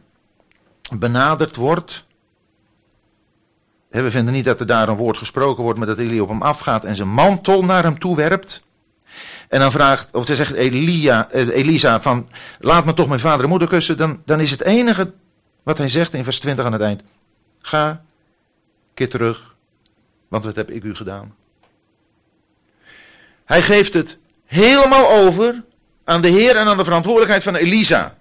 benaderd 0.93 1.55
wordt, 1.55 2.05
we 3.89 4.11
vinden 4.11 4.33
niet 4.33 4.45
dat 4.45 4.59
er 4.59 4.65
daar 4.65 4.89
een 4.89 4.95
woord 4.95 5.17
gesproken 5.17 5.63
wordt, 5.63 5.77
maar 5.77 5.87
dat 5.87 5.97
Elia 5.97 6.21
op 6.21 6.29
hem 6.29 6.41
afgaat 6.41 6.83
en 6.83 6.95
zijn 6.95 7.13
mantel 7.13 7.63
naar 7.63 7.83
hem 7.83 7.99
toe 7.99 8.15
werpt. 8.15 8.63
En 9.49 9.59
dan 9.59 9.71
vraagt, 9.71 10.13
of 10.13 10.25
ze 10.25 10.35
zegt 10.35 10.53
Elia, 10.53 11.29
eh, 11.29 11.47
Elisa 11.47 12.01
van, 12.01 12.29
laat 12.59 12.85
me 12.85 12.93
toch 12.93 13.07
mijn 13.07 13.19
vader 13.19 13.43
en 13.43 13.49
moeder 13.49 13.67
kussen. 13.67 13.97
Dan, 13.97 14.21
dan 14.25 14.39
is 14.39 14.51
het 14.51 14.61
enige 14.61 15.13
wat 15.63 15.77
hij 15.77 15.89
zegt 15.89 16.13
in 16.13 16.23
vers 16.23 16.39
20 16.39 16.65
aan 16.65 16.73
het 16.73 16.81
eind. 16.81 17.03
Ga, 17.61 18.03
keer 18.93 19.09
terug, 19.09 19.55
want 20.29 20.45
wat 20.45 20.55
heb 20.55 20.71
ik 20.71 20.83
u 20.83 20.95
gedaan? 20.95 21.35
Hij 23.45 23.61
geeft 23.61 23.93
het 23.93 24.17
helemaal 24.45 25.09
over 25.09 25.63
aan 26.03 26.21
de 26.21 26.27
Heer 26.27 26.55
en 26.55 26.67
aan 26.67 26.77
de 26.77 26.83
verantwoordelijkheid 26.83 27.43
van 27.43 27.55
Elisa. 27.55 28.17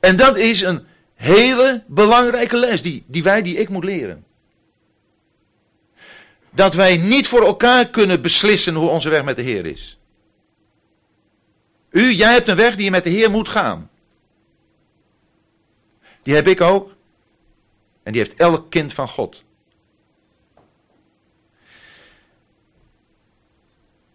En 0.00 0.16
dat 0.16 0.36
is 0.36 0.60
een 0.60 0.86
hele 1.14 1.82
belangrijke 1.86 2.56
les 2.56 2.82
die, 2.82 3.04
die 3.06 3.22
wij, 3.22 3.42
die 3.42 3.56
ik 3.56 3.68
moet 3.68 3.84
leren. 3.84 4.24
Dat 6.50 6.74
wij 6.74 6.96
niet 6.96 7.28
voor 7.28 7.44
elkaar 7.44 7.88
kunnen 7.88 8.22
beslissen 8.22 8.74
hoe 8.74 8.88
onze 8.88 9.08
weg 9.08 9.24
met 9.24 9.36
de 9.36 9.42
Heer 9.42 9.66
is. 9.66 9.98
U, 11.90 12.12
jij 12.12 12.32
hebt 12.32 12.48
een 12.48 12.56
weg 12.56 12.74
die 12.74 12.84
je 12.84 12.90
met 12.90 13.04
de 13.04 13.10
Heer 13.10 13.30
moet 13.30 13.48
gaan. 13.48 13.90
Die 16.22 16.34
heb 16.34 16.46
ik 16.46 16.60
ook. 16.60 16.93
En 18.04 18.12
die 18.12 18.20
heeft 18.22 18.34
elk 18.34 18.70
kind 18.70 18.92
van 18.92 19.08
God. 19.08 19.44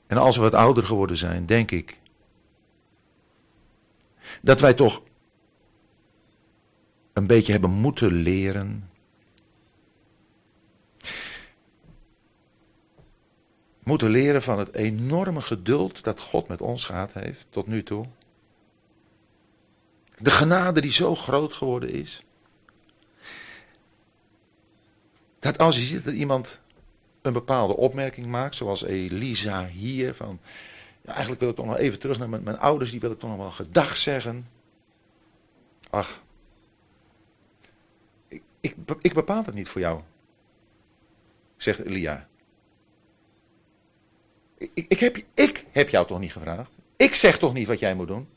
En 0.07 0.17
als 0.17 0.35
we 0.35 0.41
wat 0.41 0.53
ouder 0.53 0.85
geworden 0.85 1.17
zijn, 1.17 1.45
denk 1.45 1.71
ik. 1.71 1.97
Dat 4.41 4.59
wij 4.59 4.73
toch 4.73 5.01
een 7.13 7.27
beetje 7.27 7.51
hebben 7.51 7.71
moeten 7.71 8.11
leren. 8.11 8.89
Moeten 13.83 14.09
leren 14.09 14.41
van 14.41 14.59
het 14.59 14.73
enorme 14.73 15.41
geduld 15.41 16.03
dat 16.03 16.19
God 16.19 16.47
met 16.47 16.61
ons 16.61 16.85
gehad 16.85 17.13
heeft 17.13 17.47
tot 17.49 17.67
nu 17.67 17.83
toe. 17.83 18.05
De 20.17 20.31
genade 20.31 20.81
die 20.81 20.91
zo 20.91 21.15
groot 21.15 21.53
geworden 21.53 21.89
is. 21.89 22.23
Dat 25.39 25.57
als 25.57 25.75
je 25.75 25.81
ziet 25.81 26.05
dat 26.05 26.13
iemand 26.13 26.59
een 27.21 27.33
bepaalde 27.33 27.75
opmerking 27.75 28.27
maakt, 28.27 28.55
zoals 28.55 28.83
Elisa 28.83 29.67
hier, 29.67 30.15
van 30.15 30.39
ja, 31.01 31.11
eigenlijk 31.11 31.39
wil 31.39 31.49
ik 31.49 31.55
toch 31.55 31.65
nog 31.65 31.77
even 31.77 31.99
terug 31.99 32.17
naar 32.17 32.29
mijn, 32.29 32.59
ouders, 32.59 32.91
die 32.91 32.99
wil 32.99 33.11
ik 33.11 33.19
toch 33.19 33.29
nog 33.29 33.39
wel 33.39 33.51
gedag 33.51 33.97
zeggen. 33.97 34.47
Ach, 35.89 36.21
ik, 38.59 38.75
ik 39.01 39.13
bepaal 39.13 39.43
het 39.43 39.53
niet 39.53 39.67
voor 39.67 39.81
jou, 39.81 40.01
zegt 41.57 41.79
Elia. 41.79 42.27
Ik, 44.57 44.85
ik, 44.87 44.99
heb, 44.99 45.17
ik 45.33 45.65
heb 45.71 45.89
jou 45.89 46.07
toch 46.07 46.19
niet 46.19 46.31
gevraagd? 46.31 46.71
Ik 46.95 47.15
zeg 47.15 47.37
toch 47.37 47.53
niet 47.53 47.67
wat 47.67 47.79
jij 47.79 47.95
moet 47.95 48.07
doen? 48.07 48.27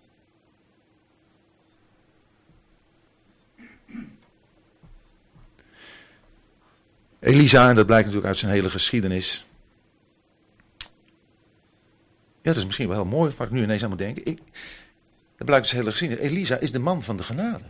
Elisa, 7.22 7.68
en 7.68 7.74
dat 7.74 7.86
blijkt 7.86 8.04
natuurlijk 8.04 8.32
uit 8.32 8.38
zijn 8.38 8.52
hele 8.52 8.70
geschiedenis. 8.70 9.46
Ja, 12.42 12.48
dat 12.50 12.56
is 12.56 12.64
misschien 12.64 12.88
wel 12.88 12.96
heel 12.96 13.06
mooi 13.10 13.32
waar 13.36 13.46
ik 13.46 13.52
nu 13.52 13.62
ineens 13.62 13.82
aan 13.82 13.88
moet 13.88 13.98
denken. 13.98 14.26
Ik, 14.26 14.38
dat 15.36 15.46
blijkt 15.46 15.52
uit 15.54 15.66
zijn 15.66 15.80
hele 15.80 15.90
geschiedenis. 15.90 16.24
Elisa 16.24 16.56
is 16.56 16.72
de 16.72 16.78
man 16.78 17.02
van 17.02 17.16
de 17.16 17.22
genade. 17.22 17.64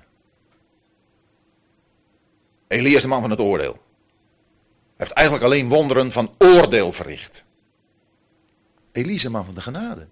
Elia 2.68 2.96
is 2.96 3.02
de 3.02 3.08
man 3.08 3.20
van 3.20 3.30
het 3.30 3.38
oordeel. 3.38 3.72
Hij 3.72 3.82
heeft 4.96 5.12
eigenlijk 5.12 5.46
alleen 5.46 5.68
wonderen 5.68 6.12
van 6.12 6.34
oordeel 6.38 6.92
verricht. 6.92 7.44
Elia 8.92 9.14
is 9.14 9.22
de 9.22 9.30
man 9.30 9.44
van 9.44 9.54
de 9.54 9.60
genade. 9.60 10.06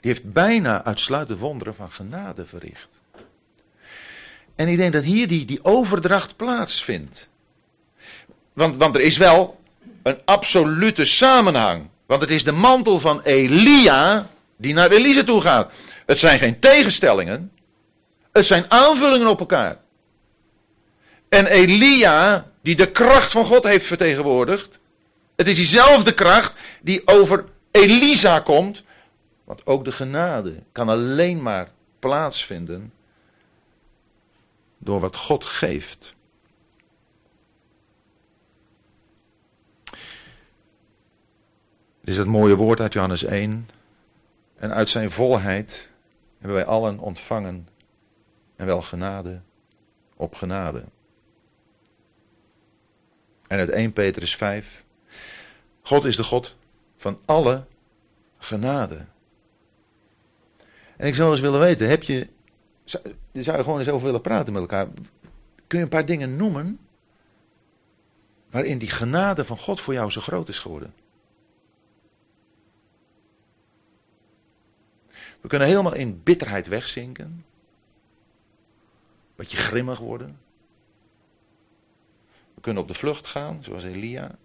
Die 0.00 0.12
heeft 0.12 0.32
bijna 0.32 0.84
uitsluitend 0.84 1.38
wonderen 1.38 1.74
van 1.74 1.90
genade 1.90 2.46
verricht. 2.46 3.00
En 4.54 4.68
ik 4.68 4.76
denk 4.76 4.92
dat 4.92 5.04
hier 5.04 5.28
die, 5.28 5.44
die 5.44 5.64
overdracht 5.64 6.36
plaatsvindt. 6.36 7.28
Want, 8.58 8.76
want 8.76 8.94
er 8.94 9.00
is 9.00 9.16
wel 9.16 9.60
een 10.02 10.18
absolute 10.24 11.04
samenhang. 11.04 11.88
Want 12.06 12.20
het 12.20 12.30
is 12.30 12.44
de 12.44 12.52
mantel 12.52 13.00
van 13.00 13.22
Elia 13.22 14.28
die 14.56 14.74
naar 14.74 14.90
Elise 14.90 15.24
toe 15.24 15.40
gaat. 15.40 15.72
Het 16.06 16.18
zijn 16.18 16.38
geen 16.38 16.58
tegenstellingen. 16.58 17.52
Het 18.32 18.46
zijn 18.46 18.64
aanvullingen 18.68 19.26
op 19.26 19.40
elkaar. 19.40 19.78
En 21.28 21.46
Elia, 21.46 22.50
die 22.62 22.76
de 22.76 22.90
kracht 22.90 23.32
van 23.32 23.44
God 23.44 23.64
heeft 23.64 23.86
vertegenwoordigd. 23.86 24.78
Het 25.36 25.46
is 25.46 25.54
diezelfde 25.54 26.14
kracht 26.14 26.54
die 26.82 27.02
over 27.04 27.44
Elisa 27.70 28.40
komt. 28.40 28.82
Want 29.44 29.66
ook 29.66 29.84
de 29.84 29.92
genade 29.92 30.62
kan 30.72 30.88
alleen 30.88 31.42
maar 31.42 31.70
plaatsvinden 31.98 32.92
door 34.78 35.00
wat 35.00 35.16
God 35.16 35.44
geeft. 35.44 36.16
Is 42.08 42.16
het 42.16 42.26
mooie 42.26 42.56
woord 42.56 42.80
uit 42.80 42.92
Johannes 42.92 43.24
1. 43.24 43.68
En 44.56 44.74
uit 44.74 44.88
zijn 44.88 45.10
volheid 45.10 45.90
hebben 46.38 46.56
wij 46.56 46.66
allen 46.66 46.98
ontvangen 46.98 47.68
en 48.56 48.66
wel 48.66 48.82
genade 48.82 49.40
op 50.16 50.34
genade. 50.34 50.84
En 53.46 53.58
uit 53.58 53.70
1 53.70 53.92
Petrus 53.92 54.36
5. 54.36 54.84
God 55.82 56.04
is 56.04 56.16
de 56.16 56.22
God 56.22 56.56
van 56.96 57.18
alle 57.24 57.64
genade. 58.38 59.04
En 60.96 61.06
ik 61.06 61.14
zou 61.14 61.30
eens 61.30 61.40
willen 61.40 61.60
weten, 61.60 61.88
heb 61.88 62.02
je, 62.02 62.28
zou, 62.84 63.04
zou 63.32 63.56
je 63.56 63.62
gewoon 63.62 63.78
eens 63.78 63.88
over 63.88 64.06
willen 64.06 64.20
praten 64.20 64.52
met 64.52 64.62
elkaar? 64.62 64.86
Kun 65.66 65.78
je 65.78 65.84
een 65.84 65.90
paar 65.90 66.06
dingen 66.06 66.36
noemen 66.36 66.78
waarin 68.50 68.78
die 68.78 68.90
genade 68.90 69.44
van 69.44 69.58
God 69.58 69.80
voor 69.80 69.94
jou 69.94 70.10
zo 70.10 70.20
groot 70.20 70.48
is 70.48 70.58
geworden? 70.58 70.94
We 75.40 75.48
kunnen 75.48 75.68
helemaal 75.68 75.94
in 75.94 76.22
bitterheid 76.22 76.66
wegzinken. 76.66 77.44
Beetje 79.36 79.56
grimmig 79.56 79.98
worden. 79.98 80.40
We 82.54 82.60
kunnen 82.60 82.82
op 82.82 82.88
de 82.88 82.94
vlucht 82.94 83.26
gaan, 83.26 83.64
zoals 83.64 83.84
Elia. 83.84 84.38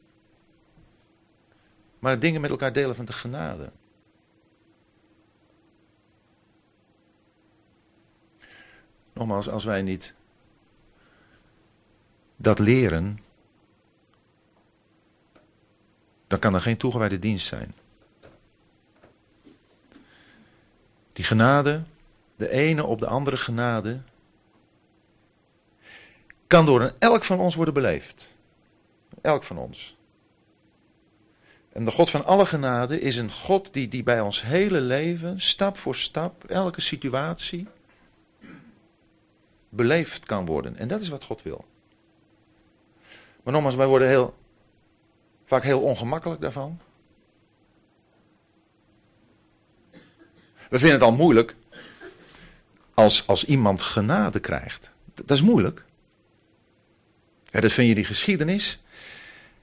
Maar 1.99 2.19
dingen 2.19 2.41
met 2.41 2.49
elkaar 2.49 2.73
delen 2.73 2.95
van 2.95 3.05
de 3.05 3.13
genade. 3.13 3.71
Nogmaals, 9.13 9.49
als 9.49 9.63
wij 9.63 9.81
niet 9.81 10.13
dat 12.35 12.59
leren, 12.59 13.19
dan 16.27 16.39
kan 16.39 16.53
er 16.53 16.61
geen 16.61 16.77
toegewijde 16.77 17.19
dienst 17.19 17.47
zijn. 17.47 17.73
Die 21.13 21.25
genade, 21.25 21.83
de 22.35 22.49
ene 22.49 22.83
op 22.85 22.99
de 22.99 23.07
andere 23.07 23.37
genade, 23.37 24.01
kan 26.47 26.65
door 26.65 26.93
elk 26.99 27.23
van 27.23 27.39
ons 27.39 27.55
worden 27.55 27.73
beleefd. 27.73 28.29
Elk 29.21 29.43
van 29.43 29.57
ons. 29.57 29.95
En 31.71 31.85
de 31.85 31.91
God 31.91 32.09
van 32.09 32.25
alle 32.25 32.45
genade 32.45 32.99
is 32.99 33.17
een 33.17 33.31
God 33.31 33.73
die, 33.73 33.87
die 33.87 34.03
bij 34.03 34.21
ons 34.21 34.43
hele 34.43 34.81
leven, 34.81 35.39
stap 35.41 35.77
voor 35.77 35.95
stap, 35.95 36.43
elke 36.43 36.81
situatie, 36.81 37.67
beleefd 39.69 40.25
kan 40.25 40.45
worden. 40.45 40.77
En 40.77 40.87
dat 40.87 41.01
is 41.01 41.09
wat 41.09 41.23
God 41.23 41.43
wil. 41.43 41.65
Maar 43.43 43.53
nogmaals, 43.53 43.75
wij 43.75 43.87
worden 43.87 44.07
heel, 44.07 44.35
vaak 45.45 45.63
heel 45.63 45.81
ongemakkelijk 45.81 46.41
daarvan. 46.41 46.79
We 50.73 50.79
vinden 50.79 50.99
het 50.99 51.07
al 51.09 51.15
moeilijk 51.15 51.55
als, 52.93 53.27
als 53.27 53.45
iemand 53.45 53.81
genade 53.81 54.39
krijgt. 54.39 54.89
Dat 55.13 55.31
is 55.31 55.41
moeilijk. 55.41 55.83
Ja, 57.51 57.59
dat 57.59 57.71
vind 57.71 57.87
je 57.87 57.95
die 57.95 58.05
geschiedenis 58.05 58.83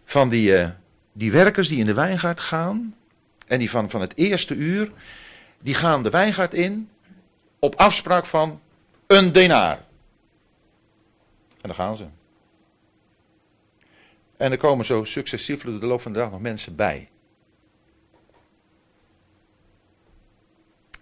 van 0.04 0.28
die, 0.28 0.50
uh, 0.50 0.68
die 1.12 1.32
werkers 1.32 1.68
die 1.68 1.78
in 1.78 1.86
de 1.86 1.94
wijngaard 1.94 2.40
gaan. 2.40 2.94
En 3.46 3.58
die 3.58 3.70
van, 3.70 3.90
van 3.90 4.00
het 4.00 4.12
eerste 4.16 4.54
uur, 4.54 4.92
die 5.58 5.74
gaan 5.74 6.02
de 6.02 6.10
wijngaard 6.10 6.54
in 6.54 6.90
op 7.58 7.74
afspraak 7.74 8.26
van 8.26 8.60
een 9.06 9.32
denaar. 9.32 9.76
En 11.60 11.68
dan 11.68 11.74
gaan 11.74 11.96
ze. 11.96 12.04
En 14.36 14.50
er 14.50 14.58
komen 14.58 14.84
zo 14.84 15.04
successief 15.04 15.62
door 15.62 15.80
de 15.80 15.86
loop 15.86 16.00
van 16.00 16.12
de 16.12 16.18
dag 16.18 16.30
nog 16.30 16.40
mensen 16.40 16.76
bij. 16.76 17.08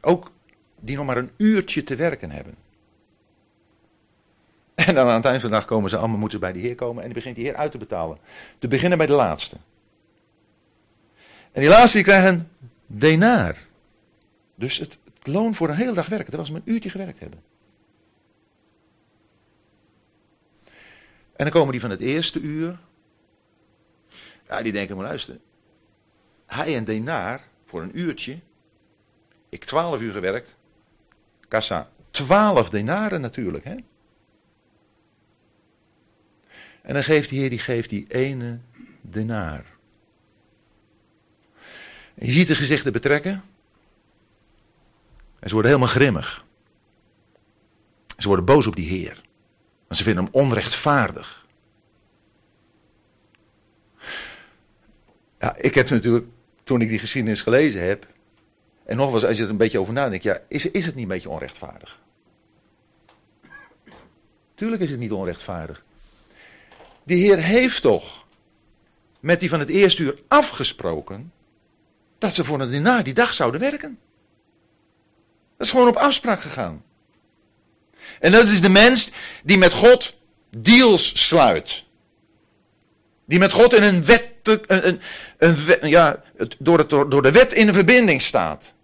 Ook 0.00 0.32
die 0.80 0.96
nog 0.96 1.06
maar 1.06 1.16
een 1.16 1.30
uurtje 1.36 1.84
te 1.84 1.96
werken 1.96 2.30
hebben. 2.30 2.54
En 4.74 4.94
dan 4.94 5.08
aan 5.08 5.14
het 5.14 5.24
eind 5.24 5.40
van 5.40 5.50
de 5.50 5.56
dag 5.56 5.64
komen 5.64 5.90
ze 5.90 5.96
allemaal, 5.96 6.18
moeten 6.18 6.40
bij 6.40 6.52
de 6.52 6.58
Heer 6.58 6.74
komen 6.74 7.02
en 7.02 7.08
die 7.08 7.14
begint 7.14 7.36
die 7.36 7.44
Heer 7.44 7.56
uit 7.56 7.70
te 7.70 7.78
betalen. 7.78 8.18
Te 8.58 8.68
beginnen 8.68 8.98
bij 8.98 9.06
de 9.06 9.12
laatste. 9.12 9.56
En 11.52 11.60
die 11.60 11.70
laatste 11.70 12.02
krijgen 12.02 12.50
denaar. 12.86 13.66
Dus 14.54 14.78
het, 14.78 14.98
het 15.14 15.26
loon 15.26 15.54
voor 15.54 15.68
een 15.68 15.74
hele 15.74 15.92
dag 15.92 16.08
werken. 16.08 16.30
Dat 16.30 16.40
was 16.40 16.50
maar 16.50 16.60
een 16.64 16.72
uurtje 16.72 16.90
gewerkt 16.90 17.20
hebben. 17.20 17.42
En 21.36 21.44
dan 21.44 21.50
komen 21.50 21.72
die 21.72 21.80
van 21.80 21.90
het 21.90 22.00
eerste 22.00 22.40
uur. 22.40 22.78
Ja, 24.48 24.62
die 24.62 24.72
denken 24.72 24.96
maar 24.96 25.06
luisteren. 25.06 25.40
Hij 26.46 26.76
en 26.76 26.84
denaar 26.84 27.48
voor 27.64 27.82
een 27.82 27.98
uurtje. 27.98 28.38
Ik 29.48 29.64
twaalf 29.64 30.00
uur 30.00 30.12
gewerkt. 30.12 30.56
Kassa, 31.48 31.90
twaalf 32.10 32.70
denaren 32.70 33.20
natuurlijk, 33.20 33.64
hè. 33.64 33.76
En 36.82 36.94
dan 36.94 37.02
geeft 37.02 37.28
de 37.28 37.36
Heer, 37.36 37.50
die 37.50 37.58
geeft 37.58 37.88
die 37.88 38.06
ene 38.08 38.58
denaar. 39.00 39.64
En 42.14 42.26
je 42.26 42.32
ziet 42.32 42.48
de 42.48 42.54
gezichten 42.54 42.92
betrekken. 42.92 43.44
En 45.38 45.48
ze 45.48 45.52
worden 45.52 45.70
helemaal 45.70 45.94
grimmig. 45.94 46.46
Ze 48.16 48.26
worden 48.26 48.44
boos 48.44 48.66
op 48.66 48.76
die 48.76 48.88
Heer. 48.88 49.22
Want 49.86 49.96
ze 49.96 50.02
vinden 50.02 50.24
hem 50.24 50.32
onrechtvaardig. 50.32 51.46
Ja, 55.40 55.56
ik 55.56 55.74
heb 55.74 55.90
natuurlijk, 55.90 56.26
toen 56.64 56.80
ik 56.80 56.88
die 56.88 56.98
geschiedenis 56.98 57.42
gelezen 57.42 57.86
heb. 57.86 58.06
En 58.88 58.96
nogmaals, 58.96 59.24
als 59.24 59.36
je 59.36 59.42
er 59.42 59.50
een 59.50 59.56
beetje 59.56 59.78
over 59.78 59.92
nadenkt, 59.92 60.24
ja, 60.24 60.40
is, 60.48 60.70
is 60.70 60.86
het 60.86 60.94
niet 60.94 61.02
een 61.02 61.10
beetje 61.10 61.28
onrechtvaardig? 61.28 61.98
Tuurlijk 64.54 64.82
is 64.82 64.90
het 64.90 64.98
niet 64.98 65.12
onrechtvaardig. 65.12 65.84
De 67.02 67.14
Heer 67.14 67.38
heeft 67.38 67.82
toch 67.82 68.24
met 69.20 69.40
die 69.40 69.48
van 69.48 69.58
het 69.58 69.68
eerste 69.68 70.02
uur 70.02 70.18
afgesproken 70.28 71.32
dat 72.18 72.34
ze 72.34 72.44
voor 72.44 72.60
een 72.60 72.70
dinar 72.70 73.02
die 73.02 73.14
dag 73.14 73.34
zouden 73.34 73.60
werken. 73.60 73.98
Dat 75.56 75.66
is 75.66 75.72
gewoon 75.72 75.88
op 75.88 75.96
afspraak 75.96 76.40
gegaan. 76.40 76.84
En 78.20 78.32
dat 78.32 78.48
is 78.48 78.60
de 78.60 78.68
mens 78.68 79.10
die 79.42 79.58
met 79.58 79.72
God 79.72 80.14
deals 80.50 81.26
sluit. 81.26 81.84
Die 83.24 83.38
met 83.38 83.52
God 83.52 83.74
in 83.74 83.82
een 83.82 84.04
wet, 84.04 84.30
een, 84.42 84.86
een, 84.86 85.00
een, 85.38 86.16
door, 86.58 86.78
het, 86.78 86.90
door 86.90 87.22
de 87.22 87.32
wet 87.32 87.52
in 87.52 87.68
een 87.68 87.74
verbinding 87.74 88.22
staat. 88.22 88.76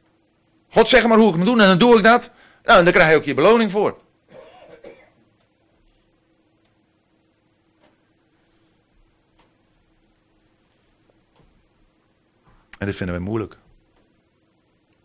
God 0.75 0.89
zegt 0.89 1.07
maar 1.07 1.19
hoe 1.19 1.31
ik 1.31 1.37
moet 1.37 1.47
doen 1.47 1.61
en 1.61 1.69
dan 1.69 1.79
doe 1.79 1.97
ik 1.97 2.03
dat. 2.03 2.31
Nou, 2.65 2.79
en 2.79 2.85
dan 2.85 2.93
krijg 2.93 3.11
je 3.11 3.17
ook 3.17 3.25
je 3.25 3.35
beloning 3.35 3.71
voor. 3.71 3.99
En 12.79 12.87
dit 12.87 12.97
vinden 12.97 13.17
wij 13.17 13.25
moeilijk. 13.25 13.53
We 13.53 13.61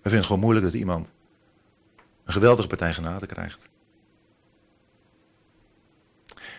vinden 0.02 0.18
het 0.18 0.26
gewoon 0.26 0.42
moeilijk 0.42 0.66
dat 0.66 0.76
iemand 0.76 1.08
een 2.24 2.34
geweldige 2.34 2.68
partij 2.68 2.94
genade 2.94 3.26
krijgt. 3.26 3.68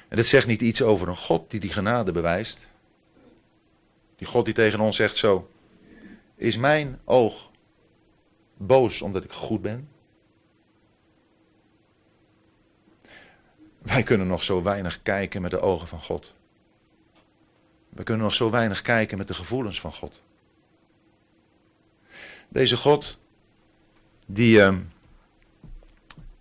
En 0.08 0.16
dit 0.16 0.26
zegt 0.26 0.46
niet 0.46 0.60
iets 0.60 0.82
over 0.82 1.08
een 1.08 1.16
God 1.16 1.50
die 1.50 1.60
die 1.60 1.72
genade 1.72 2.12
bewijst. 2.12 2.66
Die 4.16 4.26
God 4.26 4.44
die 4.44 4.54
tegen 4.54 4.80
ons 4.80 4.96
zegt 4.96 5.16
zo, 5.16 5.50
is 6.36 6.56
mijn 6.56 7.00
oog 7.04 7.49
boos 8.60 9.02
omdat 9.02 9.24
ik 9.24 9.32
goed 9.32 9.62
ben? 9.62 9.88
Wij 13.78 14.02
kunnen 14.02 14.26
nog 14.26 14.42
zo 14.42 14.62
weinig 14.62 15.02
kijken 15.02 15.42
met 15.42 15.50
de 15.50 15.60
ogen 15.60 15.88
van 15.88 16.00
God. 16.00 16.34
We 17.88 18.02
kunnen 18.02 18.24
nog 18.24 18.34
zo 18.34 18.50
weinig 18.50 18.82
kijken 18.82 19.18
met 19.18 19.28
de 19.28 19.34
gevoelens 19.34 19.80
van 19.80 19.92
God. 19.92 20.22
Deze 22.48 22.76
God, 22.76 23.18
die, 24.26 24.58
uh, 24.58 24.76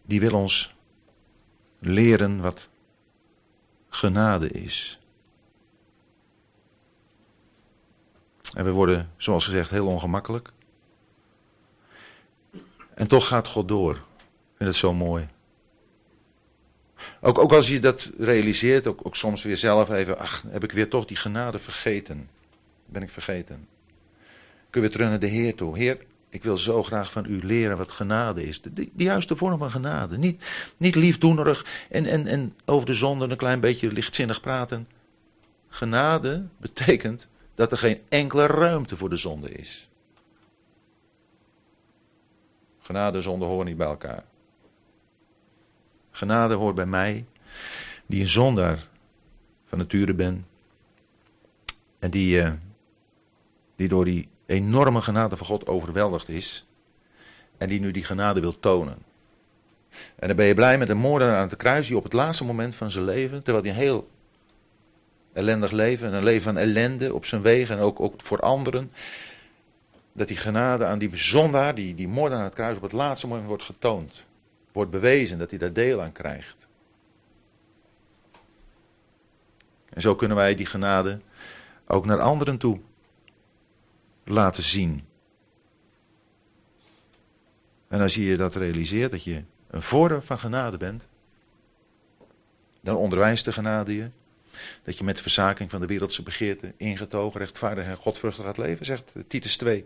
die 0.06 0.20
wil 0.20 0.34
ons 0.34 0.76
leren 1.80 2.42
wat 2.42 2.70
genade 3.90 4.50
is. 4.50 5.00
En 8.54 8.66
we 8.66 8.72
worden, 8.72 9.12
zoals 9.18 9.46
gezegd, 9.46 9.70
heel 9.70 9.88
ongemakkelijk. 9.88 10.52
En 13.00 13.08
toch 13.08 13.28
gaat 13.28 13.48
God 13.48 13.68
door. 13.68 13.94
Ik 13.94 14.56
vind 14.58 14.70
het 14.70 14.76
zo 14.76 14.94
mooi. 14.94 15.28
Ook, 17.22 17.40
ook 17.40 17.54
als 17.54 17.68
je 17.68 17.80
dat 17.80 18.12
realiseert, 18.18 18.88
ook, 18.88 19.00
ook 19.04 19.16
soms 19.16 19.44
weer 19.44 19.58
zelf 19.58 19.90
even, 19.90 20.18
ach, 20.18 20.44
heb 20.48 20.64
ik 20.64 20.72
weer 20.72 20.90
toch 20.90 21.06
die 21.06 21.18
genade 21.18 21.60
vergeten. 21.60 22.30
Ben 22.86 23.02
ik 23.02 23.10
vergeten. 23.10 23.68
Kun 24.70 24.82
je 24.82 24.88
weer 24.88 24.90
terug 24.90 25.10
naar 25.10 25.20
de 25.20 25.28
Heer 25.28 25.56
toe. 25.56 25.78
Heer, 25.78 25.98
ik 26.30 26.44
wil 26.44 26.58
zo 26.58 26.84
graag 26.84 27.12
van 27.12 27.26
u 27.26 27.46
leren 27.46 27.78
wat 27.78 27.92
genade 27.92 28.48
is. 28.48 28.62
De 28.62 28.90
juiste 28.96 29.36
vorm 29.36 29.58
van 29.58 29.72
genade. 29.72 30.18
Niet, 30.18 30.44
niet 30.78 30.96
liefdoenerig 30.96 31.66
en, 31.90 32.06
en, 32.06 32.28
en 32.28 32.56
over 32.66 32.86
de 32.86 32.94
zonde 32.94 33.28
een 33.30 33.38
klein 33.38 33.60
beetje 33.60 33.92
lichtzinnig 33.92 34.42
praten. 34.42 34.88
Genade 35.68 36.48
betekent 36.58 37.28
dat 37.56 37.72
er 37.72 37.78
geen 37.78 38.00
enkele 38.10 38.46
ruimte 38.46 38.96
voor 38.96 39.10
de 39.10 39.18
zonde 39.18 39.52
is. 39.52 39.90
Genade 42.90 43.18
en 43.18 43.24
zonde 43.24 43.46
horen 43.46 43.66
niet 43.66 43.78
bij 43.78 43.88
elkaar. 43.88 44.24
Genade 46.12 46.54
hoort 46.54 46.76
bij 46.76 46.86
mij, 46.86 47.26
die 48.06 48.22
een 48.22 48.28
zondaar 48.28 48.88
van 49.66 49.78
nature 49.78 50.14
ben. 50.14 50.48
En 52.00 52.12
die, 52.12 52.42
uh, 52.42 52.52
die 53.76 53.88
door 53.88 54.06
die 54.06 54.28
enorme 54.46 55.02
genade 55.02 55.38
van 55.38 55.46
God 55.48 55.68
overweldigd 55.68 56.30
is. 56.30 56.68
En 57.58 57.70
die 57.70 57.80
nu 57.80 57.92
die 57.92 58.04
genade 58.04 58.40
wil 58.40 58.60
tonen. 58.60 58.98
En 60.16 60.28
dan 60.28 60.36
ben 60.36 60.46
je 60.46 60.54
blij 60.54 60.78
met 60.78 60.90
een 60.90 60.98
moordenaar 60.98 61.38
aan 61.38 61.48
het 61.48 61.58
kruis 61.58 61.88
die 61.88 61.98
op 61.98 62.04
het 62.04 62.14
laatste 62.14 62.46
moment 62.46 62.76
van 62.76 62.92
zijn 62.92 63.06
leven, 63.06 63.44
terwijl 63.44 63.66
hij 63.66 63.74
een 63.74 63.80
heel 63.80 64.10
ellendig 65.34 65.72
leven, 65.72 66.14
een 66.14 66.24
leven 66.24 66.44
van 66.44 66.58
ellende 66.58 67.14
op 67.14 67.26
zijn 67.26 67.42
wegen 67.42 67.78
en 67.78 67.84
ook, 67.84 68.00
ook 68.00 68.22
voor 68.22 68.40
anderen, 68.40 68.92
dat 70.14 70.28
die 70.28 70.38
genade 70.38 70.86
aan 70.86 71.00
die 71.00 71.18
zondaar, 71.18 71.76
die, 71.76 71.96
die 71.96 72.08
moord 72.08 72.32
aan 72.32 72.44
het 72.44 72.54
kruis, 72.54 72.76
op 72.76 72.82
het 72.82 72.92
laatste 72.92 73.28
moment 73.28 73.48
wordt 73.48 73.64
getoond. 73.64 74.26
Wordt 74.72 74.92
bewezen 74.92 75.38
dat 75.38 75.50
hij 75.50 75.60
daar 75.60 75.74
deel 75.74 76.02
aan 76.02 76.12
krijgt. 76.12 76.68
En 79.90 80.02
zo 80.02 80.16
kunnen 80.16 80.38
wij 80.38 80.56
die 80.56 80.66
genade 80.66 81.20
ook 81.88 82.06
naar 82.06 82.20
anderen 82.20 82.58
toe 82.58 82.80
laten 84.24 84.64
zien. 84.64 85.08
En 87.88 88.02
als 88.02 88.16
je 88.16 88.38
dat 88.38 88.56
realiseert, 88.56 89.12
dat 89.12 89.24
je 89.24 89.44
een 89.68 89.82
vorm 89.82 90.22
van 90.22 90.40
genade 90.40 90.78
bent, 90.78 91.08
dan 92.82 92.96
onderwijst 92.96 93.46
de 93.46 93.52
genade 93.52 93.96
je 93.96 94.10
dat 94.84 94.98
je 94.98 95.04
met 95.04 95.16
de 95.16 95.22
verzaking 95.22 95.70
van 95.70 95.80
de 95.80 95.88
wereldse 95.88 96.24
begeerte 96.24 96.74
ingetogen, 96.78 97.40
rechtvaardig 97.40 97.86
en 97.86 97.98
godvruchtig 97.98 98.46
gaat 98.46 98.58
leven, 98.58 98.86
zegt 98.86 99.12
Titus 99.28 99.58
2. 99.58 99.86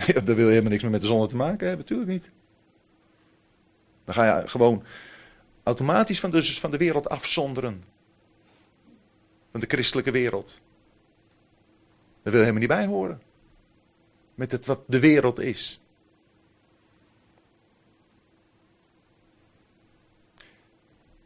Ja, 0.06 0.20
daar 0.20 0.36
wil 0.36 0.44
je 0.44 0.50
helemaal 0.50 0.70
niks 0.70 0.82
meer 0.82 0.92
met 0.92 1.00
de 1.00 1.06
zonde 1.06 1.26
te 1.26 1.36
maken 1.36 1.68
hebben, 1.68 1.86
natuurlijk 1.86 2.10
niet. 2.10 2.30
Dan 4.04 4.14
ga 4.14 4.40
je 4.40 4.48
gewoon 4.48 4.84
automatisch 5.62 6.20
van 6.20 6.30
de, 6.30 6.42
van 6.42 6.70
de 6.70 6.76
wereld 6.76 7.08
afzonderen. 7.08 7.84
Van 9.50 9.60
de 9.60 9.66
christelijke 9.66 10.10
wereld. 10.10 10.60
Daar 12.22 12.32
wil 12.32 12.32
je 12.32 12.38
helemaal 12.38 12.60
niet 12.60 12.68
bij 12.68 12.86
horen. 12.86 13.22
Met 14.34 14.52
het 14.52 14.66
wat 14.66 14.80
de 14.86 15.00
wereld 15.00 15.38
is. 15.38 15.80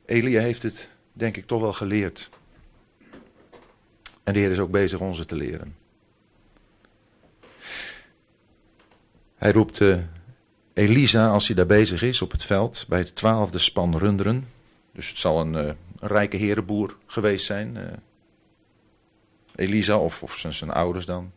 Elia 0.04 0.40
heeft 0.40 0.62
het, 0.62 0.90
denk 1.12 1.36
ik, 1.36 1.46
toch 1.46 1.60
wel 1.60 1.72
geleerd. 1.72 2.30
En 4.22 4.32
de 4.32 4.38
Heer 4.38 4.50
is 4.50 4.58
ook 4.58 4.70
bezig 4.70 5.00
ons 5.00 5.26
te 5.26 5.36
leren. 5.36 5.83
Hij 9.44 9.52
roept 9.52 9.80
uh, 9.80 9.96
Elisa, 10.72 11.28
als 11.28 11.46
hij 11.46 11.56
daar 11.56 11.66
bezig 11.66 12.02
is 12.02 12.22
op 12.22 12.30
het 12.30 12.44
veld, 12.44 12.84
bij 12.88 12.98
het 12.98 13.16
twaalfde 13.16 13.58
span 13.58 13.98
runderen. 13.98 14.48
Dus 14.92 15.08
het 15.08 15.18
zal 15.18 15.40
een, 15.40 15.54
een 15.54 15.76
rijke 16.00 16.36
herenboer 16.36 16.96
geweest 17.06 17.46
zijn. 17.46 17.76
Uh, 17.76 17.82
Elisa 19.54 19.98
of, 19.98 20.22
of 20.22 20.36
zijn, 20.36 20.52
zijn, 20.52 20.70
ouders 20.70 21.06
dan. 21.06 21.32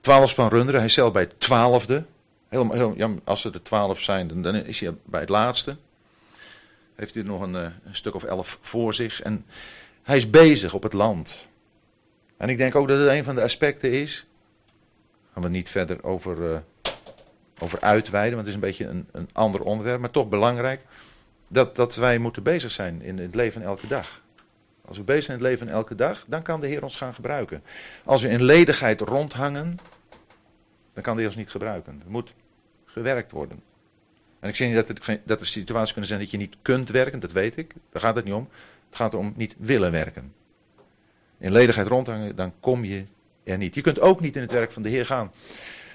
Twaalf 0.00 0.30
span 0.30 0.48
runderen, 0.48 0.74
hij 0.74 0.88
is 0.88 0.94
zelf 0.94 1.12
bij 1.12 1.22
het 1.22 1.40
twaalfde. 1.40 2.04
Heel, 2.48 2.94
ja, 2.96 3.10
als 3.24 3.44
er 3.44 3.52
de 3.52 3.62
twaalf 3.62 4.00
zijn, 4.00 4.42
dan, 4.42 4.54
is 4.54 4.80
hij 4.80 4.94
bij 5.04 5.20
het 5.20 5.28
laatste. 5.28 5.76
Heeft 6.94 7.14
hij 7.14 7.22
nog 7.22 7.40
een, 7.40 7.54
een 7.54 7.74
stuk 7.90 8.14
of 8.14 8.24
elf 8.24 8.58
voor 8.60 8.94
zich. 8.94 9.22
En 9.22 9.44
hij 10.02 10.16
is 10.16 10.30
bezig 10.30 10.74
op 10.74 10.82
het 10.82 10.92
land. 10.92 11.48
En 12.36 12.48
ik 12.48 12.58
denk 12.58 12.74
ook 12.74 12.88
dat 12.88 12.98
het 12.98 13.08
een 13.08 13.24
van 13.24 13.34
de 13.34 13.42
aspecten 13.42 13.92
is. 13.92 14.26
Gaan 15.32 15.42
we 15.42 15.48
niet 15.48 15.68
verder 15.68 16.04
over, 16.04 16.62
over 17.58 17.80
uitweiden, 17.80 18.34
want 18.34 18.46
het 18.46 18.56
is 18.56 18.62
een 18.62 18.68
beetje 18.68 18.86
een, 18.86 19.08
een 19.12 19.28
ander 19.32 19.62
onderwerp, 19.62 20.00
maar 20.00 20.10
toch 20.10 20.28
belangrijk. 20.28 20.80
Dat, 21.48 21.76
dat 21.76 21.94
wij 21.94 22.18
moeten 22.18 22.42
bezig 22.42 22.70
zijn 22.70 23.02
in 23.02 23.18
het 23.18 23.34
leven 23.34 23.62
elke 23.62 23.86
dag. 23.86 24.22
Als 24.84 24.96
we 24.96 25.04
bezig 25.04 25.24
zijn 25.24 25.38
in 25.38 25.44
het 25.44 25.52
leven 25.52 25.74
elke 25.74 25.94
dag, 25.94 26.24
dan 26.26 26.42
kan 26.42 26.60
de 26.60 26.66
Heer 26.66 26.82
ons 26.82 26.96
gaan 26.96 27.14
gebruiken. 27.14 27.62
Als 28.04 28.22
we 28.22 28.28
in 28.28 28.42
ledigheid 28.42 29.00
rondhangen, 29.00 29.76
dan 30.94 31.02
kan 31.02 31.14
de 31.14 31.18
Heer 31.18 31.30
ons 31.30 31.38
niet 31.38 31.50
gebruiken. 31.50 32.02
Er 32.04 32.10
moet 32.10 32.34
gewerkt 32.84 33.32
worden. 33.32 33.62
En 34.40 34.48
ik 34.48 34.56
zeg 34.56 34.68
niet 34.68 34.76
dat, 34.76 34.88
het, 34.88 35.20
dat 35.24 35.40
er 35.40 35.46
situaties 35.46 35.90
kunnen 35.90 36.08
zijn 36.08 36.20
dat 36.20 36.30
je 36.30 36.36
niet 36.36 36.56
kunt 36.62 36.90
werken, 36.90 37.20
dat 37.20 37.32
weet 37.32 37.56
ik. 37.56 37.74
Daar 37.92 38.02
gaat 38.02 38.16
het 38.16 38.24
niet 38.24 38.34
om. 38.34 38.48
Het 38.88 38.96
gaat 38.96 39.14
om 39.14 39.32
niet 39.36 39.54
willen 39.58 39.92
werken 39.92 40.34
in 41.38 41.52
ledigheid 41.52 41.86
rondhangen, 41.86 42.36
dan 42.36 42.52
kom 42.60 42.84
je 42.84 43.04
er 43.44 43.56
niet. 43.58 43.74
Je 43.74 43.80
kunt 43.80 44.00
ook 44.00 44.20
niet 44.20 44.36
in 44.36 44.42
het 44.42 44.52
werk 44.52 44.72
van 44.72 44.82
de 44.82 44.88
Heer 44.88 45.06
gaan, 45.06 45.32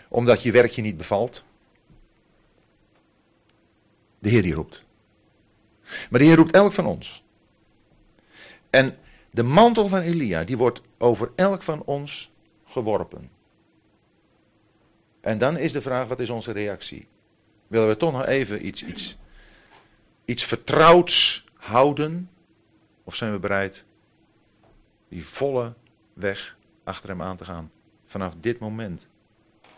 omdat 0.08 0.44
je 0.44 0.52
werk 0.52 0.72
je 0.72 0.82
niet 0.82 0.98
bevalt. 0.98 1.44
Heer 4.32 4.42
die 4.42 4.54
roept. 4.54 4.84
Maar 6.10 6.20
de 6.20 6.26
Heer 6.26 6.36
roept 6.36 6.52
elk 6.52 6.72
van 6.72 6.86
ons. 6.86 7.24
En 8.70 8.96
de 9.32 9.44
mantel 9.44 9.88
van 9.88 10.02
Elia, 10.02 10.44
die 10.44 10.58
wordt 10.58 10.82
over 10.98 11.32
elk 11.36 11.64
van 11.64 11.84
ons 11.84 12.32
geworpen. 12.66 13.32
En 15.22 15.38
dan 15.38 15.58
is 15.58 15.72
de 15.72 15.82
vraag, 15.82 16.08
wat 16.08 16.20
is 16.20 16.30
onze 16.30 16.52
reactie? 16.52 17.08
Willen 17.68 17.88
we 17.88 17.98
toch 17.98 18.12
nog 18.12 18.26
even 18.26 18.66
iets, 18.66 18.86
iets, 18.86 19.18
iets 20.26 20.44
vertrouwds 20.44 21.46
houden? 21.54 22.30
Of 23.04 23.16
zijn 23.16 23.32
we 23.32 23.40
bereid 23.40 23.86
die 25.08 25.26
volle 25.26 25.74
weg 26.14 26.58
achter 26.84 27.10
hem 27.10 27.22
aan 27.22 27.38
te 27.38 27.46
gaan. 27.46 27.72
Vanaf 28.06 28.36
dit 28.40 28.60
moment 28.60 29.08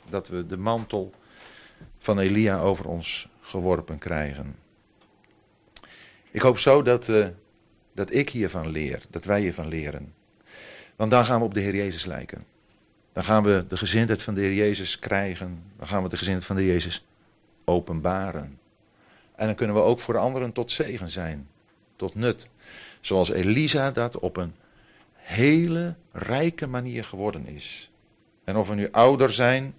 dat 0.10 0.28
we 0.28 0.45
de 0.45 0.58
mantel 0.58 1.14
van 1.97 2.20
Elia 2.20 2.60
over 2.60 2.88
ons 2.88 3.28
geworpen 3.44 3.98
krijgen. 3.98 4.56
Ik 6.32 6.41
hoop 6.41 6.60
zo 6.60 6.82
dat, 6.82 7.08
uh, 7.08 7.28
dat 7.94 8.14
ik 8.14 8.30
hiervan 8.30 8.68
leer, 8.68 9.02
dat 9.10 9.26
wij 9.26 9.41
hiervan 9.41 9.68
leren. 9.68 10.14
Want 10.96 11.12
dan 11.12 11.26
gaan 11.26 11.39
we 11.39 11.46
op 11.46 11.54
de 11.54 11.60
Heer 11.60 11.76
Jezus 11.76 12.06
lijken. 12.06 12.46
Dan 13.14 13.24
gaan 13.24 13.44
we 13.44 13.66
de 13.68 13.78
gezindheid 13.78 14.22
van 14.22 14.34
de 14.34 14.41
Heer 14.41 14.54
Jezus 14.54 15.00
krijgen. 15.00 15.64
Dan 15.78 15.88
gaan 15.88 16.04
we 16.04 16.10
de 16.10 16.18
gezindheid 16.18 16.46
van 16.46 16.56
de 16.56 16.62
Heer 16.62 16.72
Jezus 16.72 17.06
openbaren. 17.66 18.60
En 19.36 19.46
dan 19.46 19.56
kunnen 19.56 19.76
we 19.76 19.82
ook 19.82 20.00
voor 20.00 20.18
anderen 20.18 20.52
tot 20.52 20.72
zegen 20.72 21.10
zijn, 21.10 21.48
tot 21.96 22.16
nut. 22.16 22.50
Zoals 23.02 23.30
Elisa 23.30 23.91
dat 23.91 24.20
op 24.20 24.38
een 24.38 24.54
hele 25.14 25.96
rijke 26.12 26.68
manier 26.68 27.04
geworden 27.04 27.48
is. 27.48 27.91
En 28.44 28.56
of 28.56 28.68
we 28.68 28.76
nu 28.76 28.91
ouder 28.91 29.32
zijn, 29.32 29.74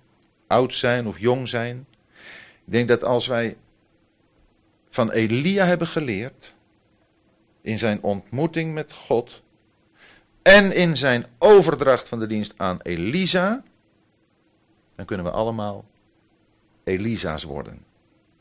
oud 0.46 0.74
zijn 0.74 1.06
of 1.06 1.18
jong 1.18 1.48
zijn. 1.48 1.86
Ik 2.64 2.72
denk 2.72 2.88
dat 2.88 3.04
als 3.04 3.26
wij 3.26 3.56
van 4.88 5.10
Elia 5.10 5.64
hebben 5.64 5.86
geleerd, 5.86 6.54
in 7.60 7.78
zijn 7.78 8.02
ontmoeting 8.02 8.74
met 8.74 8.92
God 8.92 9.42
en 10.42 10.72
in 10.72 10.96
zijn 10.96 11.26
overdracht 11.38 12.08
van 12.08 12.18
de 12.18 12.26
dienst 12.26 12.54
aan 12.56 12.80
Elisa, 12.82 13.62
dan 14.94 15.06
kunnen 15.06 15.26
we 15.26 15.32
allemaal 15.32 15.84
Elisa's 16.84 17.42
worden. 17.42 17.84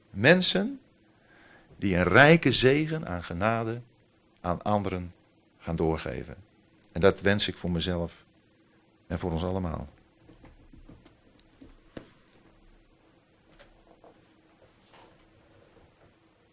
Mensen 0.09 0.79
die 1.77 1.95
een 1.95 2.03
rijke 2.03 2.51
zegen 2.51 3.07
aan 3.07 3.23
genade 3.23 3.81
aan 4.41 4.61
anderen 4.61 5.13
gaan 5.57 5.75
doorgeven. 5.75 6.35
En 6.91 7.01
dat 7.01 7.21
wens 7.21 7.47
ik 7.47 7.57
voor 7.57 7.71
mezelf 7.71 8.25
en 9.07 9.19
voor 9.19 9.31
ons 9.31 9.43
allemaal. 9.43 9.87